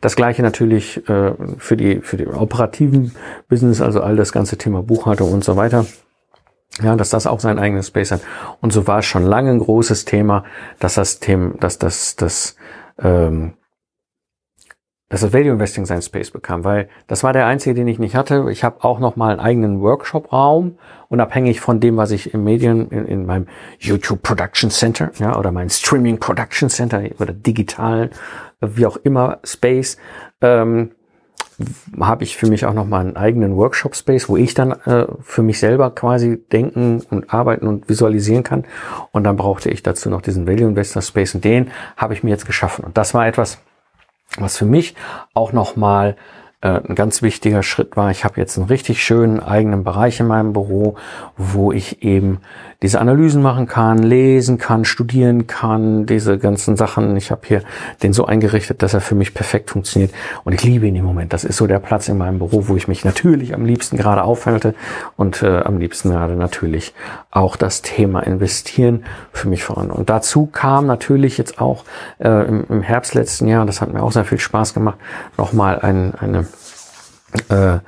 Das 0.00 0.14
gleiche 0.14 0.42
natürlich 0.42 1.08
äh, 1.08 1.32
für 1.58 1.76
die 1.76 2.00
für 2.02 2.16
die 2.16 2.28
operativen 2.28 3.12
Business, 3.48 3.80
also 3.80 4.02
all 4.02 4.14
das 4.14 4.30
ganze 4.30 4.58
Thema 4.58 4.82
Buchhaltung 4.82 5.32
und 5.32 5.42
so 5.42 5.56
weiter. 5.56 5.86
Ja, 6.82 6.94
dass 6.94 7.10
das 7.10 7.26
auch 7.26 7.40
sein 7.40 7.58
eigenes 7.58 7.88
Space 7.88 8.12
hat. 8.12 8.20
Und 8.60 8.72
so 8.72 8.86
war 8.86 9.00
es 9.00 9.06
schon 9.06 9.24
lange 9.24 9.50
ein 9.50 9.58
großes 9.58 10.04
Thema, 10.04 10.44
dass 10.78 10.94
das 10.94 11.18
Thema, 11.18 11.54
dass 11.58 11.78
das, 11.78 12.14
das 12.14 12.56
ähm, 13.02 13.54
dass 15.10 15.22
das 15.22 15.32
Value 15.32 15.50
Investing 15.50 15.86
sein 15.86 16.02
Space 16.02 16.30
bekam, 16.30 16.62
weil 16.62 16.88
das 17.08 17.24
war 17.24 17.32
der 17.32 17.46
einzige, 17.46 17.74
den 17.74 17.88
ich 17.88 17.98
nicht 17.98 18.14
hatte. 18.14 18.46
Ich 18.50 18.62
habe 18.62 18.84
auch 18.84 19.00
noch 19.00 19.16
mal 19.16 19.32
einen 19.32 19.40
eigenen 19.40 19.80
Workshop-Raum, 19.80 20.78
unabhängig 21.08 21.60
von 21.60 21.80
dem, 21.80 21.96
was 21.96 22.12
ich 22.12 22.32
im 22.32 22.44
Medien, 22.44 22.88
in, 22.90 23.06
in, 23.06 23.26
meinem 23.26 23.48
YouTube 23.80 24.22
Production 24.22 24.70
Center, 24.70 25.10
ja, 25.18 25.36
oder 25.36 25.50
mein 25.50 25.68
Streaming 25.68 26.20
Production 26.20 26.68
Center 26.68 27.02
oder 27.18 27.32
digitalen, 27.32 28.10
wie 28.60 28.86
auch 28.86 28.96
immer, 28.98 29.40
Space, 29.42 29.96
ähm, 30.42 30.92
habe 32.00 32.24
ich 32.24 32.36
für 32.36 32.46
mich 32.46 32.66
auch 32.66 32.74
noch 32.74 32.86
mal 32.86 33.00
einen 33.00 33.16
eigenen 33.16 33.56
Workshop-Space, 33.56 34.28
wo 34.28 34.36
ich 34.36 34.54
dann 34.54 34.72
äh, 34.72 35.06
für 35.20 35.42
mich 35.42 35.58
selber 35.58 35.90
quasi 35.90 36.42
denken 36.52 37.02
und 37.10 37.32
arbeiten 37.32 37.66
und 37.66 37.88
visualisieren 37.88 38.42
kann. 38.42 38.64
Und 39.12 39.24
dann 39.24 39.36
brauchte 39.36 39.70
ich 39.70 39.82
dazu 39.82 40.10
noch 40.10 40.22
diesen 40.22 40.46
Value 40.46 40.68
Investor 40.68 41.02
Space 41.02 41.34
und 41.34 41.44
den 41.44 41.70
habe 41.96 42.14
ich 42.14 42.22
mir 42.22 42.30
jetzt 42.30 42.46
geschaffen. 42.46 42.84
Und 42.84 42.96
das 42.96 43.14
war 43.14 43.26
etwas, 43.26 43.58
was 44.38 44.56
für 44.56 44.64
mich 44.64 44.94
auch 45.34 45.52
nochmal 45.52 46.16
äh, 46.60 46.80
ein 46.86 46.94
ganz 46.94 47.22
wichtiger 47.22 47.62
Schritt 47.62 47.96
war, 47.96 48.10
ich 48.10 48.24
habe 48.24 48.40
jetzt 48.40 48.58
einen 48.58 48.66
richtig 48.66 49.02
schönen 49.02 49.40
eigenen 49.40 49.84
Bereich 49.84 50.20
in 50.20 50.26
meinem 50.26 50.52
Büro, 50.52 50.96
wo 51.36 51.72
ich 51.72 52.02
eben 52.02 52.40
diese 52.82 53.00
Analysen 53.00 53.42
machen 53.42 53.66
kann, 53.66 53.98
lesen 53.98 54.56
kann, 54.56 54.84
studieren 54.84 55.46
kann, 55.46 56.06
diese 56.06 56.38
ganzen 56.38 56.76
Sachen. 56.76 57.16
Ich 57.16 57.30
habe 57.30 57.42
hier 57.44 57.62
den 58.02 58.12
so 58.12 58.24
eingerichtet, 58.24 58.82
dass 58.82 58.94
er 58.94 59.02
für 59.02 59.14
mich 59.14 59.34
perfekt 59.34 59.70
funktioniert 59.70 60.12
und 60.44 60.54
ich 60.54 60.62
liebe 60.62 60.86
ihn 60.86 60.96
im 60.96 61.04
Moment. 61.04 61.32
Das 61.32 61.44
ist 61.44 61.58
so 61.58 61.66
der 61.66 61.78
Platz 61.78 62.08
in 62.08 62.16
meinem 62.16 62.38
Büro, 62.38 62.68
wo 62.68 62.76
ich 62.76 62.88
mich 62.88 63.04
natürlich 63.04 63.54
am 63.54 63.66
liebsten 63.66 63.98
gerade 63.98 64.22
aufhalte 64.22 64.74
und 65.16 65.42
äh, 65.42 65.60
am 65.60 65.78
liebsten 65.78 66.10
gerade 66.10 66.36
natürlich 66.36 66.94
auch 67.30 67.56
das 67.56 67.82
Thema 67.82 68.20
investieren 68.20 69.04
für 69.32 69.48
mich 69.48 69.62
voran. 69.62 69.90
Und 69.90 70.08
dazu 70.08 70.46
kam 70.46 70.86
natürlich 70.86 71.36
jetzt 71.36 71.60
auch 71.60 71.84
äh, 72.18 72.48
im, 72.48 72.64
im 72.68 72.82
Herbst 72.82 73.14
letzten 73.14 73.46
Jahr, 73.46 73.66
das 73.66 73.82
hat 73.82 73.92
mir 73.92 74.02
auch 74.02 74.12
sehr 74.12 74.24
viel 74.24 74.40
Spaß 74.40 74.72
gemacht, 74.72 74.98
nochmal 75.36 75.80
ein, 75.80 76.14
eine 76.14 76.46
äh, 77.48 77.80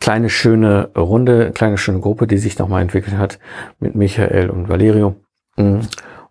kleine 0.00 0.30
schöne 0.30 0.90
Runde, 0.96 1.52
kleine 1.52 1.78
schöne 1.78 2.00
Gruppe, 2.00 2.26
die 2.26 2.38
sich 2.38 2.58
nochmal 2.58 2.82
entwickelt 2.82 3.16
hat 3.16 3.38
mit 3.80 3.94
Michael 3.94 4.50
und 4.50 4.68
Valerio, 4.68 5.16
mm, 5.56 5.80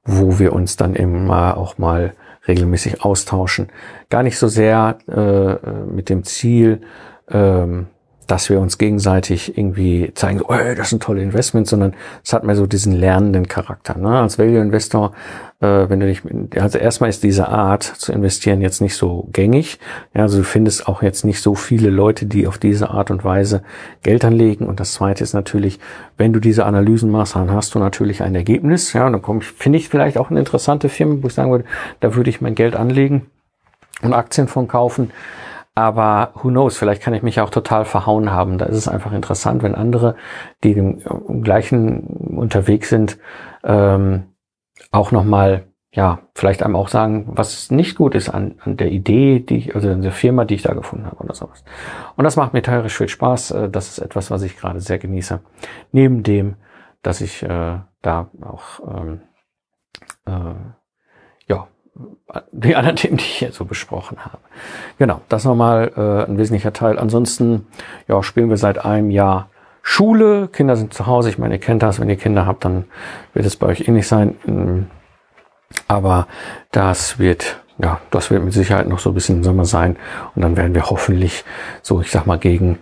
wo 0.03 0.39
wir 0.39 0.53
uns 0.53 0.77
dann 0.77 0.95
immer 0.95 1.57
auch 1.57 1.77
mal 1.77 2.13
regelmäßig 2.47 3.03
austauschen. 3.03 3.67
Gar 4.09 4.23
nicht 4.23 4.37
so 4.37 4.47
sehr 4.47 4.97
äh, 5.07 5.85
mit 5.85 6.09
dem 6.09 6.23
Ziel, 6.23 6.81
ähm, 7.29 7.87
dass 8.27 8.49
wir 8.49 8.59
uns 8.59 8.77
gegenseitig 8.77 9.57
irgendwie 9.57 10.11
zeigen, 10.13 10.41
oh, 10.41 10.53
das 10.75 10.89
sind 10.89 11.01
tolle 11.01 11.21
Investments, 11.21 11.69
sondern 11.69 11.95
es 12.23 12.33
hat 12.33 12.43
mehr 12.43 12.55
so 12.55 12.67
diesen 12.67 12.93
lernenden 12.93 13.47
Charakter. 13.47 13.97
Ne? 13.97 14.19
Als 14.19 14.37
Value 14.37 14.59
Investor, 14.59 15.13
äh, 15.59 15.89
wenn 15.89 15.99
du 15.99 16.07
dich, 16.07 16.21
also 16.59 16.77
erstmal 16.77 17.09
ist 17.09 17.23
diese 17.23 17.47
Art 17.47 17.83
zu 17.83 18.11
investieren 18.11 18.61
jetzt 18.61 18.81
nicht 18.81 18.95
so 18.95 19.27
gängig. 19.31 19.79
Ja, 20.13 20.23
also 20.23 20.39
du 20.39 20.43
findest 20.43 20.87
auch 20.87 21.01
jetzt 21.01 21.23
nicht 21.23 21.41
so 21.41 21.55
viele 21.55 21.89
Leute, 21.89 22.25
die 22.25 22.47
auf 22.47 22.57
diese 22.57 22.89
Art 22.89 23.11
und 23.11 23.23
Weise 23.23 23.63
Geld 24.03 24.25
anlegen. 24.25 24.67
Und 24.67 24.79
das 24.79 24.93
zweite 24.93 25.23
ist 25.23 25.33
natürlich, 25.33 25.79
wenn 26.17 26.33
du 26.33 26.39
diese 26.39 26.65
Analysen 26.65 27.09
machst, 27.09 27.35
dann 27.35 27.51
hast 27.51 27.73
du 27.75 27.79
natürlich 27.79 28.21
ein 28.21 28.35
Ergebnis. 28.35 28.93
Ja, 28.93 29.07
und 29.07 29.13
dann 29.13 29.21
komme 29.21 29.39
ich, 29.39 29.47
finde 29.47 29.79
ich 29.79 29.89
vielleicht 29.89 30.17
auch 30.17 30.29
eine 30.29 30.39
interessante 30.39 30.89
Firma, 30.89 31.17
wo 31.21 31.27
ich 31.27 31.33
sagen 31.33 31.51
würde, 31.51 31.65
da 32.01 32.15
würde 32.15 32.29
ich 32.29 32.41
mein 32.41 32.55
Geld 32.55 32.75
anlegen 32.75 33.27
und 34.01 34.13
Aktien 34.13 34.47
von 34.47 34.67
kaufen. 34.67 35.11
Aber 35.77 36.31
who 36.33 36.49
knows, 36.49 36.75
vielleicht 36.75 37.03
kann 37.03 37.13
ich 37.13 37.21
mich 37.21 37.39
auch 37.39 37.51
total 37.51 37.85
verhauen 37.85 38.31
haben. 38.31 38.57
Da 38.57 38.65
ist 38.65 38.77
es 38.77 38.87
einfach 38.87 39.11
interessant, 39.11 39.61
wenn 39.61 39.75
andere, 39.75 40.15
die 40.63 40.71
im, 40.71 41.43
gleichen 41.43 42.07
unterwegs 42.35 42.89
sind, 42.89 43.19
ähm, 43.63 44.23
auch 44.89 45.11
nochmal, 45.11 45.67
ja, 45.91 46.21
vielleicht 46.33 46.63
einem 46.63 46.75
auch 46.75 46.87
sagen, 46.87 47.27
was 47.27 47.69
nicht 47.69 47.95
gut 47.95 48.15
ist 48.15 48.27
an, 48.27 48.55
an 48.65 48.75
der 48.77 48.91
Idee, 48.91 49.39
die 49.39 49.57
ich, 49.57 49.75
also 49.75 49.91
an 49.91 50.01
der 50.01 50.13
Firma, 50.13 50.45
die 50.45 50.55
ich 50.55 50.63
da 50.63 50.73
gefunden 50.73 51.05
habe 51.05 51.17
oder 51.17 51.35
sowas. 51.35 51.63
Und 52.15 52.23
das 52.23 52.37
macht 52.37 52.53
mir 52.53 52.63
tierisch 52.63 52.97
viel 52.97 53.07
Spaß. 53.07 53.51
Äh, 53.51 53.69
das 53.69 53.89
ist 53.89 53.99
etwas, 53.99 54.31
was 54.31 54.41
ich 54.41 54.57
gerade 54.57 54.79
sehr 54.79 54.97
genieße. 54.97 55.41
Neben 55.91 56.23
dem, 56.23 56.55
dass 57.03 57.21
ich 57.21 57.43
äh, 57.43 57.81
da 58.01 58.31
auch 58.41 58.79
ähm, 58.97 59.21
äh, 60.25 60.55
die 62.51 62.75
anderen 62.75 62.95
Themen, 62.95 63.17
die 63.17 63.23
ich 63.23 63.37
hier 63.37 63.51
so 63.51 63.65
besprochen 63.65 64.17
habe. 64.23 64.39
Genau, 64.97 65.21
das 65.29 65.45
nochmal 65.45 65.91
äh, 65.95 66.29
ein 66.29 66.37
wesentlicher 66.37 66.73
Teil. 66.73 66.99
Ansonsten 66.99 67.67
ja, 68.07 68.21
spielen 68.23 68.49
wir 68.49 68.57
seit 68.57 68.83
einem 68.83 69.11
Jahr 69.11 69.49
Schule. 69.81 70.49
Kinder 70.49 70.75
sind 70.75 70.93
zu 70.93 71.07
Hause. 71.07 71.29
Ich 71.29 71.37
meine, 71.37 71.55
ihr 71.55 71.61
kennt 71.61 71.83
das. 71.83 71.99
Wenn 71.99 72.09
ihr 72.09 72.17
Kinder 72.17 72.45
habt, 72.45 72.65
dann 72.65 72.85
wird 73.33 73.45
es 73.45 73.55
bei 73.55 73.67
euch 73.67 73.87
ähnlich 73.87 74.07
sein. 74.07 74.35
Ähm, 74.45 74.87
aber 75.87 76.27
das 76.71 77.19
wird, 77.19 77.61
ja, 77.77 77.99
das 78.11 78.29
wird 78.29 78.43
mit 78.43 78.53
Sicherheit 78.53 78.87
noch 78.87 78.99
so 78.99 79.11
ein 79.11 79.13
bisschen 79.13 79.37
im 79.37 79.43
Sommer 79.43 79.65
sein. 79.65 79.97
Und 80.35 80.41
dann 80.41 80.57
werden 80.57 80.75
wir 80.75 80.89
hoffentlich 80.89 81.45
so, 81.81 82.01
ich 82.01 82.11
sag 82.11 82.25
mal, 82.25 82.37
gegen 82.37 82.79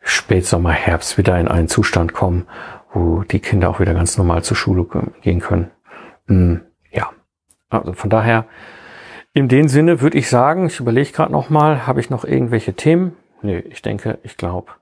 Spätsommer, 0.00 0.70
Herbst 0.70 1.18
wieder 1.18 1.38
in 1.38 1.48
einen 1.48 1.68
Zustand 1.68 2.14
kommen, 2.14 2.46
wo 2.92 3.22
die 3.22 3.40
Kinder 3.40 3.68
auch 3.68 3.80
wieder 3.80 3.92
ganz 3.92 4.16
normal 4.16 4.42
zur 4.42 4.56
Schule 4.56 4.86
gehen 5.20 5.40
können. 5.40 5.70
Hm, 6.28 6.62
ja, 6.62 6.65
also 7.68 7.92
von 7.92 8.10
daher, 8.10 8.46
in 9.32 9.48
dem 9.48 9.68
Sinne 9.68 10.00
würde 10.00 10.18
ich 10.18 10.28
sagen, 10.28 10.66
ich 10.66 10.80
überlege 10.80 11.12
gerade 11.12 11.32
noch 11.32 11.50
mal, 11.50 11.86
habe 11.86 12.00
ich 12.00 12.10
noch 12.10 12.24
irgendwelche 12.24 12.74
Themen? 12.74 13.16
Nee, 13.42 13.58
ich 13.58 13.82
denke, 13.82 14.18
ich 14.22 14.36
glaube, 14.36 14.72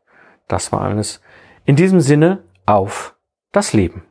das 0.48 0.72
war 0.72 0.82
alles. 0.82 1.20
In 1.64 1.76
diesem 1.76 2.00
Sinne, 2.00 2.44
auf 2.66 3.16
das 3.52 3.72
Leben. 3.72 4.04